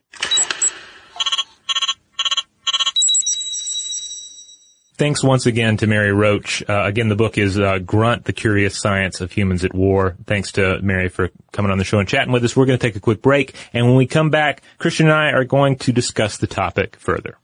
Thanks 4.97 5.21
once 5.21 5.45
again 5.45 5.75
to 5.77 5.87
Mary 5.87 6.13
Roach. 6.13 6.63
Uh, 6.69 6.85
again, 6.85 7.09
the 7.09 7.17
book 7.17 7.37
is 7.37 7.59
uh, 7.59 7.79
Grunt: 7.79 8.23
The 8.23 8.31
Curious 8.31 8.79
Science 8.79 9.19
of 9.19 9.29
Humans 9.33 9.65
at 9.65 9.73
War. 9.73 10.15
Thanks 10.25 10.53
to 10.53 10.79
Mary 10.81 11.09
for 11.09 11.31
coming 11.51 11.69
on 11.69 11.77
the 11.77 11.83
show 11.83 11.99
and 11.99 12.07
chatting 12.07 12.31
with 12.31 12.45
us. 12.45 12.55
We're 12.55 12.65
going 12.65 12.79
to 12.79 12.87
take 12.87 12.95
a 12.95 13.01
quick 13.01 13.21
break, 13.21 13.55
and 13.73 13.85
when 13.87 13.95
we 13.97 14.07
come 14.07 14.29
back, 14.29 14.61
Christian 14.77 15.07
and 15.07 15.15
I 15.15 15.31
are 15.31 15.43
going 15.43 15.75
to 15.79 15.91
discuss 15.91 16.37
the 16.37 16.47
topic 16.47 16.95
further. 16.95 17.37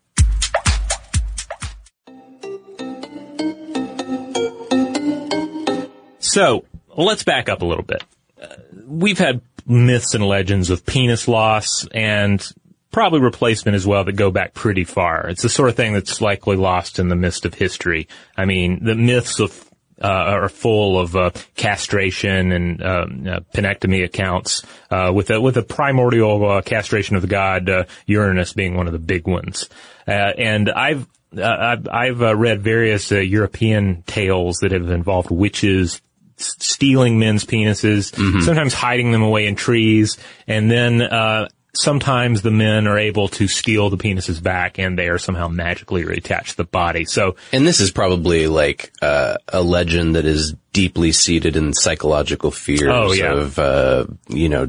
So 6.20 6.64
let's 6.96 7.24
back 7.24 7.50
up 7.50 7.62
a 7.62 7.66
little 7.66 7.84
bit. 7.84 8.02
Uh, 8.42 8.48
we've 8.88 9.20
had 9.20 9.42
myths 9.66 10.14
and 10.14 10.26
legends 10.26 10.70
of 10.70 10.86
penis 10.86 11.28
loss 11.28 11.86
and 11.88 12.50
probably 12.92 13.22
replacement 13.22 13.76
as 13.76 13.88
well 13.88 14.04
that 14.04 14.14
go 14.14 14.32
back 14.32 14.54
pretty 14.54 14.84
far. 14.84 15.28
It's 15.30 15.42
the 15.42 15.50
sort 15.50 15.70
of 15.70 15.76
thing 15.76 15.94
that's 15.94 16.22
likely 16.22 16.58
lost 16.58 17.00
in 17.00 17.08
the 17.08 17.16
mist 17.16 17.46
of 17.46 17.54
history. 17.54 18.08
I 18.38 18.46
mean, 18.46 18.84
the 18.84 18.96
myths 18.96 19.40
of 19.40 19.68
uh, 20.04 20.08
are 20.08 20.50
full 20.50 21.00
of 21.00 21.16
uh, 21.16 21.30
castration 21.56 22.52
and 22.52 22.84
um, 22.84 23.28
uh, 23.28 23.40
penectomy 23.54 24.04
accounts, 24.04 24.64
uh, 24.90 25.12
with 25.14 25.30
a 25.30 25.40
with 25.40 25.58
a 25.58 25.62
primordial 25.62 26.50
uh, 26.50 26.62
castration 26.62 27.16
of 27.16 27.22
the 27.22 27.28
god 27.28 27.70
uh, 27.70 27.84
Uranus 28.08 28.54
being 28.54 28.76
one 28.76 28.88
of 28.88 28.94
the 28.94 29.00
big 29.00 29.28
ones. 29.28 29.70
Uh, 30.08 30.12
and 30.12 30.72
I've 30.72 31.08
uh, 31.38 31.44
I've, 31.44 31.88
I've 31.88 32.22
uh, 32.22 32.36
read 32.36 32.62
various 32.62 33.12
uh, 33.12 33.20
European 33.20 34.04
tales 34.04 34.58
that 34.62 34.72
have 34.72 34.90
involved 34.90 35.30
witches 35.30 36.02
stealing 36.38 37.20
men's 37.20 37.46
penises, 37.46 38.16
sometimes 38.42 38.74
hiding 38.74 39.12
them 39.12 39.22
away 39.22 39.46
in 39.46 39.56
trees, 39.56 40.18
and 40.48 40.72
then 40.72 41.00
uh, 41.00 41.48
sometimes 41.76 42.42
the 42.42 42.52
men 42.52 42.88
are 42.88 42.98
able 42.98 43.28
to 43.30 43.48
steal 43.48 43.90
the 43.90 43.98
penises 43.98 44.42
back, 44.42 44.78
and 44.80 44.98
they 44.98 45.08
are 45.08 45.18
somehow 45.18 45.48
magically 45.48 46.04
reattached 46.04 46.52
to 46.52 46.58
the 46.58 46.64
body. 46.66 47.06
So 47.06 47.36
And 47.52 47.66
this 47.66 47.80
is 47.80 47.92
probably 47.92 48.48
like 48.48 48.92
uh, 49.02 49.38
a 49.48 49.62
legend 49.62 50.16
that 50.16 50.26
is 50.26 50.56
deeply 50.74 51.12
seated 51.12 51.56
in 51.56 51.74
psychological 51.74 52.52
fears 52.52 52.82
Oh, 52.86 53.12
yeah. 53.14 53.34
of, 53.34 53.60
uh, 53.60 54.06
you 54.30 54.50
know, 54.50 54.68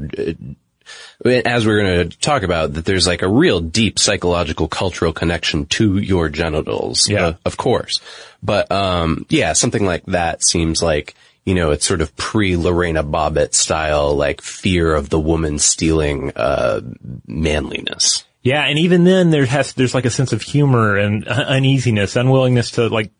as 1.25 1.65
we're 1.65 1.81
going 1.81 2.09
to 2.09 2.17
talk 2.19 2.43
about, 2.43 2.73
that 2.73 2.85
there's 2.85 3.07
like 3.07 3.21
a 3.21 3.27
real 3.27 3.59
deep 3.61 3.97
psychological 3.99 4.67
cultural 4.67 5.13
connection 5.13 5.65
to 5.67 5.97
your 5.97 6.29
genitals. 6.29 7.07
Yeah. 7.09 7.25
uh, 7.27 7.33
of 7.45 7.57
course. 7.57 7.99
But, 8.41 8.71
um, 8.71 9.25
yeah, 9.29 9.53
something 9.53 9.85
like 9.85 10.05
that 10.07 10.43
seems 10.43 10.81
like, 10.83 11.15
you 11.45 11.55
know, 11.55 11.71
it's 11.71 11.85
sort 11.85 12.01
of 12.01 12.15
pre 12.15 12.55
Lorena 12.55 13.03
Bobbitt 13.03 13.53
style, 13.53 14.15
like 14.15 14.41
fear 14.41 14.93
of 14.93 15.09
the 15.09 15.19
woman 15.19 15.59
stealing, 15.59 16.31
uh, 16.35 16.81
manliness. 17.27 18.25
Yeah, 18.43 18.65
and 18.65 18.77
even 18.79 19.05
then 19.05 19.29
there 19.29 19.45
has 19.45 19.73
there's 19.73 19.93
like 19.93 20.05
a 20.05 20.09
sense 20.09 20.33
of 20.33 20.41
humor 20.41 20.97
and 20.97 21.25
uneasiness, 21.27 22.15
unwillingness 22.15 22.71
to 22.71 22.87
like 22.87 23.11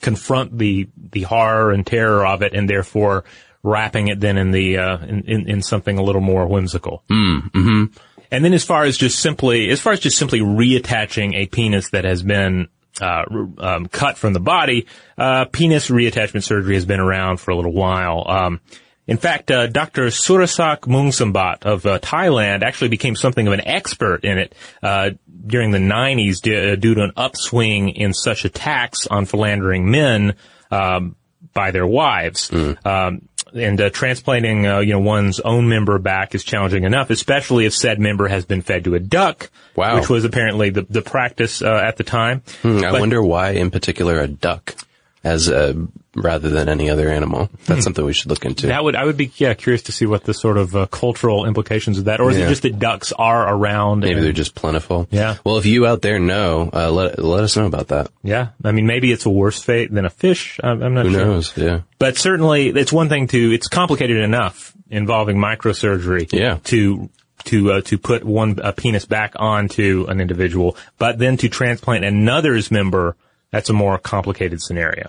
confront 0.00 0.58
the 0.58 0.88
the 1.12 1.22
horror 1.22 1.70
and 1.70 1.86
terror 1.86 2.26
of 2.26 2.42
it, 2.42 2.54
and 2.54 2.68
therefore 2.68 3.24
wrapping 3.62 4.08
it 4.08 4.20
then 4.20 4.36
in 4.36 4.50
the 4.50 4.78
uh, 4.78 4.98
in, 4.98 5.22
in 5.22 5.48
in 5.48 5.62
something 5.62 5.96
a 5.98 6.02
little 6.02 6.20
more 6.20 6.46
whimsical. 6.46 7.04
Mm, 7.08 7.50
hmm 7.52 7.84
And 8.32 8.44
then 8.44 8.52
as 8.52 8.64
far 8.64 8.84
as 8.84 8.96
just 8.96 9.20
simply 9.20 9.70
as 9.70 9.80
far 9.80 9.92
as 9.92 10.00
just 10.00 10.18
simply 10.18 10.40
reattaching 10.40 11.34
a 11.34 11.46
penis 11.46 11.90
that 11.90 12.04
has 12.04 12.24
been 12.24 12.68
uh, 13.00 13.24
um, 13.58 13.86
cut 13.86 14.16
from 14.16 14.32
the 14.32 14.40
body, 14.40 14.86
uh, 15.18 15.46
penis 15.46 15.88
reattachment 15.88 16.42
surgery 16.44 16.74
has 16.74 16.84
been 16.84 17.00
around 17.00 17.38
for 17.38 17.50
a 17.50 17.56
little 17.56 17.72
while. 17.72 18.24
Um, 18.28 18.60
in 19.06 19.18
fact, 19.18 19.50
uh, 19.50 19.66
Dr. 19.66 20.06
Surasak 20.06 20.80
Muangsombut 20.82 21.64
of 21.64 21.84
uh, 21.84 21.98
Thailand 21.98 22.62
actually 22.62 22.88
became 22.88 23.16
something 23.16 23.46
of 23.46 23.52
an 23.52 23.60
expert 23.66 24.24
in 24.24 24.38
it 24.38 24.54
uh, 24.82 25.10
during 25.46 25.72
the 25.72 25.78
90s 25.78 26.40
d- 26.40 26.72
uh, 26.72 26.76
due 26.76 26.94
to 26.94 27.02
an 27.02 27.12
upswing 27.16 27.90
in 27.90 28.14
such 28.14 28.46
attacks 28.46 29.06
on 29.06 29.26
philandering 29.26 29.90
men 29.90 30.36
um, 30.70 31.16
by 31.52 31.70
their 31.70 31.86
wives. 31.86 32.50
Um, 32.84 33.28
and 33.54 33.80
uh, 33.80 33.90
transplanting, 33.90 34.66
uh, 34.66 34.80
you 34.80 34.92
know, 34.92 34.98
one's 35.00 35.40
own 35.40 35.68
member 35.68 35.98
back 35.98 36.34
is 36.34 36.42
challenging 36.44 36.84
enough, 36.84 37.10
especially 37.10 37.66
if 37.66 37.74
said 37.74 37.98
member 38.00 38.26
has 38.28 38.44
been 38.44 38.62
fed 38.62 38.84
to 38.84 38.94
a 38.94 39.00
duck, 39.00 39.50
Wow. 39.76 39.96
which 40.00 40.08
was 40.08 40.24
apparently 40.24 40.70
the 40.70 40.82
the 40.82 41.02
practice 41.02 41.62
uh, 41.62 41.74
at 41.76 41.96
the 41.96 42.04
time. 42.04 42.42
Hmm, 42.62 42.78
I 42.84 42.90
But- 42.92 43.00
wonder 43.00 43.22
why, 43.22 43.50
in 43.52 43.70
particular, 43.70 44.18
a 44.20 44.28
duck, 44.28 44.74
as 45.22 45.48
a 45.48 45.74
rather 46.14 46.48
than 46.48 46.68
any 46.68 46.90
other 46.90 47.08
animal. 47.08 47.48
That's 47.66 47.84
something 47.84 48.04
we 48.04 48.12
should 48.12 48.30
look 48.30 48.44
into. 48.44 48.68
That 48.68 48.84
would 48.84 48.96
I 48.96 49.04
would 49.04 49.16
be 49.16 49.30
yeah 49.36 49.54
curious 49.54 49.82
to 49.84 49.92
see 49.92 50.06
what 50.06 50.24
the 50.24 50.34
sort 50.34 50.56
of 50.58 50.74
uh, 50.76 50.86
cultural 50.86 51.44
implications 51.46 51.98
of 51.98 52.04
that, 52.06 52.20
or 52.20 52.30
is 52.30 52.38
Yeah. 52.38 52.46
it 52.46 52.48
just 52.48 52.62
that 52.62 52.78
ducks 52.78 53.12
are 53.12 53.52
around? 53.54 54.00
Maybe 54.00 54.14
and- 54.14 54.22
they're 54.24 54.32
just 54.32 54.54
plentiful. 54.54 55.06
Yeah. 55.10 55.36
Well, 55.44 55.58
if 55.58 55.66
you 55.66 55.86
out 55.86 56.02
there 56.02 56.18
know, 56.18 56.70
uh, 56.72 56.90
let 56.90 57.18
let 57.18 57.44
us 57.44 57.56
know 57.56 57.66
about 57.66 57.88
that. 57.88 58.10
yeah. 58.22 58.48
I 58.64 58.72
mean, 58.72 58.86
maybe 58.86 59.12
it's 59.12 59.26
a 59.26 59.30
worse 59.30 59.62
fate 59.62 59.92
than 59.92 60.04
a 60.04 60.10
fish. 60.10 60.58
I'm, 60.62 60.82
I'm 60.82 60.94
not 60.94 61.06
Who 61.06 61.12
sure. 61.12 61.24
knows? 61.24 61.56
Yeah. 61.56 61.80
But 61.98 62.16
certainly, 62.16 62.68
it's 62.68 62.92
one 62.92 63.08
thing 63.08 63.26
to. 63.28 63.52
It's 63.52 63.68
complicated 63.68 64.18
enough 64.18 64.72
involving 64.90 65.36
microsurgery. 65.38 66.32
Yeah. 66.32 66.58
To 66.64 67.08
to 67.46 67.72
uh, 67.72 67.80
to 67.82 67.98
put 67.98 68.24
one 68.24 68.58
a 68.62 68.72
penis 68.72 69.04
back 69.04 69.34
onto 69.36 70.06
an 70.08 70.20
individual, 70.20 70.76
but 70.98 71.18
then 71.18 71.36
to 71.38 71.48
transplant 71.48 72.04
another's 72.04 72.70
member, 72.70 73.16
that's 73.50 73.68
a 73.68 73.74
more 73.74 73.98
complicated 73.98 74.62
scenario. 74.62 75.08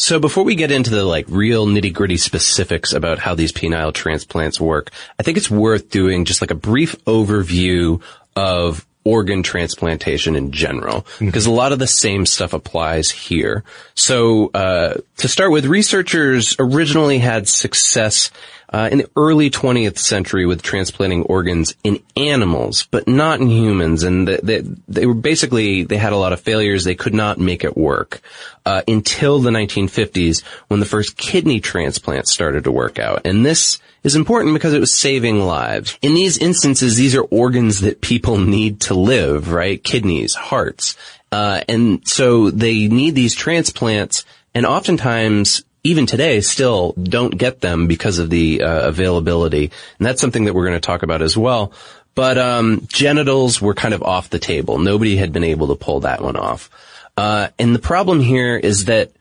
So 0.00 0.20
before 0.20 0.44
we 0.44 0.54
get 0.54 0.70
into 0.70 0.90
the 0.90 1.04
like 1.04 1.26
real 1.28 1.66
nitty 1.66 1.92
gritty 1.92 2.18
specifics 2.18 2.92
about 2.92 3.18
how 3.18 3.34
these 3.34 3.52
penile 3.52 3.92
transplants 3.92 4.60
work, 4.60 4.92
I 5.18 5.24
think 5.24 5.36
it's 5.36 5.50
worth 5.50 5.90
doing 5.90 6.24
just 6.24 6.40
like 6.40 6.52
a 6.52 6.54
brief 6.54 6.96
overview 7.04 8.00
of 8.36 8.86
organ 9.02 9.42
transplantation 9.42 10.36
in 10.36 10.52
general, 10.52 11.04
because 11.18 11.46
a 11.46 11.50
lot 11.50 11.72
of 11.72 11.80
the 11.80 11.86
same 11.86 12.26
stuff 12.26 12.52
applies 12.52 13.10
here. 13.10 13.64
So, 13.94 14.50
uh, 14.54 14.98
to 15.16 15.28
start 15.28 15.50
with, 15.50 15.64
researchers 15.64 16.54
originally 16.58 17.18
had 17.18 17.48
success 17.48 18.30
uh, 18.70 18.88
in 18.92 18.98
the 18.98 19.10
early 19.16 19.50
20th 19.50 19.98
century 19.98 20.44
with 20.44 20.62
transplanting 20.62 21.22
organs 21.22 21.74
in 21.84 22.02
animals, 22.16 22.86
but 22.90 23.08
not 23.08 23.40
in 23.40 23.48
humans. 23.48 24.02
And 24.02 24.28
they, 24.28 24.36
they, 24.42 24.60
they 24.88 25.06
were 25.06 25.14
basically, 25.14 25.84
they 25.84 25.96
had 25.96 26.12
a 26.12 26.18
lot 26.18 26.32
of 26.32 26.40
failures. 26.40 26.84
They 26.84 26.94
could 26.94 27.14
not 27.14 27.38
make 27.38 27.64
it 27.64 27.76
work 27.76 28.20
uh, 28.66 28.82
until 28.86 29.38
the 29.40 29.50
1950s 29.50 30.44
when 30.68 30.80
the 30.80 30.86
first 30.86 31.16
kidney 31.16 31.60
transplants 31.60 32.32
started 32.32 32.64
to 32.64 32.72
work 32.72 32.98
out. 32.98 33.26
And 33.26 33.44
this 33.44 33.78
is 34.04 34.14
important 34.14 34.54
because 34.54 34.74
it 34.74 34.80
was 34.80 34.92
saving 34.92 35.40
lives. 35.40 35.98
In 36.02 36.14
these 36.14 36.38
instances, 36.38 36.96
these 36.96 37.14
are 37.14 37.22
organs 37.22 37.80
that 37.80 38.00
people 38.00 38.38
need 38.38 38.80
to 38.82 38.94
live, 38.94 39.50
right? 39.50 39.82
Kidneys, 39.82 40.34
hearts. 40.34 40.96
Uh, 41.32 41.62
and 41.68 42.06
so 42.06 42.50
they 42.50 42.88
need 42.88 43.14
these 43.14 43.34
transplants 43.34 44.24
and 44.54 44.66
oftentimes 44.66 45.62
even 45.84 46.06
today 46.06 46.40
still 46.40 46.92
don't 47.00 47.36
get 47.36 47.60
them 47.60 47.86
because 47.86 48.18
of 48.18 48.30
the 48.30 48.62
uh, 48.62 48.88
availability. 48.88 49.70
And 49.98 50.06
that's 50.06 50.20
something 50.20 50.44
that 50.44 50.54
we're 50.54 50.66
going 50.66 50.80
to 50.80 50.86
talk 50.86 51.02
about 51.02 51.22
as 51.22 51.36
well. 51.36 51.72
But 52.14 52.36
um, 52.36 52.82
genitals 52.88 53.62
were 53.62 53.74
kind 53.74 53.94
of 53.94 54.02
off 54.02 54.30
the 54.30 54.40
table. 54.40 54.78
Nobody 54.78 55.16
had 55.16 55.32
been 55.32 55.44
able 55.44 55.68
to 55.68 55.76
pull 55.76 56.00
that 56.00 56.20
one 56.20 56.36
off. 56.36 56.70
Uh, 57.16 57.48
and 57.58 57.74
the 57.74 57.80
problem 57.80 58.20
here 58.20 58.56
is 58.56 58.86
that 58.86 59.12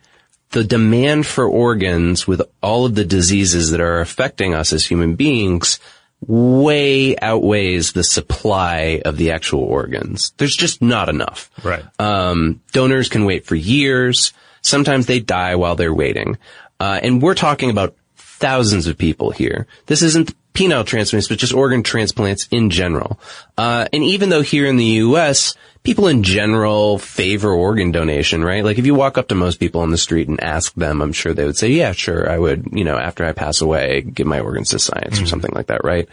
the 0.52 0.64
demand 0.64 1.26
for 1.26 1.48
organs 1.48 2.28
with 2.28 2.42
all 2.62 2.86
of 2.86 2.96
the 2.96 3.06
diseases 3.06 3.72
that 3.72 3.82
are 3.82 4.00
affecting 4.00 4.54
us 4.54 4.74
as 4.74 4.86
human 4.86 5.16
beings 5.16 5.80
way 6.26 7.16
outweighs 7.18 7.92
the 7.92 8.04
supply 8.04 9.02
of 9.06 9.18
the 9.18 9.32
actual 9.32 9.62
organs. 9.62 10.32
There's 10.38 10.56
just 10.56 10.82
not 10.82 11.10
enough. 11.10 11.52
Right. 11.64 11.84
Um, 12.00 12.62
donors 12.72 13.10
can 13.10 13.26
wait 13.26 13.46
for 13.46 13.56
years. 13.56 14.34
Sometimes 14.68 15.06
they 15.06 15.20
die 15.20 15.56
while 15.56 15.76
they're 15.76 15.94
waiting. 15.94 16.38
Uh, 16.80 17.00
and 17.02 17.22
we're 17.22 17.36
talking 17.36 17.70
about 17.70 17.96
thousands 18.16 18.88
of 18.88 18.98
people 18.98 19.32
here. 19.32 19.66
This 19.88 20.02
isn't 20.02 20.36
penile 20.54 20.86
transplants, 20.86 21.28
but 21.28 21.38
just 21.38 21.54
organ 21.54 21.84
transplants 21.84 22.48
in 22.52 22.70
general. 22.70 23.20
Uh, 23.58 23.88
and 23.94 24.04
even 24.04 24.30
though 24.30 24.42
here 24.42 24.66
in 24.66 24.78
the 24.78 24.86
U.S., 24.86 25.56
people 25.84 26.08
in 26.08 26.24
general 26.24 26.98
favor 26.98 27.52
organ 27.52 27.92
donation, 27.92 28.44
right? 28.44 28.64
Like 28.64 28.78
if 28.78 28.86
you 28.86 28.94
walk 28.94 29.18
up 29.18 29.30
to 29.30 29.36
most 29.36 29.60
people 29.60 29.82
on 29.82 29.92
the 29.92 29.98
street 29.98 30.28
and 30.28 30.44
ask 30.44 30.74
them, 30.74 31.02
I'm 31.02 31.14
sure 31.14 31.34
they 31.34 31.46
would 31.46 31.58
say, 31.58 31.70
yeah, 31.70 31.94
sure, 31.94 32.30
I 32.30 32.38
would, 32.38 32.70
you 32.72 32.84
know, 32.84 32.98
after 32.98 33.24
I 33.24 33.32
pass 33.32 33.62
away, 33.62 34.02
give 34.02 34.28
my 34.28 34.40
organs 34.40 34.72
to 34.72 34.80
science 34.80 35.22
or 35.22 35.28
something 35.28 35.52
like 35.54 35.68
that, 35.68 35.84
right? 35.84 36.10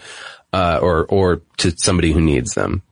Uh, 0.52 0.78
or, 0.80 1.07
or 1.07 1.42
to 1.59 1.72
somebody 1.76 2.12
who 2.12 2.20
needs 2.20 2.55
them. 2.55 2.82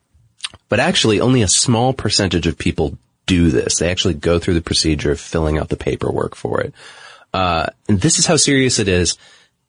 But 0.68 0.80
actually, 0.80 1.20
only 1.20 1.42
a 1.42 1.48
small 1.48 1.92
percentage 1.92 2.46
of 2.46 2.58
people 2.58 2.98
do 3.26 3.50
this. 3.50 3.78
They 3.78 3.90
actually 3.90 4.14
go 4.14 4.38
through 4.38 4.54
the 4.54 4.62
procedure 4.62 5.12
of 5.12 5.20
filling 5.20 5.58
out 5.58 5.68
the 5.68 5.76
paperwork 5.76 6.34
for 6.34 6.60
it. 6.60 6.74
Uh, 7.32 7.66
and 7.88 8.00
this 8.00 8.18
is 8.18 8.26
how 8.26 8.36
serious 8.36 8.78
it 8.78 8.88
is. 8.88 9.16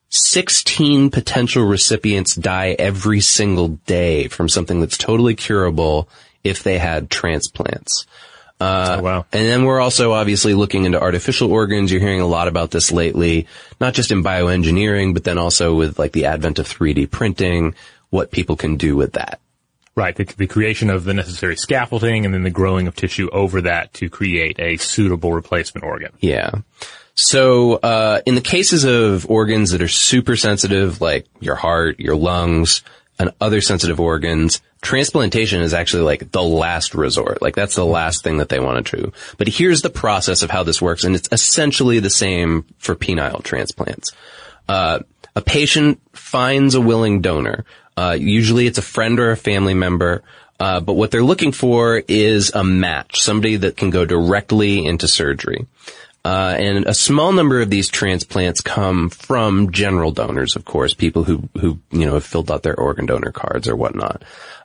16 0.09 1.09
potential 1.09 1.63
recipients 1.63 2.35
die 2.35 2.75
every 2.77 3.19
single 3.19 3.69
day 3.87 4.27
from 4.27 4.47
something 4.47 4.79
that's 4.79 4.97
totally 4.97 5.35
curable 5.35 6.07
if 6.43 6.61
they 6.61 6.77
had 6.77 7.09
transplants. 7.09 8.05
Uh, 8.59 8.97
oh, 8.99 9.01
wow. 9.01 9.25
And 9.33 9.47
then 9.47 9.65
we're 9.65 9.79
also 9.79 10.13
obviously 10.13 10.53
looking 10.53 10.85
into 10.85 11.01
artificial 11.01 11.51
organs. 11.51 11.91
You're 11.91 11.99
hearing 11.99 12.21
a 12.21 12.27
lot 12.27 12.47
about 12.47 12.71
this 12.71 12.91
lately, 12.91 13.47
not 13.81 13.93
just 13.93 14.11
in 14.11 14.23
bioengineering, 14.23 15.13
but 15.13 15.23
then 15.23 15.37
also 15.37 15.73
with 15.73 15.97
like 15.97 16.11
the 16.11 16.25
advent 16.25 16.59
of 16.59 16.67
3D 16.67 17.09
printing, 17.09 17.75
what 18.09 18.31
people 18.31 18.55
can 18.55 18.77
do 18.77 18.95
with 18.95 19.13
that. 19.13 19.39
Right. 19.95 20.15
The, 20.15 20.23
the 20.23 20.47
creation 20.47 20.89
of 20.89 21.03
the 21.03 21.13
necessary 21.13 21.55
scaffolding 21.55 22.25
and 22.25 22.33
then 22.33 22.43
the 22.43 22.49
growing 22.49 22.87
of 22.87 22.95
tissue 22.95 23.29
over 23.31 23.61
that 23.61 23.93
to 23.95 24.09
create 24.09 24.59
a 24.59 24.77
suitable 24.77 25.33
replacement 25.33 25.85
organ. 25.85 26.11
Yeah. 26.19 26.51
So, 27.15 27.73
uh, 27.75 28.21
in 28.25 28.33
the 28.33 28.41
cases 28.41 28.85
of 28.85 29.29
organs 29.29 29.69
that 29.69 29.83
are 29.83 29.87
super 29.87 30.35
sensitive, 30.35 30.99
like 30.99 31.27
your 31.39 31.53
heart, 31.53 31.99
your 31.99 32.15
lungs, 32.15 32.81
and 33.19 33.31
other 33.39 33.61
sensitive 33.61 33.99
organs, 33.99 34.61
transplantation 34.81 35.61
is 35.61 35.73
actually 35.73 36.03
like 36.03 36.31
the 36.31 36.41
last 36.41 36.95
resort. 36.95 37.41
Like 37.41 37.55
that's 37.55 37.75
the 37.75 37.85
last 37.85 38.23
thing 38.23 38.37
that 38.37 38.49
they 38.49 38.59
want 38.59 38.87
to 38.87 38.97
do. 38.97 39.13
But 39.37 39.47
here's 39.47 39.83
the 39.83 39.91
process 39.91 40.41
of 40.41 40.49
how 40.49 40.63
this 40.63 40.81
works, 40.81 41.03
and 41.03 41.15
it's 41.15 41.29
essentially 41.31 41.99
the 41.99 42.09
same 42.09 42.65
for 42.79 42.95
penile 42.95 43.43
transplants. 43.43 44.11
Uh, 44.67 44.99
a 45.35 45.41
patient 45.41 46.01
finds 46.13 46.75
a 46.75 46.81
willing 46.81 47.21
donor. 47.21 47.65
Uh, 47.95 48.17
usually 48.19 48.67
it's 48.67 48.77
a 48.77 48.83
friend 48.83 49.19
or 49.19 49.31
a 49.31 49.37
family 49.37 49.73
member. 49.73 50.23
Uh, 50.59 50.79
but 50.79 50.93
what 50.93 51.11
they're 51.11 51.23
looking 51.23 51.51
for 51.51 52.01
is 52.07 52.51
a 52.53 52.63
match, 52.63 53.21
somebody 53.21 53.57
that 53.57 53.75
can 53.75 53.89
go 53.89 54.05
directly 54.05 54.85
into 54.85 55.07
surgery. 55.07 55.67
Uh, 56.25 56.55
and 56.57 56.85
a 56.85 56.93
small 56.93 57.33
number 57.33 57.59
of 57.59 57.69
these 57.69 57.89
transplants 57.89 58.61
come 58.61 59.09
from 59.09 59.71
general 59.71 60.11
donors, 60.11 60.55
of 60.55 60.63
course, 60.63 60.93
people 60.93 61.25
who, 61.25 61.49
who, 61.59 61.79
you 61.91 62.05
know, 62.05 62.13
have 62.13 62.23
filled 62.23 62.49
out 62.49 62.63
their 62.63 62.79
organ 62.79 63.05
donor 63.05 63.31
cards 63.31 63.67
or 63.67 63.75
whatnot. 63.75 64.23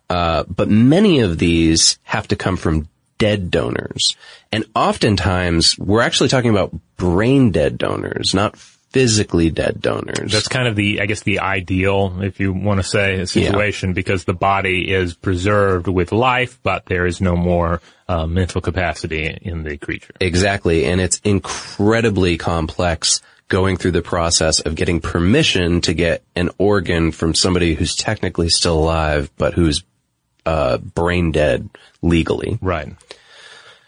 Uh, 0.09 0.45
but 0.45 0.69
many 0.69 1.21
of 1.21 1.39
these 1.39 1.99
have 2.05 2.29
to 2.29 2.37
come 2.37 2.57
from 2.57 2.89
dead 3.19 3.51
donors. 3.51 4.17
And 4.53 4.65
oftentimes 4.75 5.77
we're 5.79 6.01
actually 6.01 6.29
talking 6.29 6.51
about 6.51 6.75
brain 6.97 7.51
dead 7.51 7.77
donors, 7.77 8.35
not 8.35 8.57
physically 8.91 9.51
dead 9.51 9.81
donors. 9.81 10.33
That's 10.33 10.49
kind 10.49 10.67
of 10.67 10.77
the, 10.77 11.01
I 11.01 11.07
guess, 11.07 11.23
the 11.23 11.41
ideal, 11.41 12.23
if 12.23 12.41
you 12.41 12.53
want 12.53 12.81
to 12.81 12.85
say, 12.85 13.25
situation 13.27 13.93
because 13.93 14.25
the 14.25 14.35
body 14.35 14.91
is 14.91 15.15
preserved 15.15 15.89
with 15.89 16.13
life, 16.13 16.59
but 16.63 16.87
there 16.87 17.07
is 17.07 17.21
no 17.21 17.37
more 17.37 17.81
uh, 18.09 18.27
mental 18.27 18.61
capacity 18.61 19.39
in 19.43 19.63
the 19.63 19.77
creature. 19.77 20.15
Exactly. 20.21 20.85
And 20.87 21.01
it's 21.01 21.21
incredibly 21.25 22.39
complex 22.39 23.21
going 23.49 23.77
through 23.77 23.93
the 23.93 24.03
process 24.03 24.61
of 24.61 24.75
getting 24.75 25.01
permission 25.01 25.81
to 25.83 25.95
get 25.95 26.23
an 26.35 26.51
organ 26.59 27.13
from 27.13 27.35
somebody 27.35 27.75
who's 27.75 27.95
technically 27.95 28.49
still 28.49 28.79
alive, 28.79 29.31
but 29.37 29.55
who's 29.55 29.83
uh, 30.47 30.79
brain 30.79 31.33
dead 31.33 31.69
legally. 32.03 32.59
Right. 32.61 32.95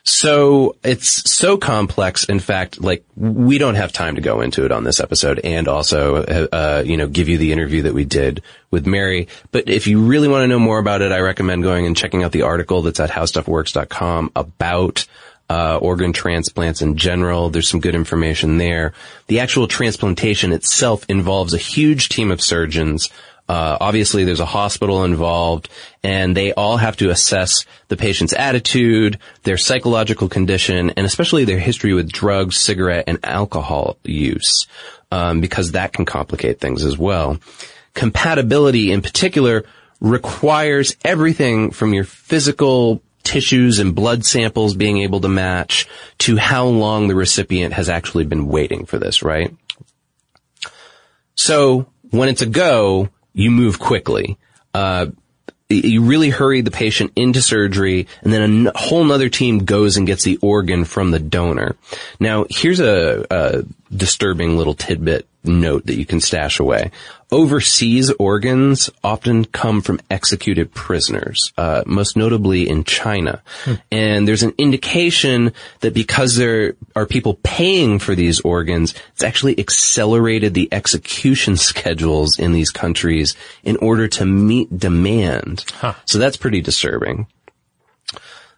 So 0.03 0.77
it's 0.83 1.31
so 1.31 1.57
complex. 1.57 2.25
In 2.25 2.41
fact, 2.41 2.81
like 2.81 3.05
we 3.17 3.59
don't 3.59 3.75
have 3.75 3.93
time 3.93 4.15
to 4.15 4.21
go 4.21 4.41
into 4.41 4.65
it 4.65 4.73
on 4.73 4.85
this 4.85 5.01
episode 5.01 5.41
and 5.41 5.69
also, 5.69 6.17
uh, 6.25 6.83
you 6.87 6.97
know, 6.97 7.07
give 7.07 7.29
you 7.29 7.39
the 7.39 7.53
interview 7.53 7.83
that 7.83 7.95
we 7.95 8.05
did 8.05 8.43
with 8.71 8.87
Mary. 8.87 9.29
But 9.53 9.69
if 9.69 9.87
you 9.87 10.01
really 10.01 10.29
want 10.29 10.45
to 10.45 10.49
know 10.49 10.59
more 10.59 10.79
about 10.79 11.03
it, 11.03 11.13
I 11.13 11.21
recommend 11.21 11.63
going 11.63 11.87
and 11.87 11.97
checking 11.97 12.23
out 12.23 12.33
the 12.33 12.43
article 12.43 12.83
that's 12.83 13.01
at 13.01 13.11
howstuffworks.com 13.11 14.33
about 14.35 15.07
uh, 15.51 15.79
organ 15.79 16.13
transplants 16.13 16.81
in 16.81 16.97
general. 16.97 17.51
There's 17.51 17.69
some 17.69 17.81
good 17.81 17.97
information 17.97 18.59
there. 18.59 18.93
The 19.27 19.41
actual 19.41 19.67
transplantation 19.67 20.53
itself 20.53 21.05
involves 21.09 21.55
a 21.55 21.59
huge 21.59 22.09
team 22.09 22.31
of 22.31 22.41
surgeons. 22.41 23.11
Uh, 23.51 23.77
obviously 23.81 24.23
there's 24.23 24.39
a 24.39 24.47
hospital 24.47 25.03
involved 25.03 25.69
and 26.05 26.37
they 26.37 26.53
all 26.53 26.77
have 26.77 26.97
to 26.97 27.11
assess 27.11 27.67
the 27.89 27.97
patient's 27.97 28.33
attitude, 28.33 29.19
their 29.43 29.57
psychological 29.57 30.29
condition, 30.29 30.91
and 30.91 31.05
especially 31.05 31.45
their 31.45 31.59
history 31.59 31.93
with 31.93 32.13
drugs, 32.13 32.57
cigarette, 32.57 33.03
and 33.09 33.19
alcohol 33.25 33.97
use, 34.05 34.69
um, 35.11 35.41
because 35.41 35.73
that 35.73 35.93
can 35.93 36.05
complicate 36.05 36.61
things 36.61 36.85
as 36.85 36.97
well. 36.97 37.41
Compatibility 37.93 38.93
in 38.93 39.03
particular 39.03 39.65
requires 40.01 40.97
everything 41.05 41.73
from 41.73 41.93
your 41.93 42.05
physical 42.05 43.03
tissues 43.25 43.81
and 43.81 43.97
blood 43.97 44.25
samples 44.25 44.77
being 44.77 44.99
able 44.99 45.23
to 45.23 45.29
match 45.29 45.89
to 46.19 46.37
how 46.37 46.67
long 46.67 47.09
the 47.09 47.17
recipient 47.17 47.75
has 47.75 47.89
actually 47.89 48.25
been 48.25 48.47
waiting 48.47 48.87
for 48.87 49.01
this, 49.01 49.25
right? 49.25 49.53
So 51.35 51.89
when 52.11 52.29
it's 52.29 52.43
a 52.43 52.47
go, 52.47 53.09
you 53.41 53.51
move 53.51 53.79
quickly. 53.79 54.37
Uh, 54.75 55.07
you 55.69 56.03
really 56.03 56.31
hurry 56.31 56.63
the 56.63 56.71
patient 56.71 57.13
into 57.15 57.41
surgery 57.41 58.09
and 58.23 58.33
then 58.33 58.67
a 58.67 58.79
whole 58.79 59.05
nother 59.05 59.29
team 59.29 59.65
goes 59.65 59.97
and 59.97 60.07
gets 60.07 60.25
the 60.25 60.37
organ 60.39 60.85
from 60.85 61.13
the 61.13 61.21
donor. 61.21 61.77
Now, 62.19 62.45
here's 62.51 62.81
a, 62.81 63.25
a 63.31 63.63
disturbing 63.95 64.57
little 64.57 64.75
tidbit 64.75 65.27
note 65.45 65.87
that 65.87 65.95
you 65.95 66.05
can 66.05 66.21
stash 66.21 66.59
away. 66.59 66.91
Overseas 67.33 68.11
organs 68.19 68.91
often 69.05 69.45
come 69.45 69.83
from 69.83 70.01
executed 70.11 70.75
prisoners, 70.75 71.53
uh, 71.57 71.85
most 71.87 72.17
notably 72.17 72.69
in 72.69 72.83
China. 72.83 73.41
And 73.93 74.27
there's 74.27 74.43
an 74.43 74.53
indication 74.59 75.53
that 75.79 75.95
because 75.95 76.35
there 76.35 76.75
are 76.97 77.07
people 77.07 77.39
paying 77.45 78.01
for 78.01 78.17
these 78.17 78.41
organs, 78.41 78.95
it's 79.13 79.23
actually 79.23 79.59
accelerated 79.61 80.55
the 80.55 80.69
execution 80.73 81.57
schedules 81.71 82.37
in 82.39 82.53
these 82.53 82.71
countries 82.71 83.37
in 83.63 83.77
order 83.77 84.09
to 84.09 84.25
meet 84.25 84.77
demand. 84.77 85.65
So 86.07 86.19
that's 86.19 86.37
pretty 86.37 86.61
disturbing. 86.61 87.29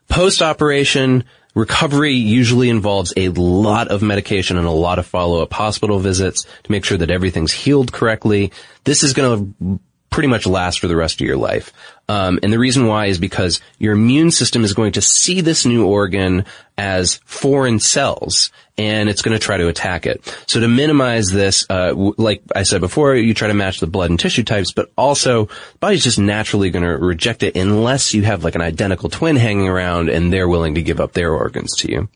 Post-operation, 0.09 1.25
recovery 1.55 2.15
usually 2.15 2.69
involves 2.69 3.13
a 3.17 3.29
lot 3.31 3.89
of 3.89 4.03
medication 4.03 4.57
and 4.57 4.67
a 4.67 4.71
lot 4.71 4.99
of 4.99 5.07
follow-up 5.07 5.53
hospital 5.53 5.99
visits 5.99 6.45
to 6.63 6.73
make 6.73 6.85
sure 6.85 6.99
that 6.99 7.11
everything's 7.11 7.53
healed 7.53 7.93
correctly. 7.93 8.53
This 8.85 9.03
is 9.03 9.13
going 9.13 9.57
to 9.61 9.81
pretty 10.13 10.29
much 10.29 10.47
last 10.47 10.79
for 10.79 10.87
the 10.87 10.97
rest 10.97 11.21
of 11.21 11.27
your 11.27 11.37
life. 11.37 11.73
Um, 12.09 12.39
and 12.43 12.53
the 12.53 12.59
reason 12.59 12.87
why 12.87 13.07
is 13.07 13.19
because 13.19 13.61
your 13.79 13.95
immune 13.95 14.31
system 14.31 14.65
is 14.65 14.75
going 14.75 14.93
to 14.93 15.01
see 15.01 15.41
this 15.41 15.65
new 15.65 15.87
organ 15.87 16.45
as 16.77 17.17
foreign 17.25 17.81
cells 17.81 18.51
and 18.77 19.09
it's 19.09 19.23
going 19.23 19.39
to 19.39 19.45
try 19.45 19.57
to 19.57 19.69
attack 19.69 20.07
it. 20.07 20.23
So 20.47 20.61
to 20.61 20.69
minimize 20.69 21.31
this, 21.31 21.65
uh, 21.71 21.91
w- 21.91 22.15
like 22.19 22.43
I 22.55 22.65
said 22.65 22.81
before, 22.81 23.15
you 23.15 23.35
try 23.35 23.49
to 23.49 23.55
match 23.55 23.81
the 23.81 23.87
blood 23.87 24.11
and 24.11 24.21
tissue 24.21 24.43
types, 24.43 24.73
but 24.73 24.91
also 24.97 25.47
the 25.47 25.79
body's 25.81 26.05
just 26.05 26.19
naturally 26.19 26.71
going 26.71 26.85
to 26.85 26.97
reject 26.97 27.43
it 27.43 27.57
unless 27.57 28.15
you 28.15 28.23
have 28.23 28.45
like 28.45 28.55
an 28.55 28.61
identical 28.61 29.09
twin 29.09 29.37
hanging 29.37 29.69
around 29.69 30.09
and 30.11 30.33
they're 30.33 30.49
willing 30.49 30.75
to 30.75 30.83
give 30.83 31.01
up 31.01 31.13
their 31.13 31.33
organs 31.33 31.77
to 31.79 31.91
you. 31.91 32.09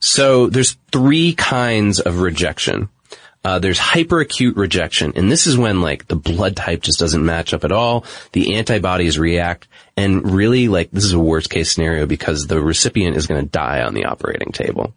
So 0.00 0.48
there's 0.48 0.76
three 0.92 1.34
kinds 1.34 2.00
of 2.00 2.20
rejection. 2.20 2.90
Uh, 3.44 3.58
there's 3.58 3.78
hyperacute 3.78 4.56
rejection, 4.56 5.12
and 5.16 5.30
this 5.30 5.46
is 5.46 5.58
when 5.58 5.82
like 5.82 6.08
the 6.08 6.16
blood 6.16 6.56
type 6.56 6.80
just 6.80 6.98
doesn't 6.98 7.24
match 7.24 7.52
up 7.52 7.64
at 7.64 7.72
all. 7.72 8.06
The 8.32 8.54
antibodies 8.54 9.18
react, 9.18 9.68
and 9.98 10.32
really 10.32 10.68
like 10.68 10.90
this 10.90 11.04
is 11.04 11.12
a 11.12 11.18
worst 11.18 11.50
case 11.50 11.70
scenario 11.70 12.06
because 12.06 12.46
the 12.46 12.62
recipient 12.62 13.16
is 13.16 13.26
going 13.26 13.44
to 13.44 13.50
die 13.50 13.82
on 13.82 13.92
the 13.92 14.06
operating 14.06 14.50
table. 14.50 14.94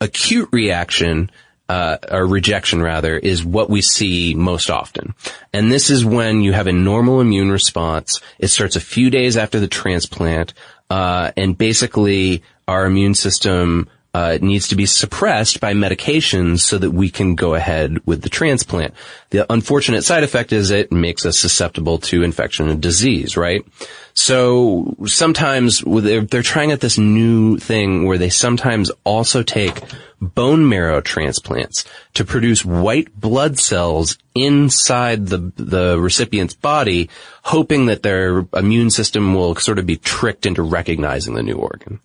Acute 0.00 0.48
reaction, 0.50 1.30
uh, 1.68 1.98
or 2.10 2.26
rejection 2.26 2.82
rather, 2.82 3.16
is 3.16 3.44
what 3.44 3.70
we 3.70 3.80
see 3.80 4.34
most 4.34 4.70
often. 4.70 5.14
And 5.52 5.70
this 5.70 5.88
is 5.88 6.04
when 6.04 6.40
you 6.40 6.52
have 6.52 6.66
a 6.66 6.72
normal 6.72 7.20
immune 7.20 7.52
response. 7.52 8.20
It 8.40 8.48
starts 8.48 8.74
a 8.74 8.80
few 8.80 9.08
days 9.08 9.36
after 9.36 9.60
the 9.60 9.68
transplant, 9.68 10.52
uh, 10.90 11.30
and 11.36 11.56
basically 11.56 12.42
our 12.66 12.86
immune 12.86 13.14
system 13.14 13.88
uh, 14.14 14.32
it 14.36 14.42
needs 14.42 14.68
to 14.68 14.76
be 14.76 14.86
suppressed 14.86 15.60
by 15.60 15.74
medications 15.74 16.60
so 16.60 16.78
that 16.78 16.92
we 16.92 17.10
can 17.10 17.34
go 17.34 17.54
ahead 17.54 17.98
with 18.06 18.22
the 18.22 18.28
transplant. 18.28 18.94
The 19.30 19.52
unfortunate 19.52 20.04
side 20.04 20.22
effect 20.22 20.52
is 20.52 20.70
it 20.70 20.92
makes 20.92 21.26
us 21.26 21.36
susceptible 21.36 21.98
to 21.98 22.22
infection 22.22 22.68
and 22.68 22.80
disease, 22.80 23.36
right? 23.36 23.66
So 24.14 24.94
sometimes 25.06 25.82
they're, 25.84 26.20
they're 26.20 26.42
trying 26.42 26.70
out 26.70 26.78
this 26.78 26.96
new 26.96 27.58
thing 27.58 28.06
where 28.06 28.18
they 28.18 28.28
sometimes 28.28 28.92
also 29.02 29.42
take 29.42 29.82
bone 30.20 30.68
marrow 30.68 31.00
transplants 31.00 31.84
to 32.14 32.24
produce 32.24 32.64
white 32.64 33.12
blood 33.20 33.58
cells 33.58 34.16
inside 34.36 35.26
the 35.26 35.52
the 35.56 35.98
recipient's 35.98 36.54
body, 36.54 37.10
hoping 37.42 37.86
that 37.86 38.04
their 38.04 38.46
immune 38.54 38.90
system 38.90 39.34
will 39.34 39.56
sort 39.56 39.80
of 39.80 39.86
be 39.86 39.96
tricked 39.96 40.46
into 40.46 40.62
recognizing 40.62 41.34
the 41.34 41.42
new 41.42 41.56
organ. 41.56 41.98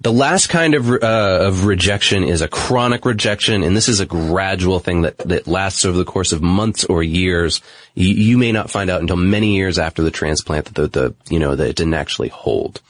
The 0.00 0.12
last 0.12 0.48
kind 0.48 0.74
of, 0.74 0.90
uh, 0.90 0.96
of 1.02 1.64
rejection 1.64 2.24
is 2.24 2.42
a 2.42 2.48
chronic 2.48 3.06
rejection, 3.06 3.62
and 3.62 3.76
this 3.76 3.88
is 3.88 4.00
a 4.00 4.06
gradual 4.06 4.78
thing 4.78 5.02
that, 5.02 5.16
that 5.18 5.46
lasts 5.46 5.84
over 5.84 5.96
the 5.96 6.04
course 6.04 6.32
of 6.32 6.42
months 6.42 6.84
or 6.84 7.02
years. 7.02 7.62
You, 7.94 8.08
you 8.08 8.36
may 8.36 8.52
not 8.52 8.70
find 8.70 8.90
out 8.90 9.00
until 9.00 9.16
many 9.16 9.56
years 9.56 9.78
after 9.78 10.02
the 10.02 10.10
transplant 10.10 10.66
that 10.66 10.74
the, 10.74 10.88
the 10.88 11.14
you 11.30 11.38
know, 11.38 11.56
that 11.56 11.68
it 11.68 11.76
didn't 11.76 11.94
actually 11.94 12.28
hold. 12.28 12.82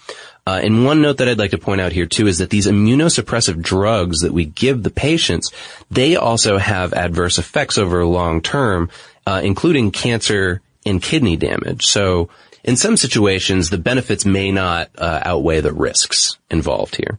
Uh, 0.47 0.61
and 0.63 0.85
one 0.85 1.01
note 1.01 1.19
that 1.19 1.29
I'd 1.29 1.39
like 1.39 1.53
to 1.53 1.59
point 1.59 1.81
out 1.81 1.93
here 1.93 2.07
too 2.07 2.27
is 2.27 2.39
that 2.39 2.51
these 2.51 2.67
immunosuppressive 2.67 3.63
drugs 3.63 4.21
that 4.21 4.33
we 4.33 4.45
give 4.45 4.83
the 4.83 4.91
patients, 4.91 5.53
they 5.91 6.17
also 6.17 6.59
have 6.59 6.93
adverse 6.93 7.39
effects 7.39 7.79
over 7.79 8.05
long 8.05 8.43
term, 8.43 8.91
uh, 9.27 9.41
including 9.43 9.91
cancer 9.91 10.61
and 10.85 11.03
kidney 11.03 11.37
damage. 11.37 11.87
So 11.87 12.29
in 12.65 12.77
some 12.77 12.97
situations, 12.97 13.71
the 13.71 13.79
benefits 13.79 14.25
may 14.25 14.51
not 14.51 14.91
uh, 14.97 15.21
outweigh 15.23 15.61
the 15.61 15.73
risks 15.73 16.39
involved 16.51 16.97
here. 16.97 17.19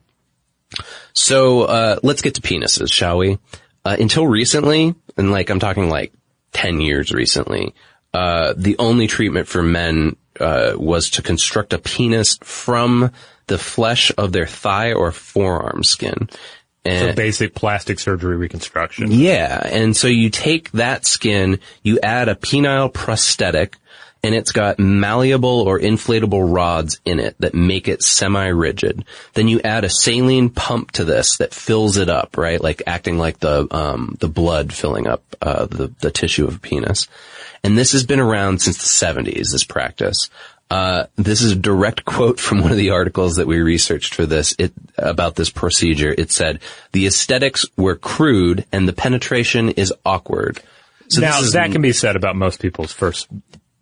So 1.13 1.63
uh, 1.63 1.99
let's 2.03 2.21
get 2.21 2.35
to 2.35 2.41
penises, 2.41 2.91
shall 2.91 3.17
we? 3.19 3.37
Uh, 3.85 3.95
until 3.99 4.27
recently, 4.27 4.95
and 5.15 5.31
like 5.31 5.49
I'm 5.49 5.59
talking 5.59 5.89
like 5.89 6.11
ten 6.51 6.81
years 6.81 7.11
recently, 7.11 7.73
uh, 8.13 8.53
the 8.57 8.75
only 8.79 9.07
treatment 9.07 9.47
for 9.47 9.61
men 9.61 10.15
uh, 10.39 10.73
was 10.75 11.11
to 11.11 11.21
construct 11.21 11.73
a 11.73 11.77
penis 11.77 12.37
from 12.41 13.11
the 13.47 13.59
flesh 13.59 14.11
of 14.17 14.31
their 14.31 14.47
thigh 14.47 14.93
or 14.93 15.11
forearm 15.11 15.83
skin. 15.83 16.29
So 16.85 17.13
basic 17.13 17.55
plastic 17.55 17.99
surgery 17.99 18.37
reconstruction. 18.37 19.11
yeah, 19.11 19.59
and 19.71 19.97
so 19.97 20.07
you 20.07 20.29
take 20.29 20.71
that 20.73 21.05
skin, 21.05 21.59
you 21.81 21.99
add 22.01 22.29
a 22.29 22.35
penile 22.35 22.93
prosthetic, 22.93 23.77
and 24.25 24.33
it's 24.33 24.51
got 24.51 24.79
malleable 24.79 25.61
or 25.61 25.79
inflatable 25.79 26.51
rods 26.51 26.99
in 27.05 27.19
it 27.19 27.35
that 27.39 27.53
make 27.53 27.87
it 27.87 28.01
semi-rigid. 28.01 29.05
Then 29.35 29.47
you 29.47 29.61
add 29.61 29.83
a 29.83 29.89
saline 29.89 30.49
pump 30.49 30.93
to 30.93 31.05
this 31.05 31.37
that 31.37 31.53
fills 31.53 31.97
it 31.97 32.09
up, 32.09 32.35
right? 32.35 32.59
Like 32.59 32.81
acting 32.87 33.19
like 33.19 33.39
the 33.39 33.67
um, 33.69 34.17
the 34.19 34.27
blood 34.27 34.73
filling 34.73 35.05
up 35.05 35.23
uh, 35.43 35.67
the 35.67 35.93
the 36.01 36.09
tissue 36.09 36.47
of 36.47 36.55
a 36.55 36.59
penis. 36.59 37.07
And 37.63 37.77
this 37.77 37.91
has 37.91 38.03
been 38.03 38.19
around 38.19 38.63
since 38.63 38.77
the 38.77 39.05
70s. 39.05 39.51
This 39.51 39.63
practice. 39.63 40.31
Uh, 40.71 41.05
this 41.15 41.43
is 41.43 41.51
a 41.51 41.55
direct 41.55 42.03
quote 42.05 42.39
from 42.39 42.61
one 42.61 42.71
of 42.71 42.77
the 42.77 42.89
articles 42.89 43.35
that 43.35 43.45
we 43.45 43.59
researched 43.59 44.15
for 44.15 44.25
this 44.25 44.55
it, 44.57 44.73
about 44.97 45.35
this 45.35 45.51
procedure. 45.51 46.15
It 46.17 46.31
said, 46.31 46.59
the 46.91 47.05
aesthetics 47.05 47.63
were 47.77 47.95
crude 47.95 48.65
and 48.71 48.87
the 48.87 48.93
penetration 48.93 49.69
is 49.69 49.93
awkward. 50.03 50.63
So 51.09 51.21
now 51.21 51.39
that 51.39 51.71
can 51.71 51.83
be 51.83 51.93
said 51.93 52.15
about 52.15 52.35
most 52.35 52.59
people's 52.59 52.91
first 52.91 53.27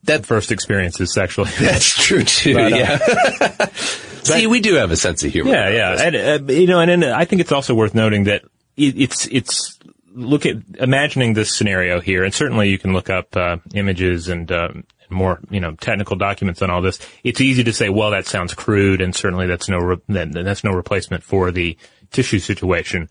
That- 0.04 0.26
first 0.26 0.51
experiences 0.51 1.14
sexually. 1.14 1.49
that's 1.60 1.89
true 1.89 2.24
too. 2.24 2.56
But, 2.56 2.74
uh, 2.74 2.78
yeah. 2.78 3.66
See, 4.24 4.47
we 4.47 4.62
do 4.62 4.76
have 4.76 4.91
a 4.91 4.95
sense 4.95 5.24
of 5.24 5.32
humor. 5.32 5.51
Yeah, 5.51 5.70
yeah, 5.70 6.08
and 6.08 6.49
uh, 6.49 6.54
you 6.54 6.68
know, 6.68 6.80
and, 6.80 6.89
and 6.89 7.04
I 7.04 7.26
think 7.26 7.41
it's 7.41 7.51
also 7.51 7.76
worth 7.76 7.93
noting 7.93 8.24
that 8.26 8.43
it, 8.78 8.99
it's 8.99 9.28
it's 9.28 9.78
look 10.14 10.45
at 10.45 10.58
imagining 10.80 11.34
this 11.34 11.54
scenario 11.54 11.99
here, 11.99 12.24
and 12.24 12.34
certainly 12.34 12.70
you 12.70 12.80
can 12.80 12.93
look 12.93 13.10
up 13.10 13.36
uh, 13.36 13.58
images 13.74 14.30
and 14.30 14.49
um, 14.51 14.86
more 15.10 15.39
you 15.49 15.60
know 15.60 15.74
technical 15.74 16.16
documents 16.16 16.62
on 16.62 16.70
all 16.70 16.82
this. 16.82 16.99
It's 17.24 17.41
easy 17.41 17.64
to 17.66 17.74
say, 17.74 17.89
well, 17.89 18.12
that 18.12 18.26
sounds 18.26 18.54
crude, 18.54 19.01
and 19.01 19.16
certainly 19.16 19.47
that's 19.47 19.70
no 19.70 19.78
re- 19.78 20.01
that's 20.08 20.64
no 20.64 20.72
replacement 20.72 21.24
for 21.24 21.51
the 21.51 21.78
tissue 22.12 22.39
situation. 22.39 23.10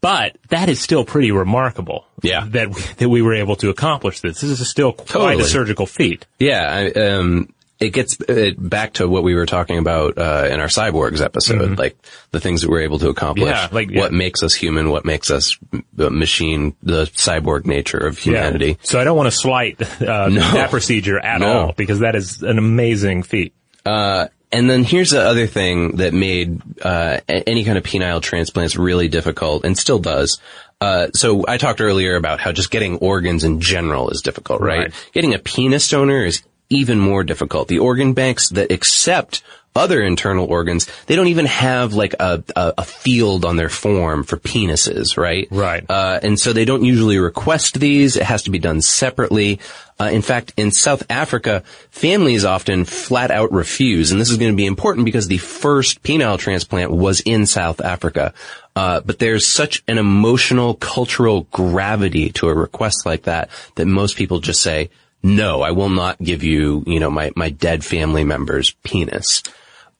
But 0.00 0.36
that 0.48 0.68
is 0.68 0.80
still 0.80 1.04
pretty 1.04 1.32
remarkable. 1.32 2.04
Yeah. 2.22 2.44
that 2.48 2.68
we, 2.68 2.82
that 2.98 3.08
we 3.08 3.22
were 3.22 3.34
able 3.34 3.56
to 3.56 3.70
accomplish 3.70 4.20
this. 4.20 4.40
This 4.42 4.60
is 4.60 4.68
still 4.70 4.92
quite 4.92 5.06
Totally. 5.08 5.42
a 5.42 5.46
surgical 5.46 5.86
feat. 5.86 6.26
Yeah, 6.38 6.68
I, 6.94 7.00
um, 7.00 7.54
it 7.78 7.94
gets 7.94 8.20
uh, 8.20 8.50
back 8.58 8.92
to 8.94 9.08
what 9.08 9.22
we 9.22 9.34
were 9.34 9.46
talking 9.46 9.78
about 9.78 10.18
uh, 10.18 10.46
in 10.50 10.60
our 10.60 10.66
cyborgs 10.66 11.22
episode, 11.24 11.78
like 11.78 11.96
the 12.30 12.38
things 12.40 12.60
that 12.60 12.68
we're 12.68 12.82
able 12.82 12.98
to 12.98 13.08
accomplish. 13.08 13.48
Yeah, 13.48 13.68
like- 13.72 13.90
yeah. 13.90 14.00
what 14.00 14.12
makes 14.12 14.42
us 14.42 14.52
human, 14.52 14.90
what 14.90 15.06
makes 15.06 15.30
us 15.30 15.56
the 15.94 16.10
machine, 16.10 16.76
the 16.82 17.04
cyborg 17.06 17.64
nature 17.64 17.96
of 17.96 18.18
humanity. 18.18 18.76
So 18.82 19.00
I 19.00 19.04
don't 19.04 19.16
want 19.16 19.28
to 19.28 19.38
slight 19.38 19.80
uh, 19.80 19.86
that 20.28 20.68
procedure 20.68 21.18
at 21.18 21.40
No. 21.40 21.52
all 21.68 21.72
because 21.72 22.00
that 22.00 22.14
is 22.16 22.42
an 22.42 22.58
amazing 22.58 23.22
feat. 23.22 23.54
Uh, 23.86 24.26
and 24.52 24.68
then 24.68 24.84
here's 24.84 25.10
the 25.10 25.22
other 25.22 25.46
thing 25.46 25.96
that 25.96 26.12
made 26.12 26.60
uh, 26.82 27.20
any 27.28 27.64
kind 27.64 27.78
of 27.78 27.84
penile 27.84 28.20
transplants 28.20 28.76
really 28.76 29.08
difficult, 29.08 29.64
and 29.64 29.76
still 29.76 29.98
does. 29.98 30.40
Uh, 30.80 31.08
so 31.12 31.44
I 31.46 31.58
talked 31.58 31.80
earlier 31.80 32.16
about 32.16 32.40
how 32.40 32.52
just 32.52 32.70
getting 32.70 32.96
organs 32.98 33.44
in 33.44 33.60
general 33.60 34.10
is 34.10 34.22
difficult, 34.22 34.60
right? 34.60 34.78
Right. 34.78 35.10
Getting 35.12 35.34
a 35.34 35.38
penis 35.38 35.88
donor 35.88 36.24
is 36.24 36.42
even 36.70 36.98
more 36.98 37.22
difficult. 37.24 37.68
The 37.68 37.80
organ 37.80 38.14
banks 38.14 38.48
that 38.50 38.72
accept 38.72 39.42
other 39.74 40.02
internal 40.02 40.46
organs, 40.46 40.88
they 41.06 41.16
don't 41.16 41.28
even 41.28 41.46
have 41.46 41.94
like 41.94 42.14
a, 42.18 42.42
a, 42.56 42.74
a 42.78 42.84
field 42.84 43.44
on 43.44 43.56
their 43.56 43.68
form 43.68 44.24
for 44.24 44.36
penises, 44.36 45.16
right? 45.16 45.46
Right. 45.50 45.84
Uh, 45.88 46.18
and 46.22 46.38
so 46.38 46.52
they 46.52 46.64
don't 46.64 46.84
usually 46.84 47.18
request 47.18 47.78
these. 47.78 48.16
It 48.16 48.24
has 48.24 48.42
to 48.44 48.50
be 48.50 48.58
done 48.58 48.80
separately. 48.80 49.60
Uh, 50.00 50.10
in 50.12 50.22
fact, 50.22 50.54
in 50.56 50.70
South 50.70 51.04
Africa, 51.10 51.62
families 51.90 52.44
often 52.44 52.84
flat 52.84 53.30
out 53.30 53.52
refuse, 53.52 54.10
and 54.10 54.20
this 54.20 54.30
is 54.30 54.38
going 54.38 54.52
to 54.52 54.56
be 54.56 54.66
important 54.66 55.04
because 55.04 55.28
the 55.28 55.38
first 55.38 56.02
penile 56.02 56.38
transplant 56.38 56.90
was 56.90 57.20
in 57.20 57.46
South 57.46 57.80
Africa. 57.80 58.32
Uh, 58.74 59.00
but 59.00 59.18
there's 59.18 59.46
such 59.46 59.82
an 59.86 59.98
emotional, 59.98 60.74
cultural 60.74 61.42
gravity 61.52 62.30
to 62.30 62.48
a 62.48 62.54
request 62.54 63.04
like 63.04 63.24
that 63.24 63.50
that 63.74 63.86
most 63.86 64.16
people 64.16 64.40
just 64.40 64.62
say, 64.62 64.90
no, 65.22 65.60
I 65.60 65.72
will 65.72 65.90
not 65.90 66.18
give 66.18 66.42
you, 66.42 66.82
you 66.86 66.98
know, 66.98 67.10
my, 67.10 67.30
my 67.36 67.50
dead 67.50 67.84
family 67.84 68.24
member's 68.24 68.70
penis. 68.82 69.42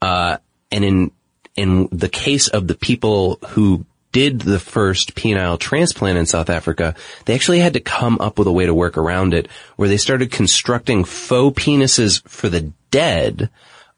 Uh, 0.00 0.38
and 0.70 0.84
in, 0.84 1.10
in 1.56 1.88
the 1.92 2.08
case 2.08 2.48
of 2.48 2.66
the 2.66 2.74
people 2.74 3.38
who 3.48 3.84
did 4.12 4.40
the 4.40 4.58
first 4.58 5.14
penile 5.14 5.58
transplant 5.58 6.18
in 6.18 6.26
South 6.26 6.50
Africa, 6.50 6.94
they 7.26 7.34
actually 7.34 7.60
had 7.60 7.74
to 7.74 7.80
come 7.80 8.18
up 8.20 8.38
with 8.38 8.48
a 8.48 8.52
way 8.52 8.66
to 8.66 8.74
work 8.74 8.98
around 8.98 9.34
it 9.34 9.48
where 9.76 9.88
they 9.88 9.96
started 9.96 10.32
constructing 10.32 11.04
faux 11.04 11.62
penises 11.62 12.26
for 12.28 12.48
the 12.48 12.72
dead, 12.90 13.50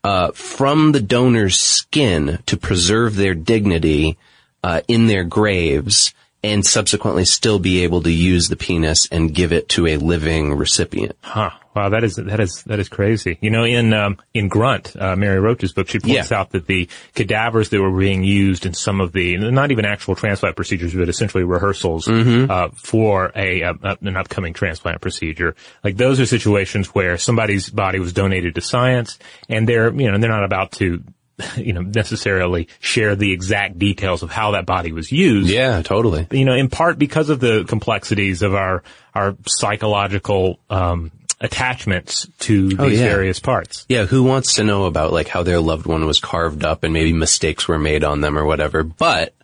uh, 0.04 0.32
from 0.32 0.92
the 0.92 1.00
donor's 1.00 1.58
skin 1.58 2.38
to 2.46 2.56
preserve 2.56 3.16
their 3.16 3.34
dignity, 3.34 4.18
uh, 4.62 4.80
in 4.88 5.06
their 5.06 5.24
graves 5.24 6.14
and 6.44 6.66
subsequently 6.66 7.24
still 7.24 7.58
be 7.58 7.84
able 7.84 8.02
to 8.02 8.10
use 8.10 8.48
the 8.48 8.56
penis 8.56 9.06
and 9.10 9.34
give 9.34 9.52
it 9.52 9.68
to 9.68 9.86
a 9.86 9.96
living 9.96 10.54
recipient. 10.54 11.16
Huh. 11.20 11.50
Wow, 11.74 11.88
that 11.88 12.04
is 12.04 12.16
that 12.16 12.38
is 12.40 12.62
that 12.66 12.78
is 12.80 12.88
crazy. 12.90 13.38
You 13.40 13.50
know, 13.50 13.64
in 13.64 13.94
um, 13.94 14.18
in 14.34 14.48
Grunt, 14.48 14.94
uh, 14.94 15.16
Mary 15.16 15.40
Roach's 15.40 15.72
book, 15.72 15.88
she 15.88 15.98
points 16.00 16.30
Yeah. 16.30 16.40
out 16.40 16.50
that 16.50 16.66
the 16.66 16.88
cadavers 17.14 17.70
that 17.70 17.80
were 17.80 17.96
being 17.96 18.24
used 18.24 18.66
in 18.66 18.74
some 18.74 19.00
of 19.00 19.12
the 19.12 19.38
not 19.38 19.70
even 19.70 19.84
actual 19.86 20.14
transplant 20.14 20.54
procedures, 20.54 20.94
but 20.94 21.08
essentially 21.08 21.44
rehearsals 21.44 22.06
uh, 22.08 22.68
for 22.74 23.32
a, 23.34 23.62
uh 23.62 23.74
an 24.02 24.16
upcoming 24.18 24.52
transplant 24.52 25.00
procedure. 25.00 25.54
Like 25.82 25.96
those 25.96 26.20
are 26.20 26.26
situations 26.26 26.88
where 26.88 27.16
somebody's 27.16 27.70
body 27.70 27.98
was 28.00 28.12
donated 28.12 28.54
to 28.56 28.60
science, 28.60 29.18
and 29.48 29.66
they're 29.66 29.92
you 29.94 30.10
know 30.10 30.18
they're 30.18 30.30
not 30.30 30.44
about 30.44 30.72
to 30.72 31.02
you 31.56 31.72
know 31.72 31.80
necessarily 31.80 32.68
share 32.80 33.16
the 33.16 33.32
exact 33.32 33.78
details 33.78 34.22
of 34.22 34.30
how 34.30 34.50
that 34.50 34.66
body 34.66 34.92
was 34.92 35.10
used 35.10 35.48
Yeah, 35.48 35.80
totally. 35.80 36.26
you 36.30 36.44
know, 36.44 36.54
in 36.54 36.68
part 36.68 36.98
because 36.98 37.30
of 37.30 37.40
the 37.40 37.64
complexities 37.64 38.42
of 38.42 38.54
our 38.54 38.82
our 39.14 39.36
psychological 39.46 40.58
um, 40.70 41.10
attachments 41.42 42.26
to 42.40 42.68
these 42.68 42.78
Oh, 42.78 42.86
yeah. 42.86 43.04
various 43.04 43.40
parts. 43.40 43.84
Yeah, 43.88 44.06
who 44.06 44.22
wants 44.22 44.54
to 44.54 44.64
know 44.64 44.84
about 44.84 45.12
like 45.12 45.28
how 45.28 45.42
their 45.42 45.60
loved 45.60 45.86
one 45.86 46.06
was 46.06 46.20
carved 46.20 46.64
up 46.64 46.84
and 46.84 46.92
maybe 46.92 47.12
mistakes 47.12 47.68
were 47.68 47.78
made 47.78 48.04
on 48.04 48.20
them 48.20 48.38
or 48.38 48.44
whatever? 48.44 48.82
But 48.82 49.34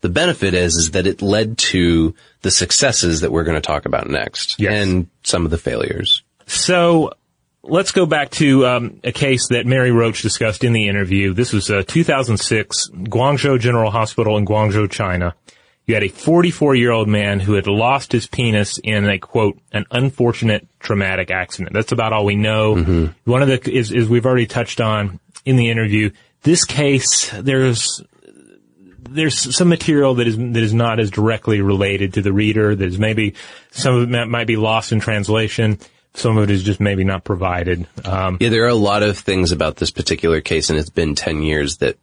the 0.00 0.08
benefit 0.08 0.54
is, 0.54 0.74
is 0.74 0.90
that 0.92 1.06
it 1.06 1.22
led 1.22 1.58
to 1.58 2.14
the 2.42 2.50
successes 2.50 3.20
that 3.22 3.32
we're 3.32 3.44
going 3.44 3.56
to 3.56 3.66
talk 3.66 3.86
about 3.86 4.08
next. 4.08 4.60
Yes. 4.60 4.72
And 4.86 5.08
some 5.22 5.44
of 5.44 5.50
the 5.50 5.58
failures. 5.58 6.22
So 6.46 7.12
let's 7.62 7.92
go 7.92 8.06
back 8.06 8.30
to 8.32 8.66
um, 8.66 9.00
a 9.04 9.12
case 9.12 9.48
that 9.48 9.66
Mary 9.66 9.90
Roach 9.90 10.22
discussed 10.22 10.64
in 10.64 10.72
the 10.72 10.88
interview. 10.88 11.34
This 11.34 11.52
was 11.52 11.70
uh, 11.70 11.82
2006, 11.86 12.90
Guangzhou 12.90 13.58
General 13.60 13.90
Hospital 13.90 14.36
in 14.38 14.44
Guangzhou, 14.46 14.90
China. 14.90 15.34
You 15.88 15.94
had 15.94 16.04
a 16.04 16.08
44 16.08 16.74
year 16.74 16.90
old 16.92 17.08
man 17.08 17.40
who 17.40 17.54
had 17.54 17.66
lost 17.66 18.12
his 18.12 18.26
penis 18.26 18.78
in 18.78 19.08
a 19.08 19.18
quote, 19.18 19.58
an 19.72 19.86
unfortunate 19.90 20.68
traumatic 20.80 21.30
accident. 21.30 21.72
That's 21.72 21.92
about 21.92 22.12
all 22.12 22.26
we 22.26 22.36
know. 22.36 22.74
One 23.24 23.40
of 23.42 23.48
the, 23.48 23.70
is, 23.72 23.90
is 23.90 24.06
we've 24.06 24.26
already 24.26 24.46
touched 24.46 24.82
on 24.82 25.18
in 25.46 25.56
the 25.56 25.70
interview. 25.70 26.10
This 26.42 26.64
case, 26.66 27.30
there's, 27.30 28.02
there's 29.08 29.56
some 29.56 29.70
material 29.70 30.14
that 30.16 30.26
is, 30.26 30.36
that 30.36 30.56
is 30.56 30.74
not 30.74 31.00
as 31.00 31.10
directly 31.10 31.62
related 31.62 32.14
to 32.14 32.22
the 32.22 32.34
reader. 32.34 32.74
There's 32.76 32.98
maybe, 32.98 33.34
some 33.70 33.94
of 33.94 34.02
it 34.02 34.08
might- 34.10 34.28
might 34.28 34.46
be 34.46 34.56
lost 34.56 34.92
in 34.92 35.00
translation. 35.00 35.78
Some 36.12 36.36
of 36.36 36.44
it 36.44 36.50
is 36.52 36.64
just 36.64 36.80
maybe 36.80 37.04
not 37.04 37.24
provided. 37.24 37.86
Um, 38.04 38.36
Yeah, 38.40 38.50
there 38.50 38.64
are 38.64 38.68
a 38.68 38.74
lot 38.74 39.02
of 39.02 39.16
things 39.18 39.52
about 39.52 39.76
this 39.76 39.90
particular 39.90 40.42
case 40.42 40.68
and 40.68 40.78
it's 40.78 40.90
been 40.90 41.14
10 41.14 41.42
years 41.42 41.78
that 41.78 41.96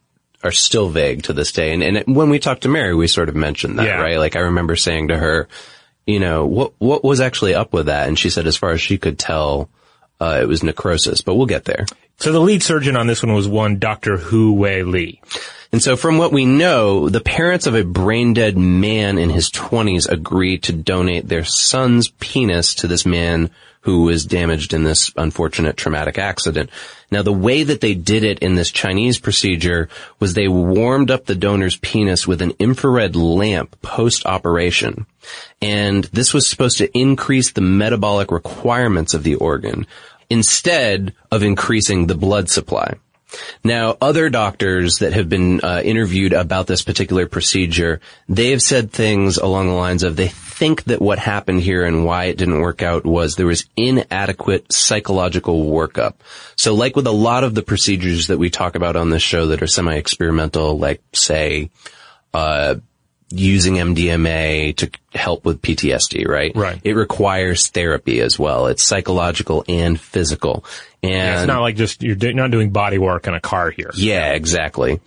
are 0.46 0.52
still 0.52 0.90
vague 0.90 1.24
to 1.24 1.34
this 1.34 1.52
day. 1.52 1.74
And, 1.74 1.82
and 1.84 2.16
when 2.16 2.30
we 2.30 2.40
talked 2.40 2.64
to 2.64 2.70
Mary, 2.70 2.96
we 2.96 3.08
sort 3.08 3.30
of 3.30 3.36
mentioned 3.36 3.80
that, 3.80 3.86
Yeah. 3.86 4.02
right? 4.02 4.20
Like 4.20 4.36
I 4.36 4.42
remember 4.42 4.76
saying 4.76 5.10
to 5.10 5.18
her, 5.18 5.48
you 6.06 6.20
know, 6.20 6.46
what, 6.46 6.74
what 6.78 7.04
was 7.04 7.20
actually 7.20 7.56
up 7.56 7.74
with 7.74 7.88
that? 7.88 8.08
And 8.08 8.18
she 8.18 8.30
said, 8.30 8.46
as 8.48 8.56
far 8.56 8.72
as 8.72 8.80
she 8.82 8.98
could 8.98 9.18
tell, 9.18 9.70
uh, 10.22 10.40
it 10.42 10.48
was 10.48 10.64
necrosis, 10.64 11.22
but 11.22 11.36
we'll 11.36 11.48
get 11.48 11.66
there. 11.66 11.86
So 12.18 12.32
the 12.32 12.40
lead 12.40 12.64
surgeon 12.64 12.96
on 12.96 13.08
this 13.08 13.24
one 13.24 13.34
was 13.34 13.48
one 13.48 13.80
Dr. 13.80 14.18
Hu 14.18 14.54
Wei 14.54 14.84
Li. 14.84 15.22
And 15.72 15.84
so 15.84 15.98
from 15.98 16.18
what 16.18 16.32
we 16.32 16.46
know, 16.46 17.10
the 17.10 17.20
parents 17.20 17.68
of 17.68 17.76
a 17.76 17.84
brain 17.84 18.34
dead 18.34 18.58
man 18.58 19.18
in 19.18 19.30
his 19.30 19.50
twenties 19.50 20.06
agreed 20.06 20.64
to 20.64 20.74
donate 20.74 21.28
their 21.28 21.44
son's 21.44 22.08
penis 22.08 22.76
to 22.76 22.88
this 22.88 23.06
man 23.06 23.50
who 23.82 24.04
was 24.04 24.26
damaged 24.26 24.74
in 24.74 24.84
this 24.84 25.12
unfortunate 25.16 25.78
traumatic 25.78 26.18
accident. 26.18 26.70
Now 27.12 27.22
the 27.22 27.34
way 27.34 27.64
that 27.64 27.82
they 27.82 27.94
did 27.94 28.24
it 28.24 28.40
in 28.40 28.56
this 28.56 28.72
Chinese 28.72 29.20
procedure 29.20 29.90
was 30.20 30.34
they 30.34 30.48
warmed 30.48 31.12
up 31.12 31.26
the 31.26 31.36
donor's 31.36 31.78
penis 31.78 32.26
with 32.26 32.42
an 32.42 32.54
infrared 32.58 33.16
lamp 33.16 33.80
post-operation. 33.82 35.06
And 35.62 36.06
this 36.06 36.34
was 36.34 36.50
supposed 36.50 36.80
to 36.80 36.98
increase 36.98 37.52
the 37.52 37.62
metabolic 37.62 38.32
requirements 38.32 39.14
of 39.14 39.24
the 39.24 39.36
organ 39.36 39.86
instead 40.30 41.14
of 41.32 41.44
increasing 41.44 42.08
the 42.08 42.16
blood 42.16 42.50
supply. 42.50 42.96
Now, 43.64 43.98
other 44.02 44.30
doctors 44.30 45.00
that 45.00 45.14
have 45.14 45.28
been 45.28 45.62
uh, 45.62 45.82
interviewed 45.84 46.34
about 46.34 46.68
this 46.68 46.84
particular 46.84 47.28
procedure, 47.28 48.00
they 48.30 48.52
have 48.52 48.62
said 48.62 48.92
things 48.92 49.38
along 49.38 49.68
the 49.68 49.74
lines 49.74 50.04
of 50.04 50.16
they 50.16 50.28
think 50.28 50.84
that 50.86 51.02
what 51.02 51.20
happened 51.20 51.62
here 51.62 51.84
and 51.84 52.06
why 52.06 52.26
it 52.26 52.38
didn't 52.38 52.62
work 52.62 52.82
out 52.82 53.06
was 53.06 53.36
there 53.36 53.46
was 53.46 53.68
inadequate 53.76 54.72
psychological 54.72 55.66
workup. 55.66 56.14
So 56.56 56.76
like 56.76 56.96
with 56.96 57.08
a 57.08 57.12
lot 57.12 57.44
of 57.44 57.56
the 57.56 57.64
procedures 57.64 58.28
that 58.28 58.38
we 58.38 58.50
talk 58.50 58.76
about 58.76 58.96
on 58.96 59.10
this 59.10 59.24
show 59.24 59.48
that 59.48 59.62
are 59.62 59.68
semi-experimental, 59.68 60.78
like 60.78 61.02
say, 61.14 61.72
uh, 62.34 62.76
using 63.30 63.76
MDMA 63.76 64.76
to 64.78 64.90
help 65.14 65.46
with 65.46 65.62
PTSD, 65.62 66.28
right? 66.28 66.52
Right. 66.56 66.80
It 66.84 66.94
requires 66.94 67.68
therapy 67.68 68.22
as 68.22 68.38
well. 68.38 68.68
It's 68.68 68.84
psychological 68.84 69.64
and 69.68 70.00
physical. 70.00 70.64
And 71.02 71.40
It's 71.40 71.48
not 71.48 71.62
like 71.62 71.76
just, 71.76 72.04
you're 72.04 72.16
do- 72.16 72.34
not 72.34 72.52
doing 72.52 72.70
body 72.70 72.98
work 72.98 73.28
in 73.28 73.34
a 73.34 73.42
car 73.42 73.72
here. 73.72 73.92
yeah, 73.96 74.32
exactly. 74.34 75.00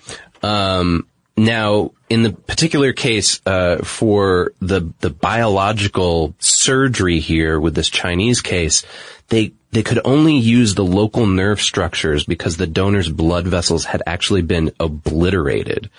Um, 0.43 1.07
now, 1.37 1.93
in 2.11 2.23
the 2.25 2.33
particular 2.33 2.93
case 2.93 3.41
uh, 3.47 3.79
for 3.85 4.53
the 4.61 4.93
the 5.01 5.11
biological 5.11 6.35
surgery 6.41 7.21
here 7.21 7.61
with 7.61 7.75
this 7.77 7.89
Chinese 7.89 8.41
case, 8.41 8.85
they 9.29 9.53
they 9.71 9.83
could 9.85 10.01
only 10.05 10.37
use 10.37 10.75
the 10.75 10.85
local 10.85 11.27
nerve 11.27 11.61
structures 11.61 12.25
because 12.25 12.57
the 12.57 12.67
donor's 12.67 13.09
blood 13.09 13.47
vessels 13.47 13.85
had 13.85 14.03
actually 14.07 14.43
been 14.43 14.73
obliterated, 14.81 15.91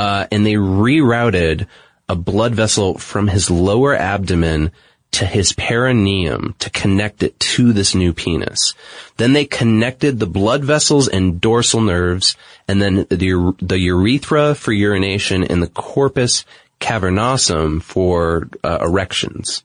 uh, 0.00 0.26
and 0.30 0.46
they 0.46 0.54
rerouted 0.54 1.66
a 2.08 2.16
blood 2.16 2.54
vessel 2.54 2.96
from 2.96 3.28
his 3.28 3.50
lower 3.50 3.94
abdomen 3.94 4.72
to 5.10 5.26
his 5.26 5.52
perineum 5.52 6.54
to 6.58 6.70
connect 6.70 7.22
it 7.22 7.38
to 7.38 7.74
this 7.74 7.94
new 7.94 8.14
penis. 8.14 8.72
Then 9.18 9.34
they 9.34 9.44
connected 9.44 10.18
the 10.18 10.26
blood 10.26 10.64
vessels 10.64 11.06
and 11.06 11.38
dorsal 11.38 11.82
nerves, 11.82 12.34
and 12.66 12.80
then 12.80 13.06
the, 13.10 13.54
the 13.60 13.78
urethra 13.78 14.54
for 14.54 14.72
urination 14.72 15.44
and 15.44 15.62
the 15.62 15.68
corpus 15.68 16.46
cavernosum 16.80 17.82
for 17.82 18.48
uh, 18.64 18.78
erections. 18.80 19.64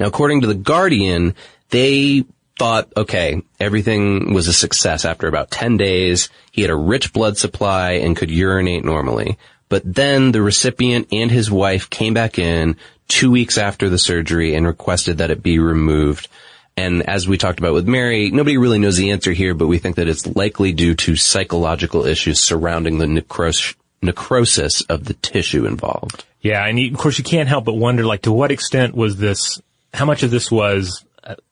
Now, 0.00 0.08
according 0.08 0.40
to 0.40 0.48
the 0.48 0.54
Guardian, 0.54 1.36
they 1.68 2.24
thought, 2.60 2.92
okay, 2.94 3.40
everything 3.58 4.34
was 4.34 4.46
a 4.46 4.52
success 4.52 5.06
after 5.06 5.26
about 5.26 5.50
10 5.50 5.78
days. 5.78 6.28
He 6.52 6.60
had 6.60 6.70
a 6.70 6.76
rich 6.76 7.10
blood 7.10 7.38
supply 7.38 7.92
and 7.92 8.14
could 8.14 8.30
urinate 8.30 8.84
normally. 8.84 9.38
But 9.70 9.82
then 9.82 10.32
the 10.32 10.42
recipient 10.42 11.08
and 11.10 11.30
his 11.30 11.50
wife 11.50 11.88
came 11.88 12.12
back 12.12 12.38
in 12.38 12.76
two 13.08 13.30
weeks 13.30 13.56
after 13.56 13.88
the 13.88 13.96
surgery 13.96 14.54
and 14.54 14.66
requested 14.66 15.18
that 15.18 15.30
it 15.30 15.42
be 15.42 15.58
removed. 15.58 16.28
And 16.76 17.02
as 17.08 17.26
we 17.26 17.38
talked 17.38 17.60
about 17.60 17.72
with 17.72 17.88
Mary, 17.88 18.30
nobody 18.30 18.58
really 18.58 18.78
knows 18.78 18.98
the 18.98 19.12
answer 19.12 19.32
here, 19.32 19.54
but 19.54 19.66
we 19.66 19.78
think 19.78 19.96
that 19.96 20.08
it's 20.08 20.26
likely 20.26 20.74
due 20.74 20.94
to 20.96 21.16
psychological 21.16 22.04
issues 22.04 22.40
surrounding 22.40 22.98
the 22.98 23.06
necros- 23.06 23.74
necrosis 24.02 24.82
of 24.82 25.04
the 25.04 25.14
tissue 25.14 25.64
involved. 25.64 26.26
Yeah, 26.42 26.66
and 26.66 26.78
you, 26.78 26.92
of 26.92 26.98
course 26.98 27.16
you 27.16 27.24
can't 27.24 27.48
help 27.48 27.64
but 27.64 27.72
wonder, 27.72 28.04
like, 28.04 28.22
to 28.22 28.32
what 28.32 28.50
extent 28.50 28.94
was 28.94 29.16
this? 29.16 29.62
How 29.94 30.04
much 30.04 30.22
of 30.22 30.30
this 30.30 30.50
was 30.50 31.02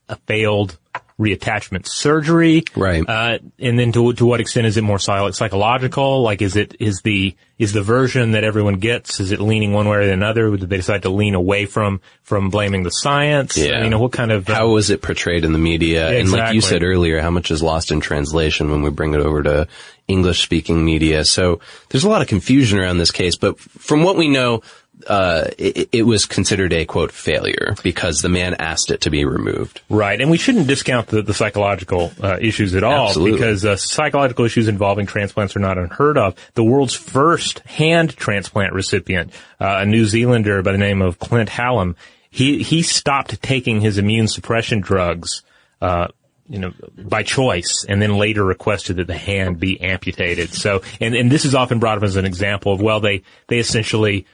a, 0.08 0.16
failed 0.26 0.78
reattachment 1.18 1.86
surgery? 1.86 2.62
Right. 2.76 3.04
Uh, 3.06 3.38
and 3.58 3.78
then 3.78 3.90
to, 3.92 4.12
to 4.12 4.24
what 4.24 4.40
extent 4.40 4.66
is 4.68 4.76
it 4.76 4.82
more 4.82 4.98
psychological? 5.00 6.22
Like, 6.22 6.42
is 6.42 6.54
it, 6.54 6.76
is 6.78 7.00
the, 7.02 7.34
is 7.58 7.72
the 7.72 7.82
version 7.82 8.32
that 8.32 8.44
everyone 8.44 8.74
gets, 8.74 9.18
is 9.18 9.32
it 9.32 9.40
leaning 9.40 9.72
one 9.72 9.88
way 9.88 9.96
or 9.96 10.00
another? 10.00 10.56
Did 10.56 10.68
they 10.68 10.76
decide 10.76 11.02
to 11.02 11.10
lean 11.10 11.34
away 11.34 11.66
from, 11.66 12.00
from 12.22 12.50
blaming 12.50 12.84
the 12.84 12.90
science? 12.90 13.56
Yeah. 13.56 13.82
You 13.82 13.90
know, 13.90 13.98
what 13.98 14.12
kind 14.12 14.30
of, 14.30 14.48
uh, 14.48 14.54
How 14.54 14.68
was 14.68 14.90
it 14.90 15.02
portrayed 15.02 15.44
in 15.44 15.52
the 15.52 15.58
media? 15.58 16.08
And 16.08 16.30
like 16.30 16.54
you 16.54 16.60
said 16.60 16.84
earlier, 16.84 17.20
how 17.20 17.30
much 17.30 17.50
is 17.50 17.62
lost 17.64 17.90
in 17.90 18.00
translation 18.00 18.70
when 18.70 18.82
we 18.82 18.90
bring 18.90 19.14
it 19.14 19.20
over 19.20 19.42
to 19.42 19.66
English 20.06 20.40
speaking 20.42 20.84
media? 20.84 21.24
So 21.24 21.58
there's 21.88 22.04
a 22.04 22.08
lot 22.08 22.22
of 22.22 22.28
confusion 22.28 22.78
around 22.78 22.98
this 22.98 23.10
case, 23.10 23.36
but 23.36 23.58
from 23.58 24.04
what 24.04 24.16
we 24.16 24.28
know, 24.28 24.62
uh, 25.06 25.48
it, 25.56 25.88
it 25.92 26.02
was 26.02 26.26
considered 26.26 26.72
a 26.72 26.84
quote 26.84 27.12
failure 27.12 27.74
because 27.82 28.20
the 28.20 28.28
man 28.28 28.54
asked 28.54 28.90
it 28.90 29.02
to 29.02 29.10
be 29.10 29.24
removed. 29.24 29.80
Right, 29.88 30.20
and 30.20 30.30
we 30.30 30.38
shouldn't 30.38 30.66
discount 30.66 31.08
the, 31.08 31.22
the 31.22 31.34
psychological 31.34 32.12
uh, 32.22 32.38
issues 32.40 32.74
at 32.74 32.84
all 32.84 33.08
Absolutely. 33.08 33.38
because 33.38 33.64
uh, 33.64 33.76
psychological 33.76 34.44
issues 34.44 34.68
involving 34.68 35.06
transplants 35.06 35.54
are 35.56 35.60
not 35.60 35.78
unheard 35.78 36.18
of. 36.18 36.34
The 36.54 36.64
world's 36.64 36.94
first 36.94 37.60
hand 37.60 38.16
transplant 38.16 38.72
recipient, 38.72 39.32
uh, 39.60 39.78
a 39.80 39.86
New 39.86 40.04
Zealander 40.04 40.62
by 40.62 40.72
the 40.72 40.78
name 40.78 41.02
of 41.02 41.18
Clint 41.18 41.48
Hallam, 41.48 41.96
he 42.30 42.62
he 42.62 42.82
stopped 42.82 43.40
taking 43.42 43.80
his 43.80 43.98
immune 43.98 44.28
suppression 44.28 44.80
drugs. 44.80 45.42
Uh, 45.80 46.08
you 46.50 46.58
know, 46.58 46.72
by 46.96 47.22
choice, 47.22 47.84
and 47.86 48.00
then 48.00 48.16
later 48.16 48.42
requested 48.42 48.96
that 48.96 49.06
the 49.06 49.16
hand 49.16 49.60
be 49.60 49.78
amputated. 49.82 50.54
So, 50.54 50.80
and, 50.98 51.14
and 51.14 51.30
this 51.30 51.44
is 51.44 51.54
often 51.54 51.78
brought 51.78 51.98
up 51.98 52.04
as 52.04 52.16
an 52.16 52.24
example 52.24 52.72
of, 52.72 52.80
well, 52.80 53.00
they, 53.00 53.22
they 53.48 53.58
essentially, 53.58 54.24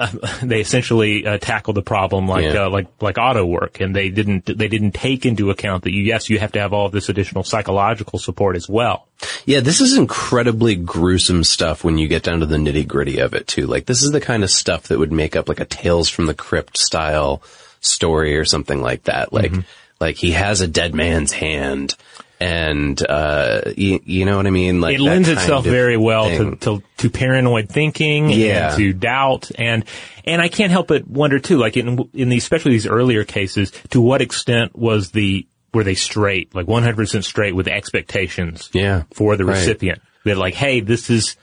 they 0.42 0.60
essentially 0.60 1.26
uh, 1.26 1.38
tackled 1.38 1.76
the 1.76 1.82
problem 1.82 2.26
like 2.28 2.44
Yeah. 2.44 2.66
uh, 2.66 2.70
like 2.70 2.86
like 3.00 3.18
auto 3.18 3.44
work, 3.44 3.80
and 3.80 3.94
they 3.94 4.08
didn't 4.08 4.46
they 4.46 4.68
didn't 4.68 4.92
take 4.92 5.26
into 5.26 5.50
account 5.50 5.84
that 5.84 5.92
you 5.92 6.02
yes 6.02 6.30
you 6.30 6.38
have 6.38 6.52
to 6.52 6.60
have 6.60 6.72
all 6.72 6.86
of 6.86 6.92
this 6.92 7.08
additional 7.08 7.44
psychological 7.44 8.18
support 8.18 8.56
as 8.56 8.68
well. 8.68 9.06
Yeah, 9.44 9.60
this 9.60 9.80
is 9.80 9.96
incredibly 9.96 10.74
gruesome 10.76 11.44
stuff 11.44 11.84
when 11.84 11.98
you 11.98 12.08
get 12.08 12.22
down 12.22 12.40
to 12.40 12.46
the 12.46 12.56
nitty 12.56 12.86
gritty 12.86 13.18
of 13.18 13.34
it 13.34 13.46
too. 13.46 13.66
Like 13.66 13.86
this 13.86 14.02
is 14.02 14.10
the 14.10 14.20
kind 14.20 14.42
of 14.42 14.50
stuff 14.50 14.84
that 14.88 14.98
would 14.98 15.12
make 15.12 15.36
up 15.36 15.48
like 15.48 15.60
a 15.60 15.64
Tales 15.66 16.08
from 16.08 16.26
the 16.26 16.34
Crypt 16.34 16.78
style 16.78 17.42
story 17.80 18.36
or 18.36 18.44
something 18.44 18.80
like 18.82 19.04
that. 19.04 19.32
Like, 19.32 19.52
like 20.00 20.16
he 20.16 20.32
has 20.32 20.60
a 20.60 20.66
dead 20.68 20.94
man's 20.94 21.32
hand 21.32 21.94
and, 22.40 23.00
uh, 23.06 23.60
you, 23.76 24.00
you 24.04 24.24
know 24.24 24.36
what 24.38 24.46
I 24.46 24.50
mean? 24.50 24.80
Like 24.80 24.94
it 24.96 25.00
lends 25.00 25.28
itself 25.28 25.64
very 25.64 25.96
well 25.96 26.24
to, 26.28 26.56
to 26.56 26.82
to 26.98 27.10
paranoid 27.10 27.68
thinking 27.68 28.30
Yeah. 28.30 28.68
and 28.70 28.78
to 28.78 28.92
doubt 28.92 29.50
and 29.58 29.84
and 30.24 30.40
I 30.40 30.48
can't 30.48 30.70
help 30.72 30.88
but 30.88 31.06
wonder 31.06 31.38
too 31.38 31.58
like 31.58 31.76
in 31.76 32.08
in 32.14 32.28
these 32.30 32.42
especially 32.42 32.72
these 32.72 32.86
earlier 32.86 33.24
cases 33.24 33.72
to 33.90 34.00
what 34.00 34.20
extent 34.22 34.76
was 34.76 35.10
the 35.10 35.46
were 35.74 35.84
they 35.84 35.94
straight 35.94 36.54
like 36.54 36.66
100% 36.66 37.24
straight 37.24 37.54
with 37.54 37.68
expectations 37.68 38.70
Yeah. 38.72 39.04
for 39.14 39.36
the 39.36 39.44
Right. 39.44 39.56
recipient 39.58 40.00
that 40.24 40.36
like 40.36 40.54
hey 40.54 40.80
this 40.80 41.10
is 41.10 41.36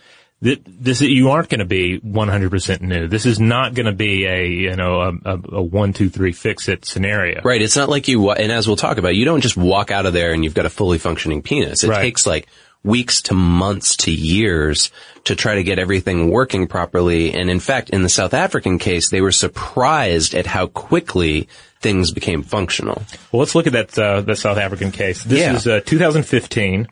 th- 0.43 0.61
this 0.65 1.01
you 1.01 1.29
aren't 1.29 1.49
going 1.49 1.59
to 1.59 1.65
be 1.65 1.99
100% 1.99 2.81
new. 2.81 3.07
This 3.07 3.25
is 3.25 3.39
not 3.39 3.73
going 3.73 3.85
to 3.87 3.91
be 3.91 4.25
a 4.25 4.45
you 4.47 4.75
know 4.75 5.01
a, 5.01 5.11
a, 5.33 5.39
a 5.57 5.61
one 5.61 5.93
two 5.93 6.09
three 6.09 6.31
fix 6.31 6.67
it 6.67 6.85
scenario. 6.85 7.41
Right. 7.43 7.61
It's 7.61 7.75
not 7.75 7.89
like 7.89 8.07
you, 8.07 8.31
and 8.31 8.51
as 8.51 8.67
we'll 8.67 8.75
talk 8.77 8.97
about, 8.97 9.15
you 9.15 9.25
don't 9.25 9.41
just 9.41 9.57
walk 9.57 9.91
out 9.91 10.05
of 10.05 10.13
there 10.13 10.33
and 10.33 10.43
you've 10.43 10.53
got 10.53 10.65
a 10.65 10.69
fully 10.69 10.97
functioning 10.97 11.41
penis. 11.41 11.83
It 11.83 11.89
Right. 11.89 12.01
takes 12.01 12.25
like 12.25 12.47
weeks 12.83 13.21
to 13.23 13.33
months 13.33 13.97
to 13.97 14.11
years 14.11 14.91
to 15.25 15.35
try 15.35 15.55
to 15.55 15.63
get 15.63 15.77
everything 15.79 16.29
working 16.29 16.67
properly. 16.67 17.33
And 17.33 17.49
in 17.49 17.59
fact, 17.59 17.89
in 17.89 18.01
the 18.03 18.07
South 18.09 18.33
African 18.33 18.79
case, 18.79 19.09
they 19.09 19.19
were 19.19 19.31
surprised 19.31 20.33
at 20.35 20.45
how 20.45 20.67
quickly 20.67 21.49
things 21.81 22.11
became 22.11 22.43
functional. 22.43 23.01
Well, 23.31 23.39
let's 23.41 23.55
look 23.55 23.67
at 23.67 23.73
that 23.73 23.99
uh, 23.99 24.21
the 24.21 24.35
South 24.35 24.57
African 24.57 24.91
case. 24.91 25.23
This 25.23 25.39
Yeah. 25.39 25.55
is 25.55 25.67
uh, 25.67 25.81
2015, 25.85 26.87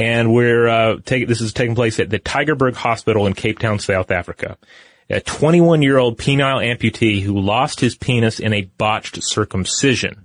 and 0.00 0.32
we're 0.32 0.66
uh, 0.66 0.96
take, 1.04 1.28
this 1.28 1.40
is 1.42 1.52
taking 1.52 1.74
place 1.74 2.00
at 2.00 2.08
the 2.08 2.18
Tygerberg 2.18 2.74
Hospital 2.74 3.26
in 3.26 3.34
Cape 3.34 3.58
Town, 3.58 3.78
South 3.78 4.10
Africa. 4.10 4.56
A 5.10 5.20
21 5.20 5.82
year 5.82 5.98
old 5.98 6.18
penile 6.18 6.64
amputee 6.64 7.20
who 7.20 7.38
lost 7.38 7.80
his 7.80 7.96
penis 7.96 8.40
in 8.40 8.52
a 8.54 8.62
botched 8.62 9.18
circumcision, 9.22 10.24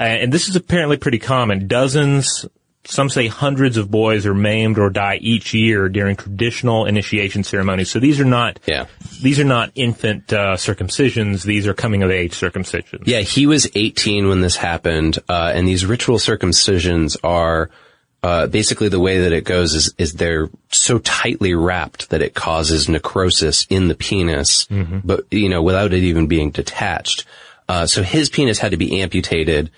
uh, 0.00 0.04
and 0.04 0.32
this 0.32 0.48
is 0.48 0.56
apparently 0.56 0.96
pretty 0.96 1.18
common. 1.18 1.68
Dozens. 1.68 2.46
Some 2.88 3.10
say 3.10 3.26
hundreds 3.26 3.76
of 3.78 3.90
boys 3.90 4.26
are 4.26 4.34
maimed 4.34 4.78
or 4.78 4.90
die 4.90 5.18
each 5.20 5.52
year 5.52 5.88
during 5.88 6.14
traditional 6.14 6.86
initiation 6.86 7.42
ceremonies. 7.42 7.90
So 7.90 7.98
these 7.98 8.20
are 8.20 8.24
not, 8.24 8.60
Yeah. 8.64 8.86
these 9.20 9.40
are 9.40 9.44
not 9.44 9.72
infant 9.74 10.32
uh, 10.32 10.54
circumcisions. 10.54 11.42
These 11.42 11.66
are 11.66 11.74
coming 11.74 12.04
of 12.04 12.12
age 12.12 12.34
circumcisions. 12.34 13.02
Yeah, 13.04 13.22
he 13.22 13.48
was 13.48 13.68
18 13.74 14.28
when 14.28 14.40
this 14.40 14.54
happened, 14.54 15.18
uh, 15.28 15.50
and 15.52 15.66
these 15.66 15.84
ritual 15.84 16.18
circumcisions 16.18 17.16
are 17.24 17.70
uh, 18.26 18.46
basically 18.48 18.88
the 18.88 18.98
way 18.98 19.20
that 19.20 19.32
it 19.32 19.44
goes 19.44 19.72
is 19.74 19.94
is 19.98 20.14
they're 20.14 20.50
so 20.72 20.98
tightly 20.98 21.54
wrapped 21.54 22.10
that 22.10 22.22
it 22.22 22.34
causes 22.34 22.88
necrosis 22.88 23.68
in 23.70 23.86
the 23.86 23.94
penis, 23.94 24.66
but 25.04 25.24
you 25.30 25.48
know 25.48 25.62
without 25.62 25.92
it 25.92 26.02
even 26.02 26.26
being 26.26 26.50
detached. 26.50 27.24
Uh, 27.68 27.86
so 27.86 28.02
his 28.02 28.28
penis 28.28 28.58
had 28.58 28.72
to 28.72 28.76
be 28.76 29.00
amputated. 29.00 29.70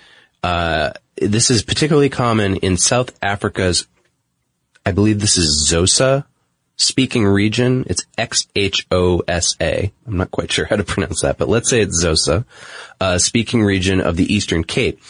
Uh, 0.42 0.92
this 1.16 1.51
is 1.51 1.62
particularly 1.62 2.09
common 2.09 2.57
in 2.57 2.78
South 2.78 3.16
Africa's, 3.22 3.86
I 4.86 4.92
believe 4.92 5.20
this 5.20 5.36
is 5.36 5.70
Zosa 5.70 6.24
speaking 6.78 7.26
region. 7.26 7.84
It's 7.88 8.07
X-H-O-S-A. 8.16 9.92
I'm 10.07 10.16
not 10.16 10.30
quite 10.30 10.51
sure 10.51 10.64
how 10.64 10.76
to 10.76 10.84
pronounce 10.92 11.20
that, 11.20 11.36
but 11.36 11.49
let's 11.49 11.68
say 11.68 11.82
it's 11.82 12.03
Zosa, 12.03 12.46
uh, 12.99 13.18
speaking 13.18 13.62
region 13.62 14.01
of 14.01 14.16
the 14.16 14.32
Eastern 14.32 14.64
Cape. 14.64 15.01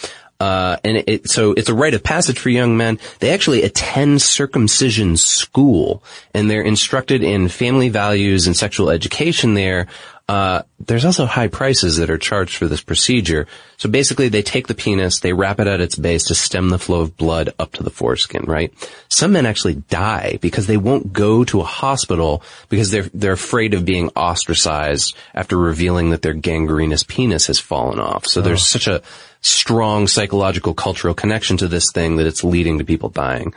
Uh, 0.41 0.76
and 0.84 1.03
it, 1.07 1.28
so 1.28 1.53
it's 1.53 1.68
a 1.68 1.74
rite 1.74 1.95
of 1.95 2.03
passage 2.03 2.39
for 2.39 2.49
young 2.49 2.76
men. 2.76 2.99
They 3.18 3.30
actually 3.30 3.62
attend 3.62 4.22
circumcision 4.22 5.16
school 5.16 6.03
and 6.32 6.49
they're 6.49 6.62
instructed 6.62 7.24
in 7.24 7.49
family 7.49 7.89
values 7.89 8.47
and 8.47 8.57
sexual 8.57 8.91
education 8.91 9.55
there. 9.55 9.89
Uh, 10.29 10.62
there's 10.79 11.07
also 11.07 11.24
high 11.24 11.49
prices 11.49 11.97
that 11.97 12.11
are 12.11 12.18
charged 12.18 12.57
for 12.57 12.66
this 12.66 12.83
procedure. 12.83 13.47
So 13.79 13.89
basically 13.89 14.29
they 14.29 14.43
take 14.43 14.66
the 14.66 14.74
penis, 14.74 15.20
they 15.20 15.33
wrap 15.33 15.59
it 15.59 15.66
at 15.66 15.81
its 15.81 15.97
base 15.97 16.24
to 16.24 16.35
stem 16.35 16.68
the 16.68 16.79
flow 16.79 17.01
of 17.01 17.16
blood 17.16 17.55
up 17.59 17.72
to 17.72 17.83
the 17.83 17.91
foreskin, 17.91 18.43
right? 18.45 18.72
Some 19.09 19.33
men 19.33 19.47
actually 19.47 19.76
die 19.76 20.39
because 20.43 20.66
they 20.66 20.76
won't 20.76 21.14
go 21.14 21.45
to 21.45 21.62
a 21.62 21.64
hospital 21.64 22.43
because 22.68 22.91
they're, 22.91 23.09
they're 23.14 23.33
afraid 23.33 23.72
of 23.72 23.87
being 23.87 24.11
ostracized 24.11 25.16
after 25.35 25.57
revealing 25.57 26.11
that 26.11 26.20
their 26.20 26.35
gangrenous 26.35 27.05
penis 27.05 27.47
has 27.47 27.59
fallen 27.59 27.99
off. 27.99 28.26
So 28.26 28.43
there's 28.43 28.66
such 28.66 28.87
a 28.87 29.01
strong 29.41 30.09
psychological 30.09 30.74
cultural 30.74 31.14
connection 31.14 31.57
to 31.59 31.68
this 31.68 31.91
thing 31.91 32.16
that 32.16 32.26
it's 32.26 32.45
leading 32.45 32.79
to 32.79 32.85
people 32.85 33.09
dying. 33.09 33.55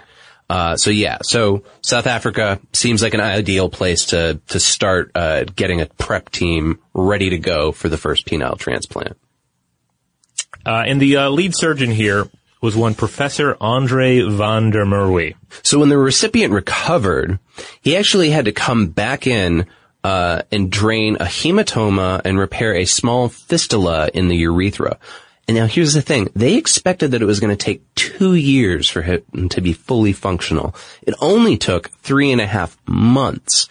Uh, 0.52 0.76
so 0.76 0.90
yeah, 0.90 1.18
so 1.22 1.64
South 1.82 2.08
Africa 2.08 2.60
seems 2.74 3.02
like 3.02 3.14
an 3.14 3.22
ideal 3.22 3.70
place 3.70 4.08
to 4.08 4.42
to 4.50 4.60
start 4.60 5.10
uh, 5.16 5.46
getting 5.46 5.80
a 5.80 5.86
prep 5.86 6.30
team 6.30 6.78
ready 6.94 7.30
to 7.30 7.38
go 7.38 7.72
for 7.72 7.88
the 7.88 7.98
first 7.98 8.28
penile 8.28 8.58
transplant. 8.58 9.16
Uh, 10.66 10.84
and 10.86 11.02
the 11.02 11.16
uh, 11.16 11.30
lead 11.30 11.56
surgeon 11.56 11.90
here 11.90 12.28
was 12.62 12.76
one 12.76 12.96
Professor 12.96 13.56
Andre 13.62 14.24
van 14.24 14.72
der 14.72 14.84
Merwe. 14.84 15.36
So 15.64 15.80
when 15.80 15.88
the 15.88 15.98
recipient 15.98 16.52
recovered, 16.52 17.40
he 17.80 17.96
actually 17.96 18.32
had 18.32 18.44
to 18.44 18.52
come 18.52 18.88
back 18.88 19.26
in 19.26 19.68
uh, 20.04 20.42
and 20.52 20.70
drain 20.70 21.16
a 21.22 21.26
hematoma 21.26 22.24
and 22.26 22.38
repair 22.38 22.76
a 22.76 22.84
small 22.84 23.30
fistula 23.30 24.10
in 24.14 24.28
the 24.28 24.36
urethra. 24.36 25.00
And 25.52 25.58
now 25.58 25.66
here's 25.66 25.94
the 25.94 26.02
thing. 26.02 26.30
They 26.34 26.56
expected 26.56 27.12
that 27.12 27.22
it 27.22 27.26
was 27.26 27.42
going 27.42 27.50
to 27.50 27.62
take 27.62 27.84
two 27.94 28.36
years 28.36 28.90
for 28.90 29.02
him 29.02 29.50
to 29.50 29.60
be 29.60 29.74
fully 29.74 30.14
functional. 30.14 30.74
It 31.02 31.14
only 31.20 31.58
took 31.58 31.90
three 31.90 32.32
and 32.32 32.40
a 32.40 32.48
half 32.48 32.78
months. 32.88 33.68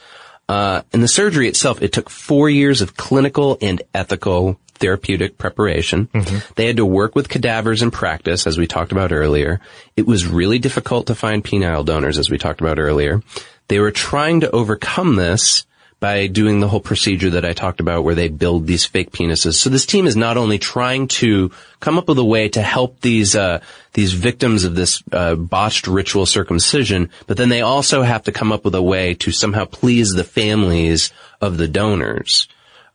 Uh, 0.47 0.83
and 0.93 1.03
the 1.03 1.09
surgery 1.09 1.49
itself, 1.49 1.81
it 1.81 1.95
took 1.95 2.11
four 2.11 2.51
years 2.51 2.83
of 2.83 2.99
clinical 2.99 3.57
and 3.63 3.81
ethical 3.95 4.61
therapeutic 4.75 5.39
preparation. 5.39 6.11
They 6.57 6.67
had 6.67 6.77
to 6.77 6.85
work 6.85 7.15
with 7.15 7.31
cadavers 7.31 7.81
in 7.81 7.91
practice, 7.91 8.47
as 8.47 8.59
we 8.59 8.67
talked 8.67 8.93
about 8.93 9.11
earlier. 9.11 9.59
It 9.97 10.07
was 10.07 10.27
really 10.27 10.59
difficult 10.59 11.07
to 11.07 11.15
find 11.15 11.43
penile 11.43 11.87
donors, 11.87 12.19
as 12.19 12.29
we 12.29 12.37
talked 12.37 12.61
about 12.61 12.79
earlier. 12.79 13.23
They 13.69 13.79
were 13.79 13.91
trying 13.91 14.41
to 14.41 14.51
overcome 14.51 15.17
this 15.17 15.65
by 16.01 16.27
doing 16.27 16.61
the 16.61 16.69
whole 16.69 16.81
procedure 16.81 17.31
that 17.31 17.45
I 17.45 17.53
talked 17.53 17.79
about 17.79 18.05
where 18.05 18.15
they 18.15 18.29
build 18.29 18.67
these 18.67 18.87
fake 18.87 19.13
penises. 19.13 19.55
So 19.55 19.69
this 19.69 19.85
team 19.85 20.07
is 20.07 20.17
not 20.17 20.39
only 20.39 20.59
trying 20.59 21.09
to 21.09 21.51
come 21.79 21.99
up 21.99 22.09
with 22.09 22.19
a 22.19 22.25
way 22.25 22.49
to 22.49 22.63
help 22.63 23.01
these, 23.01 23.37
uh, 23.37 23.61
these 23.93 24.15
victims 24.15 24.65
of 24.65 24.75
this, 24.75 25.03
uh, 25.13 25.35
botched 25.35 25.87
ritual 25.87 26.25
circumcision, 26.25 27.11
but 27.27 27.37
then 27.37 27.51
they 27.51 27.61
also 27.61 28.03
have 28.03 28.25
to 28.25 28.33
come 28.33 28.51
up 28.51 28.65
with 28.65 28.75
a 28.75 28.83
way 28.83 29.13
to 29.15 29.31
somehow 29.31 29.67
please 29.67 30.15
the 30.15 30.25
families 30.25 31.13
of 31.41 31.59
the 31.59 31.69
donors. 31.69 32.49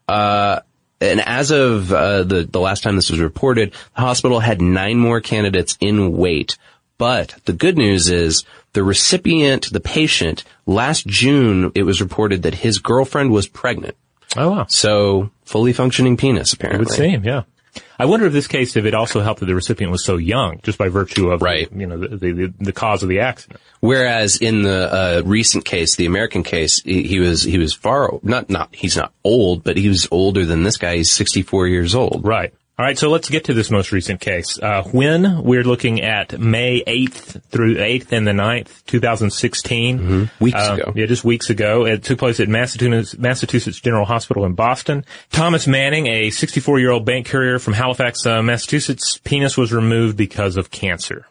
Uh, 0.07 0.61
and 1.01 1.21
as 1.21 1.51
of 1.51 1.91
uh, 1.91 2.23
the 2.23 2.43
the 2.43 2.59
last 2.59 2.81
time 2.81 2.95
this 2.95 3.11
was 3.11 3.19
reported, 3.19 3.73
the 3.95 4.01
hospital 4.01 4.39
had 4.39 4.61
nine 4.61 4.97
more 4.97 5.21
candidates 5.21 5.77
in 5.79 6.15
wait. 6.17 6.57
But 6.97 7.35
the 7.43 7.53
good 7.53 7.77
news 7.77 8.09
is 8.09 8.45
the 8.75 8.83
recipient, 8.83 9.71
the 9.71 9.79
patient, 9.79 10.43
last 10.67 11.07
June 11.07 11.71
it 11.73 11.83
was 11.83 11.99
reported 12.01 12.43
that 12.43 12.53
his 12.53 12.77
girlfriend 12.77 13.31
was 13.31 13.47
pregnant. 13.47 13.95
Oh 14.37 14.51
wow. 14.51 14.65
So 14.69 15.31
fully 15.45 15.73
functioning 15.73 16.17
penis 16.17 16.53
It 16.53 16.59
apparently. 16.59 16.85
would 16.85 16.91
seem, 16.95 17.23
yeah. 17.23 17.43
I 17.99 18.05
wonder 18.05 18.25
if 18.25 18.31
this 18.33 18.47
case, 18.47 18.75
if 18.77 18.85
it 18.85 18.93
also 18.93 19.19
helped 19.21 19.41
that 19.41 19.47
the 19.47 19.55
recipient 19.55 19.91
was 19.91 20.03
so 20.05 20.15
young, 20.15 20.59
just 20.63 20.77
by 20.77 20.87
virtue 20.89 21.29
of, 21.31 21.41
Right. 21.41 21.69
you 21.73 21.85
know, 21.87 21.97
the, 21.97 22.17
the, 22.33 22.53
the 22.59 22.71
cause 22.73 23.03
of 23.03 23.09
the 23.09 23.19
accident. 23.19 23.59
Whereas 23.81 24.37
in 24.37 24.61
the 24.63 24.93
uh, 24.93 25.21
recent 25.25 25.65
case, 25.65 25.95
the 25.95 26.05
American 26.05 26.43
case, 26.43 26.81
he, 26.83 27.03
he 27.03 27.19
was 27.19 27.43
he 27.43 27.57
was 27.57 27.73
far 27.73 28.11
not 28.23 28.49
not 28.49 28.73
he's 28.73 28.95
not 28.95 29.11
old, 29.23 29.63
but 29.63 29.75
he 29.77 29.89
was 29.89 30.07
older 30.11 30.45
than 30.45 30.63
this 30.63 30.77
guy. 30.77 30.97
He's 30.97 31.11
64 31.11 31.67
years 31.67 31.95
old. 31.95 32.21
Right. 32.25 32.53
All 32.77 32.85
right, 32.85 32.97
so 32.97 33.09
let's 33.09 33.29
get 33.29 33.45
to 33.45 33.53
this 33.53 33.71
most 33.71 33.93
recent 33.93 34.19
case. 34.19 34.59
Uh, 34.61 34.83
when 34.91 35.43
we're 35.43 35.63
looking 35.63 36.01
at 36.01 36.37
May 36.37 36.83
8th 36.85 37.41
through 37.43 37.75
8th 37.75 38.11
and 38.11 38.27
the 38.27 38.33
9th, 38.33 38.83
2016. 38.85 40.29
Weeks 40.41 40.57
Uh, 40.59 40.73
ago. 40.77 40.91
Yeah, 40.93 41.05
just 41.05 41.23
weeks 41.23 41.49
ago. 41.49 41.85
It 41.85 42.03
took 42.03 42.19
place 42.19 42.41
at 42.41 42.49
Massachusetts, 42.49 43.17
Massachusetts 43.17 43.79
General 43.79 44.03
Hospital 44.05 44.43
in 44.43 44.55
Boston. 44.55 45.05
Thomas 45.31 45.67
Manning, 45.67 46.07
a 46.07 46.27
64-year-old 46.31 47.05
bank 47.05 47.27
courier 47.27 47.59
from 47.59 47.71
Halifax, 47.71 48.25
uh, 48.25 48.41
Massachusetts, 48.43 49.21
penis 49.23 49.55
was 49.55 49.71
removed 49.71 50.17
because 50.17 50.57
of 50.57 50.69
cancer. 50.69 51.25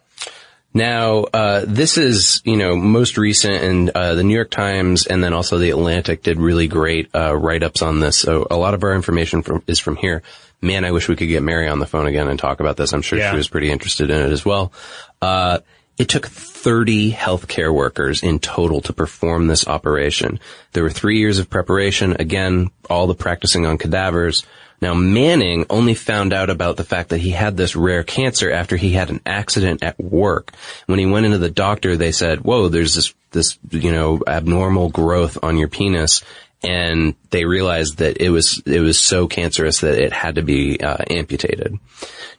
Now, 0.72 1.24
uh, 1.24 1.64
this 1.68 1.98
is, 1.98 2.40
you 2.46 2.56
know, 2.56 2.74
most 2.74 3.18
recent 3.18 3.62
and, 3.62 3.90
uh, 3.90 4.14
the 4.14 4.24
New 4.24 4.34
York 4.34 4.50
Times 4.50 5.06
and 5.06 5.22
then 5.22 5.34
also 5.34 5.58
the 5.58 5.70
Atlantic 5.70 6.22
did 6.22 6.40
really 6.40 6.68
great, 6.68 7.10
uh, 7.14 7.36
write-ups 7.36 7.82
on 7.82 8.00
this. 8.00 8.16
So 8.16 8.46
a 8.50 8.56
lot 8.56 8.72
of 8.72 8.82
our 8.82 8.94
information 8.94 9.42
from, 9.42 9.62
is 9.66 9.78
from 9.78 9.96
here. 9.96 10.22
Man, 10.64 10.84
I 10.84 10.92
wish 10.92 11.08
we 11.08 11.16
could 11.16 11.28
get 11.28 11.42
Mary 11.42 11.68
on 11.68 11.78
the 11.78 11.86
phone 11.86 12.06
again 12.06 12.28
and 12.28 12.38
talk 12.38 12.60
about 12.60 12.76
this. 12.76 12.92
I'm 12.92 13.02
sure 13.02 13.18
Yeah. 13.18 13.30
she 13.30 13.36
was 13.36 13.48
pretty 13.48 13.70
interested 13.70 14.10
in 14.10 14.20
it 14.20 14.32
as 14.32 14.44
well. 14.44 14.72
Uh, 15.20 15.58
it 15.96 16.08
took 16.08 16.26
30 16.26 17.12
healthcare 17.12 17.72
workers 17.72 18.22
in 18.22 18.38
total 18.40 18.80
to 18.82 18.92
perform 18.92 19.46
this 19.46 19.68
operation. 19.68 20.40
There 20.72 20.82
were 20.82 20.90
three 20.90 21.18
years 21.18 21.38
of 21.38 21.48
preparation. 21.50 22.16
Again, 22.18 22.70
all 22.90 23.06
the 23.06 23.14
practicing 23.14 23.64
on 23.66 23.78
cadavers. 23.78 24.44
Now 24.80 24.94
Manning 24.94 25.66
only 25.70 25.94
found 25.94 26.32
out 26.32 26.50
about 26.50 26.76
the 26.76 26.84
fact 26.84 27.10
that 27.10 27.20
he 27.20 27.30
had 27.30 27.56
this 27.56 27.76
rare 27.76 28.02
cancer 28.02 28.50
after 28.50 28.76
he 28.76 28.90
had 28.92 29.08
an 29.10 29.20
accident 29.24 29.82
at 29.84 29.98
work. 30.00 30.50
When 30.86 30.98
he 30.98 31.06
went 31.06 31.26
into 31.26 31.38
the 31.38 31.48
doctor, 31.50 31.96
they 31.96 32.10
said, 32.12 32.40
whoa, 32.40 32.68
there's 32.68 32.94
this, 32.94 33.14
this, 33.30 33.56
you 33.70 33.92
know, 33.92 34.20
abnormal 34.26 34.88
growth 34.90 35.38
on 35.42 35.56
your 35.58 35.68
penis. 35.68 36.22
And 36.64 37.14
they 37.30 37.44
realized 37.44 37.98
that 37.98 38.20
it 38.20 38.30
was, 38.30 38.62
it 38.66 38.80
was 38.80 38.98
so 38.98 39.28
cancerous 39.28 39.80
that 39.80 39.98
it 39.98 40.12
had 40.12 40.36
to 40.36 40.42
be 40.42 40.80
uh, 40.80 41.04
amputated. 41.10 41.78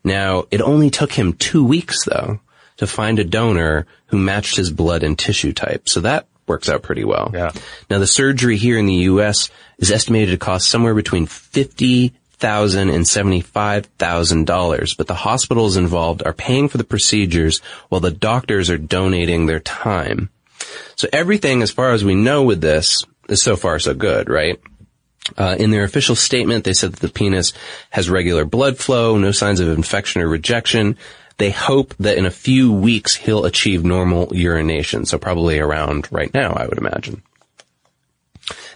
Now, 0.04 0.46
it 0.52 0.62
only 0.62 0.90
took 0.90 1.12
him 1.12 1.34
two 1.34 1.64
weeks 1.64 2.06
though 2.06 2.40
to 2.78 2.88
find 2.88 3.20
a 3.20 3.24
donor 3.24 3.86
who 4.08 4.18
matched 4.18 4.58
his 4.58 4.72
blood 4.72 5.04
and 5.04 5.18
tissue 5.18 5.54
type. 5.54 5.88
So 5.88 6.02
that 6.02 6.28
works 6.48 6.70
out 6.70 6.84
pretty 6.84 7.04
well. 7.04 7.32
Yeah. 7.34 7.52
Now 7.90 8.00
the 8.00 8.08
surgery 8.08 8.58
here 8.58 8.78
in 8.78 8.86
the 8.86 8.94
U.S. 8.94 9.50
is 9.78 9.92
estimated 9.92 10.30
to 10.40 10.46
cost 10.46 10.70
somewhere 10.70 10.94
between 10.94 11.26
fifty 11.26 12.14
thousand 12.38 12.90
and 12.90 13.08
seventy-five 13.08 13.86
thousand 13.98 14.46
dollars, 14.46 14.94
but 14.94 15.08
the 15.08 15.16
hospitals 15.16 15.78
involved 15.78 16.22
are 16.26 16.34
paying 16.34 16.68
for 16.68 16.78
the 16.78 16.84
procedures 16.84 17.60
while 17.90 18.02
the 18.02 18.12
doctors 18.12 18.70
are 18.70 18.78
donating 18.78 19.46
their 19.46 19.60
time. 19.60 20.30
So 20.96 21.08
everything, 21.12 21.62
as 21.62 21.72
far 21.72 21.92
as 21.92 22.04
we 22.04 22.16
know 22.16 22.44
with 22.44 22.62
this, 22.62 22.88
is 22.98 23.06
so 23.34 23.56
far 23.56 23.80
so 23.80 23.94
good, 23.94 24.30
right? 24.30 24.60
Uh, 25.38 25.56
in 25.58 25.72
their 25.72 25.84
official 25.84 26.16
statement, 26.16 26.64
they 26.64 26.74
said 26.74 26.94
that 26.94 27.00
the 27.00 27.10
penis 27.10 27.54
has 27.90 28.10
regular 28.10 28.46
blood 28.46 28.78
flow, 28.78 29.18
no 29.18 29.32
signs 29.32 29.60
of 29.60 29.68
infection 29.70 30.22
or 30.22 30.28
rejection. 30.28 30.98
They 31.38 31.52
hope 31.52 31.96
that 32.00 32.18
in 32.18 32.26
a 32.26 32.32
few 32.32 32.72
weeks 32.72 33.16
he'll 33.16 33.46
achieve 33.46 33.84
normal 33.84 34.36
urination. 34.36 35.06
So 35.06 35.18
probably 35.18 35.60
around 35.60 36.08
right 36.12 36.34
now, 36.34 36.54
I 36.54 36.68
would 36.68 36.78
imagine. 36.78 37.24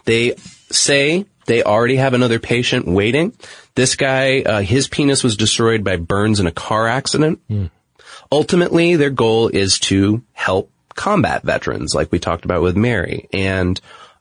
They 0.05 0.35
say 0.71 1.25
they 1.45 1.63
already 1.63 1.97
have 1.97 2.13
another 2.13 2.39
patient 2.39 2.87
waiting. 2.87 3.33
This 3.75 3.95
guy, 3.95 4.41
uh, 4.41 4.61
his 4.61 4.87
penis 4.87 5.23
was 5.23 5.37
destroyed 5.37 5.83
by 5.83 5.97
burns 5.97 6.39
in 6.39 6.47
a 6.47 6.51
car 6.51 6.87
accident. 6.87 7.39
Ultimately, 8.31 8.95
their 8.95 9.09
goal 9.09 9.47
is 9.47 9.79
to 9.79 10.23
help 10.33 10.71
combat 10.95 11.43
veterans, 11.43 11.95
like 11.95 12.11
we 12.11 12.19
talked 12.19 12.45
about 12.45 12.61
with 12.61 12.75
Mary, 12.75 13.29
and 13.31 13.79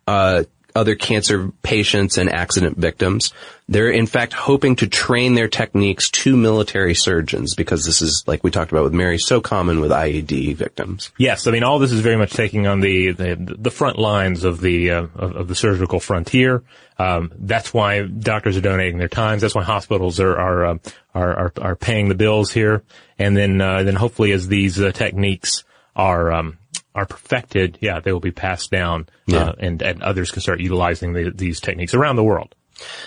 uh, 0.08 0.44
other 0.74 0.94
cancer 0.94 1.50
patients 1.62 2.18
and 2.18 2.30
accident 2.30 2.78
victims. 2.78 3.32
They're 3.68 3.90
in 3.90 4.06
fact 4.06 4.32
hoping 4.32 4.76
to 4.76 4.86
train 4.86 5.34
their 5.34 5.48
techniques 5.48 6.08
to 6.10 6.36
military 6.36 6.94
surgeons 6.94 7.54
because 7.54 7.84
this 7.84 8.00
is, 8.00 8.24
like 8.26 8.42
we 8.44 8.50
talked 8.50 8.70
about 8.70 8.84
with 8.84 8.94
Mary, 8.94 9.18
so 9.18 9.40
common 9.40 9.80
with 9.80 9.90
IED 9.90 10.54
victims. 10.54 11.10
Yes, 11.18 11.46
I 11.46 11.50
mean 11.50 11.64
all 11.64 11.78
this 11.78 11.92
is 11.92 12.00
very 12.00 12.16
much 12.16 12.32
taking 12.32 12.66
on 12.66 12.80
the 12.80 13.12
the, 13.12 13.56
the 13.58 13.70
front 13.70 13.98
lines 13.98 14.44
of 14.44 14.60
the 14.60 14.92
uh, 14.92 15.02
of, 15.14 15.36
of 15.36 15.48
the 15.48 15.54
surgical 15.54 16.00
frontier. 16.00 16.62
Um, 16.98 17.32
that's 17.36 17.74
why 17.74 18.02
doctors 18.02 18.56
are 18.56 18.62
donating 18.62 18.98
their 18.98 19.08
times. 19.08 19.42
That's 19.42 19.54
why 19.54 19.64
hospitals 19.64 20.20
are 20.20 20.38
are 20.38 20.66
uh, 20.66 20.78
are, 21.14 21.34
are 21.34 21.52
are 21.60 21.76
paying 21.76 22.08
the 22.08 22.14
bills 22.14 22.52
here. 22.52 22.82
And 23.18 23.36
then 23.36 23.60
uh, 23.60 23.82
then 23.82 23.96
hopefully 23.96 24.32
as 24.32 24.48
these 24.48 24.80
uh, 24.80 24.92
techniques 24.92 25.64
are 25.94 26.32
um, 26.32 26.58
are 26.98 27.06
perfected, 27.06 27.78
yeah, 27.80 28.00
they 28.00 28.12
will 28.12 28.20
be 28.20 28.30
passed 28.32 28.70
down, 28.70 29.08
Yeah. 29.26 29.38
uh, 29.48 29.52
and 29.58 29.80
and 29.82 30.02
others 30.02 30.30
can 30.30 30.42
start 30.42 30.60
utilizing 30.60 31.12
the, 31.14 31.30
these 31.34 31.60
techniques 31.60 31.94
around 31.94 32.16
the 32.16 32.24
world. 32.24 32.54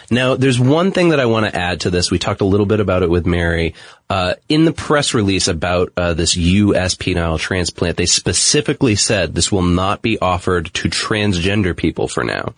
Now, 0.10 0.36
there's 0.36 0.60
one 0.60 0.92
thing 0.92 1.10
that 1.10 1.22
I 1.22 1.26
want 1.28 1.46
to 1.46 1.56
add 1.58 1.82
to 1.82 1.90
this. 1.90 2.12
We 2.12 2.20
talked 2.20 2.42
a 2.42 2.46
little 2.46 2.66
bit 2.66 2.82
about 2.82 3.04
it 3.04 3.10
with 3.10 3.26
Mary. 3.26 3.74
Uh, 4.10 4.34
in 4.50 4.66
the 4.66 4.74
press 4.74 5.14
release 5.14 5.48
about 5.48 5.94
uh, 5.96 6.14
this 6.14 6.36
U.S. 6.36 6.96
penile 6.96 7.40
transplant, 7.40 7.96
they 7.96 8.06
specifically 8.06 8.96
said 8.96 9.34
this 9.34 9.50
will 9.50 9.62
not 9.62 10.02
be 10.02 10.20
offered 10.20 10.74
to 10.74 10.90
transgender 10.90 11.76
people 11.76 12.10
for 12.10 12.24
now. 12.26 12.54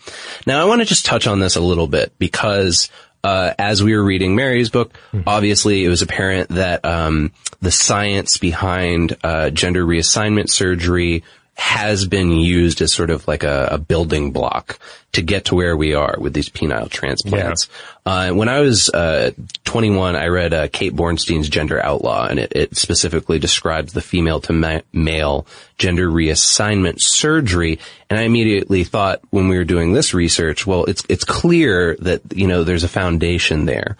Now, 0.47 0.59
I 0.59 0.65
want 0.65 0.81
to 0.81 0.86
just 0.86 1.05
touch 1.05 1.27
on 1.27 1.39
this 1.39 1.55
a 1.55 1.61
little 1.61 1.86
bit 1.88 2.13
because 2.17 2.89
uh, 3.24 3.53
as 3.57 3.82
we 3.82 3.95
were 3.95 4.03
reading 4.03 4.36
Mary's 4.36 4.69
book, 4.69 4.93
obviously 5.26 5.86
it 5.86 5.89
was 5.89 6.01
apparent 6.01 6.49
that 6.49 6.84
um, 6.84 7.32
the 7.61 7.71
science 7.71 8.38
behind 8.38 9.15
uh, 9.24 9.49
gender 9.49 9.86
reassignment 9.86 10.49
surgery 10.49 11.24
has 11.56 12.06
been 12.08 12.32
used 12.32 12.82
as 12.82 12.91
sort 12.91 13.10
of 13.10 13.28
like 13.28 13.43
a, 13.43 13.70
a 13.72 13.78
building 13.78 14.32
block 14.32 14.80
to 15.12 15.22
get 15.22 15.45
to 15.45 15.56
where 15.56 15.78
we 15.78 15.93
are 15.93 16.16
with 16.20 16.34
these 16.34 16.49
penile 16.49 16.89
transplants. 16.89 17.68
Uh, 18.06 18.32
when 18.32 18.49
I 18.49 18.62
was 18.62 18.89
uh, 18.89 19.32
21, 19.64 20.16
I 20.16 20.28
read 20.28 20.54
uh, 20.54 20.68
Kate 20.68 20.95
Bornstein's 20.95 21.49
Gender 21.49 21.84
Outlaw, 21.84 22.26
and 22.26 22.39
it, 22.39 22.54
it 22.56 22.76
specifically 22.76 23.38
describes 23.38 23.93
the 23.93 24.01
female 24.01 24.41
to 24.41 24.54
ma- 24.54 24.82
male 24.91 25.45
gender 25.78 26.10
reassignment 26.10 26.95
surgery. 26.97 27.80
And 28.10 28.20
I 28.20 28.24
immediately 28.24 28.84
thought 28.84 29.22
when 29.30 29.47
we 29.47 29.58
were 29.58 29.64
doing 29.64 29.93
this 29.93 30.14
research, 30.14 30.66
well, 30.66 30.86
it's 30.86 31.04
it's 31.08 31.24
clear 31.24 31.95
that 31.99 32.22
you 32.36 32.47
know 32.47 32.64
there's 32.64 32.84
a 32.84 32.89
foundation 32.89 33.66
there, 33.66 33.97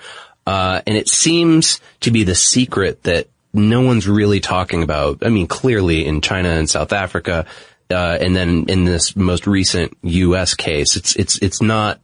uh, 0.48 0.82
and 0.88 0.98
it 0.98 1.08
seems 1.08 1.80
to 2.02 2.10
be 2.10 2.24
the 2.24 2.36
secret 2.36 3.04
that 3.04 3.28
no 3.54 3.82
one's 3.82 4.08
really 4.08 4.40
talking 4.40 4.84
about. 4.84 5.26
I 5.26 5.30
mean, 5.30 5.48
clearly 5.48 6.06
in 6.06 6.22
China 6.22 6.50
and 6.50 6.70
South 6.70 6.92
Africa, 6.92 7.46
uh, 7.92 8.18
and 8.20 8.36
then 8.36 8.66
in 8.68 8.86
this 8.86 9.16
most 9.16 9.46
recent 9.46 9.98
U.S. 10.02 10.54
case, 10.56 10.96
it's 10.96 11.16
it's 11.16 11.38
it's 11.38 11.62
not 11.62 12.02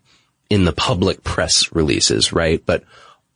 in 0.49 0.65
the 0.65 0.73
public 0.73 1.23
press 1.23 1.71
releases, 1.71 2.33
right? 2.33 2.63
But 2.65 2.83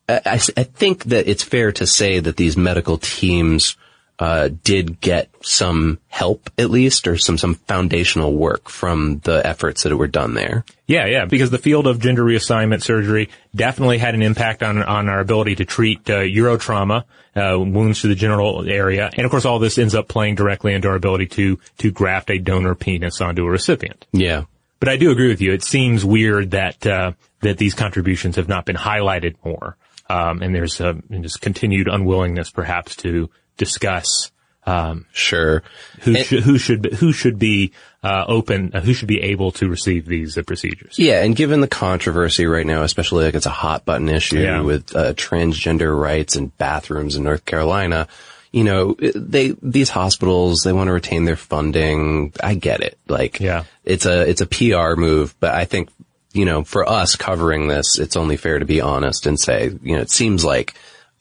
I 0.07 0.37
think 0.37 1.05
that 1.05 1.27
it's 1.27 1.43
fair 1.43 1.71
to 1.73 1.87
say 1.87 2.19
that 2.19 2.35
these 2.35 2.57
medical 2.57 2.97
teams 2.97 3.77
uh, 4.19 4.49
did 4.63 5.01
get 5.01 5.29
some 5.41 5.99
help, 6.07 6.49
at 6.57 6.69
least, 6.69 7.07
or 7.07 7.17
some 7.17 7.37
some 7.37 7.55
foundational 7.55 8.33
work 8.33 8.69
from 8.69 9.19
the 9.19 9.45
efforts 9.45 9.83
that 9.83 9.95
were 9.95 10.07
done 10.07 10.33
there. 10.33 10.63
Yeah, 10.85 11.07
yeah, 11.07 11.25
because 11.25 11.49
the 11.49 11.57
field 11.57 11.87
of 11.87 11.99
gender 11.99 12.23
reassignment 12.23 12.83
surgery 12.83 13.29
definitely 13.55 13.97
had 13.97 14.13
an 14.13 14.21
impact 14.21 14.61
on 14.61 14.83
on 14.83 15.09
our 15.09 15.19
ability 15.19 15.55
to 15.55 15.65
treat 15.65 16.09
uh, 16.09 16.19
urotrauma, 16.19 17.03
uh, 17.35 17.57
wounds 17.59 18.01
to 18.01 18.07
the 18.07 18.15
genital 18.15 18.69
area, 18.69 19.09
and 19.13 19.25
of 19.25 19.31
course, 19.31 19.45
all 19.45 19.59
this 19.59 19.77
ends 19.77 19.95
up 19.95 20.07
playing 20.07 20.35
directly 20.35 20.73
into 20.73 20.87
our 20.87 20.95
ability 20.95 21.25
to 21.27 21.59
to 21.79 21.91
graft 21.91 22.29
a 22.29 22.37
donor 22.37 22.75
penis 22.75 23.19
onto 23.19 23.45
a 23.45 23.49
recipient. 23.49 24.05
Yeah. 24.11 24.43
But 24.79 24.89
I 24.89 24.97
do 24.97 25.11
agree 25.11 25.29
with 25.29 25.39
you. 25.39 25.53
It 25.53 25.63
seems 25.63 26.03
weird 26.03 26.51
that 26.51 26.85
uh, 26.85 27.13
that 27.41 27.57
these 27.57 27.73
contributions 27.73 28.35
have 28.35 28.49
not 28.49 28.65
been 28.65 28.75
highlighted 28.75 29.35
more, 29.43 29.77
um, 30.09 30.41
and 30.41 30.53
there's 30.53 30.79
uh, 30.79 30.93
just 31.09 31.41
continued 31.41 31.87
unwillingness, 31.87 32.51
perhaps, 32.51 32.97
to 32.97 33.29
discuss 33.57 34.31
um, 34.65 35.05
Sure. 35.11 35.61
who 36.01 36.15
And- 36.15 36.25
should 36.25 36.43
who 36.43 36.57
should 36.57 36.81
be, 36.83 36.95
who 36.95 37.11
should 37.11 37.37
be 37.37 37.73
uh, 38.01 38.23
open, 38.27 38.71
uh, 38.73 38.79
who 38.81 38.93
should 38.93 39.09
be 39.09 39.21
able 39.21 39.51
to 39.53 39.67
receive 39.67 40.05
these 40.05 40.37
uh, 40.37 40.41
procedures. 40.43 40.97
Yeah, 40.97 41.21
and 41.23 41.35
given 41.35 41.59
the 41.61 41.67
controversy 41.67 42.45
right 42.45 42.65
now, 42.65 42.83
especially 42.83 43.25
like 43.25 43.35
it's 43.35 43.45
a 43.45 43.49
hot 43.49 43.83
button 43.85 44.07
issue 44.07 44.39
Yeah. 44.39 44.61
with 44.61 44.95
uh, 44.95 45.13
transgender 45.15 45.97
rights 45.97 46.35
and 46.37 46.57
bathrooms 46.57 47.15
in 47.17 47.23
North 47.23 47.43
Carolina, 47.43 48.07
you 48.53 48.63
know, 48.63 48.95
they 49.15 49.53
these 49.61 49.89
hospitals 49.89 50.61
they 50.63 50.71
want 50.73 50.87
to 50.87 50.93
retain 50.93 51.25
their 51.25 51.35
funding. 51.35 52.31
I 52.41 52.53
get 52.55 52.79
it. 52.81 52.97
Like, 53.09 53.39
Yeah. 53.41 53.63
it's 53.83 54.05
a 54.05 54.21
it's 54.29 54.41
a 54.41 54.45
PR 54.47 54.95
move, 54.95 55.35
but 55.41 55.53
I 55.53 55.65
think 55.65 55.89
you 56.31 56.45
know 56.45 56.63
for 56.63 56.87
us 56.87 57.15
covering 57.17 57.67
this, 57.67 57.99
it's 57.99 58.15
only 58.15 58.37
fair 58.37 58.59
to 58.59 58.65
be 58.65 58.79
honest 58.79 59.25
and 59.27 59.37
say, 59.37 59.71
you 59.83 59.95
know, 59.97 60.01
it 60.01 60.09
seems 60.11 60.45
like 60.45 60.73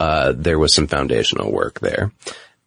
uh, 0.03 0.33
there 0.33 0.59
was 0.59 0.75
some 0.75 0.89
foundational 0.89 1.53
work 1.53 1.79
there. 1.79 2.11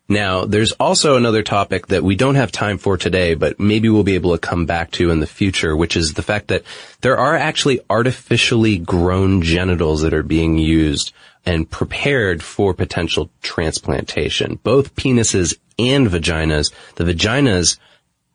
Now, 0.07 0.45
there's 0.45 0.71
also 0.73 1.17
another 1.17 1.43
topic 1.43 1.87
that 1.87 2.03
we 2.03 2.15
don't 2.15 2.35
have 2.35 2.51
time 2.51 2.77
for 2.77 2.95
today, 2.95 3.33
but 3.33 3.59
maybe 3.59 3.89
we'll 3.89 4.03
be 4.03 4.15
able 4.15 4.31
to 4.31 4.47
come 4.47 4.65
back 4.65 4.91
to 4.91 5.09
in 5.09 5.19
the 5.19 5.27
future, 5.27 5.75
which 5.75 5.97
is 5.97 6.13
the 6.13 6.21
fact 6.21 6.47
that 6.47 6.63
there 7.01 7.17
are 7.17 7.35
actually 7.35 7.81
artificially 7.89 8.77
grown 8.77 9.41
genitals 9.41 10.01
that 10.03 10.13
are 10.13 10.23
being 10.23 10.57
used 10.57 11.11
and 11.45 11.69
prepared 11.69 12.41
for 12.41 12.73
potential 12.73 13.29
transplantation. 13.41 14.59
Both 14.63 14.95
penises 14.95 15.57
and 15.77 16.07
vaginas. 16.07 16.71
The 16.95 17.03
vaginas 17.03 17.77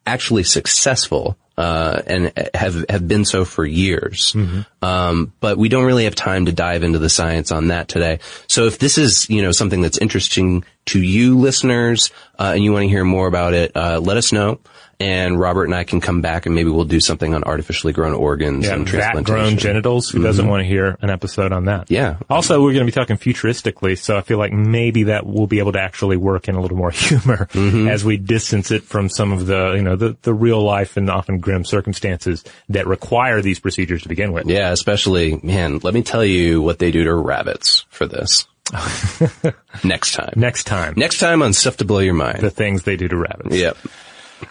actually 0.07 0.45
successful 0.45 1.39
uh, 1.61 2.01
and 2.07 2.33
have 2.55 2.87
have 2.89 3.07
been 3.07 3.27
so 3.27 3.45
for 3.45 3.67
years. 3.67 4.35
Um, 4.81 5.35
but 5.41 5.59
we 5.59 5.69
don't 5.69 5.85
really 5.85 6.05
have 6.05 6.15
time 6.15 6.47
to 6.47 6.53
dive 6.53 6.83
into 6.83 6.99
the 6.99 7.11
science 7.11 7.53
on 7.53 7.69
that 7.69 7.87
today. 7.87 8.21
So 8.49 8.65
if 8.65 8.79
this 8.79 8.97
is 8.97 9.29
you 9.29 9.43
know 9.43 9.53
something 9.53 9.83
that's 9.83 9.99
interesting 9.99 10.65
to 10.87 11.03
you 11.03 11.39
listeners 11.39 12.11
uh, 12.39 12.53
and 12.55 12.65
you 12.65 12.73
want 12.73 12.85
to 12.85 12.89
hear 12.89 13.05
more 13.05 13.27
about 13.27 13.53
it, 13.53 13.73
uh, 13.77 14.01
let 14.01 14.17
us 14.17 14.33
know. 14.33 14.59
And 15.01 15.41
Robert 15.41 15.65
and 15.65 15.75
I 15.75 15.85
can 15.85 16.03
come 16.03 16.21
back 16.21 16.45
and 16.45 16.55
maybe 16.55 16.69
we'll 16.69 16.85
do 16.85 17.01
something 17.01 17.33
on 17.33 17.43
artificially 17.43 17.95
grown 17.95 18.13
organs 18.13 18.67
Yeah, 18.67 18.75
and 18.75 18.87
transplantation. 18.87 19.25
grown 19.35 19.57
genitals. 19.57 20.11
Who 20.11 20.23
doesn't 20.23 20.43
mm-hmm. 20.43 20.51
want 20.51 20.61
to 20.61 20.67
hear 20.67 20.99
an 21.01 21.09
episode 21.09 21.53
on 21.53 21.65
that? 21.65 21.91
Yeah. 21.91 22.19
Also, 22.29 22.63
we're 22.63 22.75
going 22.75 22.87
to 22.87 22.93
be 22.93 22.93
talking 22.93 23.17
futuristically, 23.17 23.97
so 23.97 24.19
I 24.19 24.21
feel 24.21 24.37
like 24.37 24.53
maybe 24.53 25.05
that 25.05 25.25
will 25.25 25.47
be 25.47 25.59
able 25.59 25.73
to 25.73 25.81
actually 25.81 26.19
work 26.19 26.49
in 26.49 26.55
a 26.55 26.61
little 26.61 26.77
more 26.77 26.91
humor 26.91 27.49
mm-hmm. 27.51 27.89
as 27.89 28.05
we 28.05 28.19
distance 28.19 28.71
it 28.71 28.83
from 28.83 29.09
some 29.09 29.33
of 29.33 29.47
the, 29.47 29.73
you 29.73 29.83
know, 29.83 29.97
the, 29.97 30.19
the 30.21 30.35
real 30.35 30.63
life 30.63 30.99
and 30.99 31.09
often 31.09 31.39
grim 31.39 31.65
circumstances 31.65 32.45
that 32.69 32.87
require 32.87 33.41
these 33.41 33.59
procedures 33.59 34.03
to 34.03 34.09
begin 34.09 34.33
with. 34.33 34.47
Yeah, 34.49 34.71
especially, 34.71 35.41
man, 35.43 35.79
let 35.83 35.95
me 35.95 36.03
tell 36.03 36.25
you 36.25 36.61
what 36.61 36.79
they 36.79 36.91
do 36.91 37.05
to 37.05 37.15
rabbits 37.15 37.87
for 37.89 38.07
this. 38.07 38.47
Next 39.85 40.13
time. 40.13 40.35
Next 40.37 40.65
time, 40.65 40.95
Next 40.97 41.19
time 41.19 41.43
on 41.43 41.55
Stuff 41.55 41.79
to 41.79 41.85
Blow 41.85 42.01
Your 42.01 42.15
Mind. 42.15 42.41
the 42.41 42.51
things 42.51 42.83
they 42.83 42.97
do 42.97 43.09
to 43.09 43.17
rabbits. 43.17 43.57
Yep. 43.57 43.79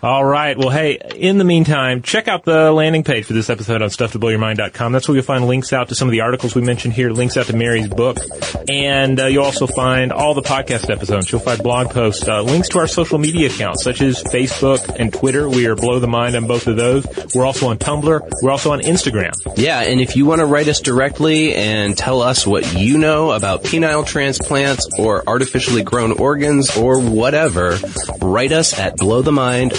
All 0.02 0.24
right. 0.24 0.58
Well, 0.58 0.70
hey, 0.70 0.98
in 1.16 1.38
the 1.38 1.44
meantime, 1.44 2.02
check 2.02 2.28
out 2.28 2.46
the 2.46 2.72
landing 2.72 3.04
page 3.04 3.26
for 3.26 3.34
this 3.34 3.50
episode 3.50 3.82
on 3.82 3.90
stufftoblowyourmind.com. 3.90 4.92
That's 4.92 5.08
where 5.08 5.16
you'll 5.16 5.26
find 5.26 5.46
links 5.48 5.74
out 5.74 5.90
to 5.90 5.96
some 5.96 6.08
of 6.08 6.12
the 6.12 6.22
articles 6.22 6.56
we 6.56 6.62
mentioned 6.62 6.94
here, 6.94 7.12
links 7.12 7.38
out 7.38 7.48
to 7.48 7.56
Mary's 7.56 7.88
book, 7.88 8.18
and 8.70 9.20
uh, 9.20 9.26
you'll 9.26 9.44
also 9.44 9.68
find 9.68 10.12
all 10.12 10.34
the 10.34 10.42
podcast 10.42 10.90
episodes. 10.90 11.32
You'll 11.32 11.42
find 11.42 11.62
blog 11.62 11.90
posts, 11.90 12.28
uh, 12.28 12.42
links 12.42 12.70
to 12.70 12.80
our 12.80 12.88
social 12.88 13.18
media 13.18 13.48
accounts, 13.48 13.84
such 13.84 14.02
as 14.02 14.24
Facebook 14.24 14.96
and 15.00 15.12
Twitter. 15.12 15.50
We 15.50 15.68
are 15.68 15.76
Blow 15.76 16.00
the 16.00 16.08
Mind 16.08 16.36
on 16.36 16.48
both 16.48 16.68
of 16.68 16.78
those. 16.78 17.06
We're 17.36 17.46
also 17.46 17.68
on 17.68 17.78
Tumblr. 17.78 18.30
We're 18.42 18.52
also 18.52 18.72
on 18.72 18.82
Instagram. 18.82 19.32
Yeah, 19.58 19.82
and 19.82 20.00
if 20.00 20.16
you 20.16 20.26
want 20.26 20.40
to 20.40 20.46
write 20.46 20.68
us 20.68 20.80
directly 20.80 21.56
and 21.56 21.98
tell 21.98 22.22
us 22.22 22.46
what 22.48 22.74
you 22.74 22.98
know 22.98 23.32
about 23.32 23.64
penile 23.64 24.06
transplants 24.06 24.88
or 24.98 25.28
artificially 25.28 25.84
grown 25.84 26.12
organs 26.14 26.78
or 26.78 27.02
whatever, 27.02 27.78
write 28.22 28.52
us 28.52 28.78
at 28.78 28.98
blowthemind 28.98 29.78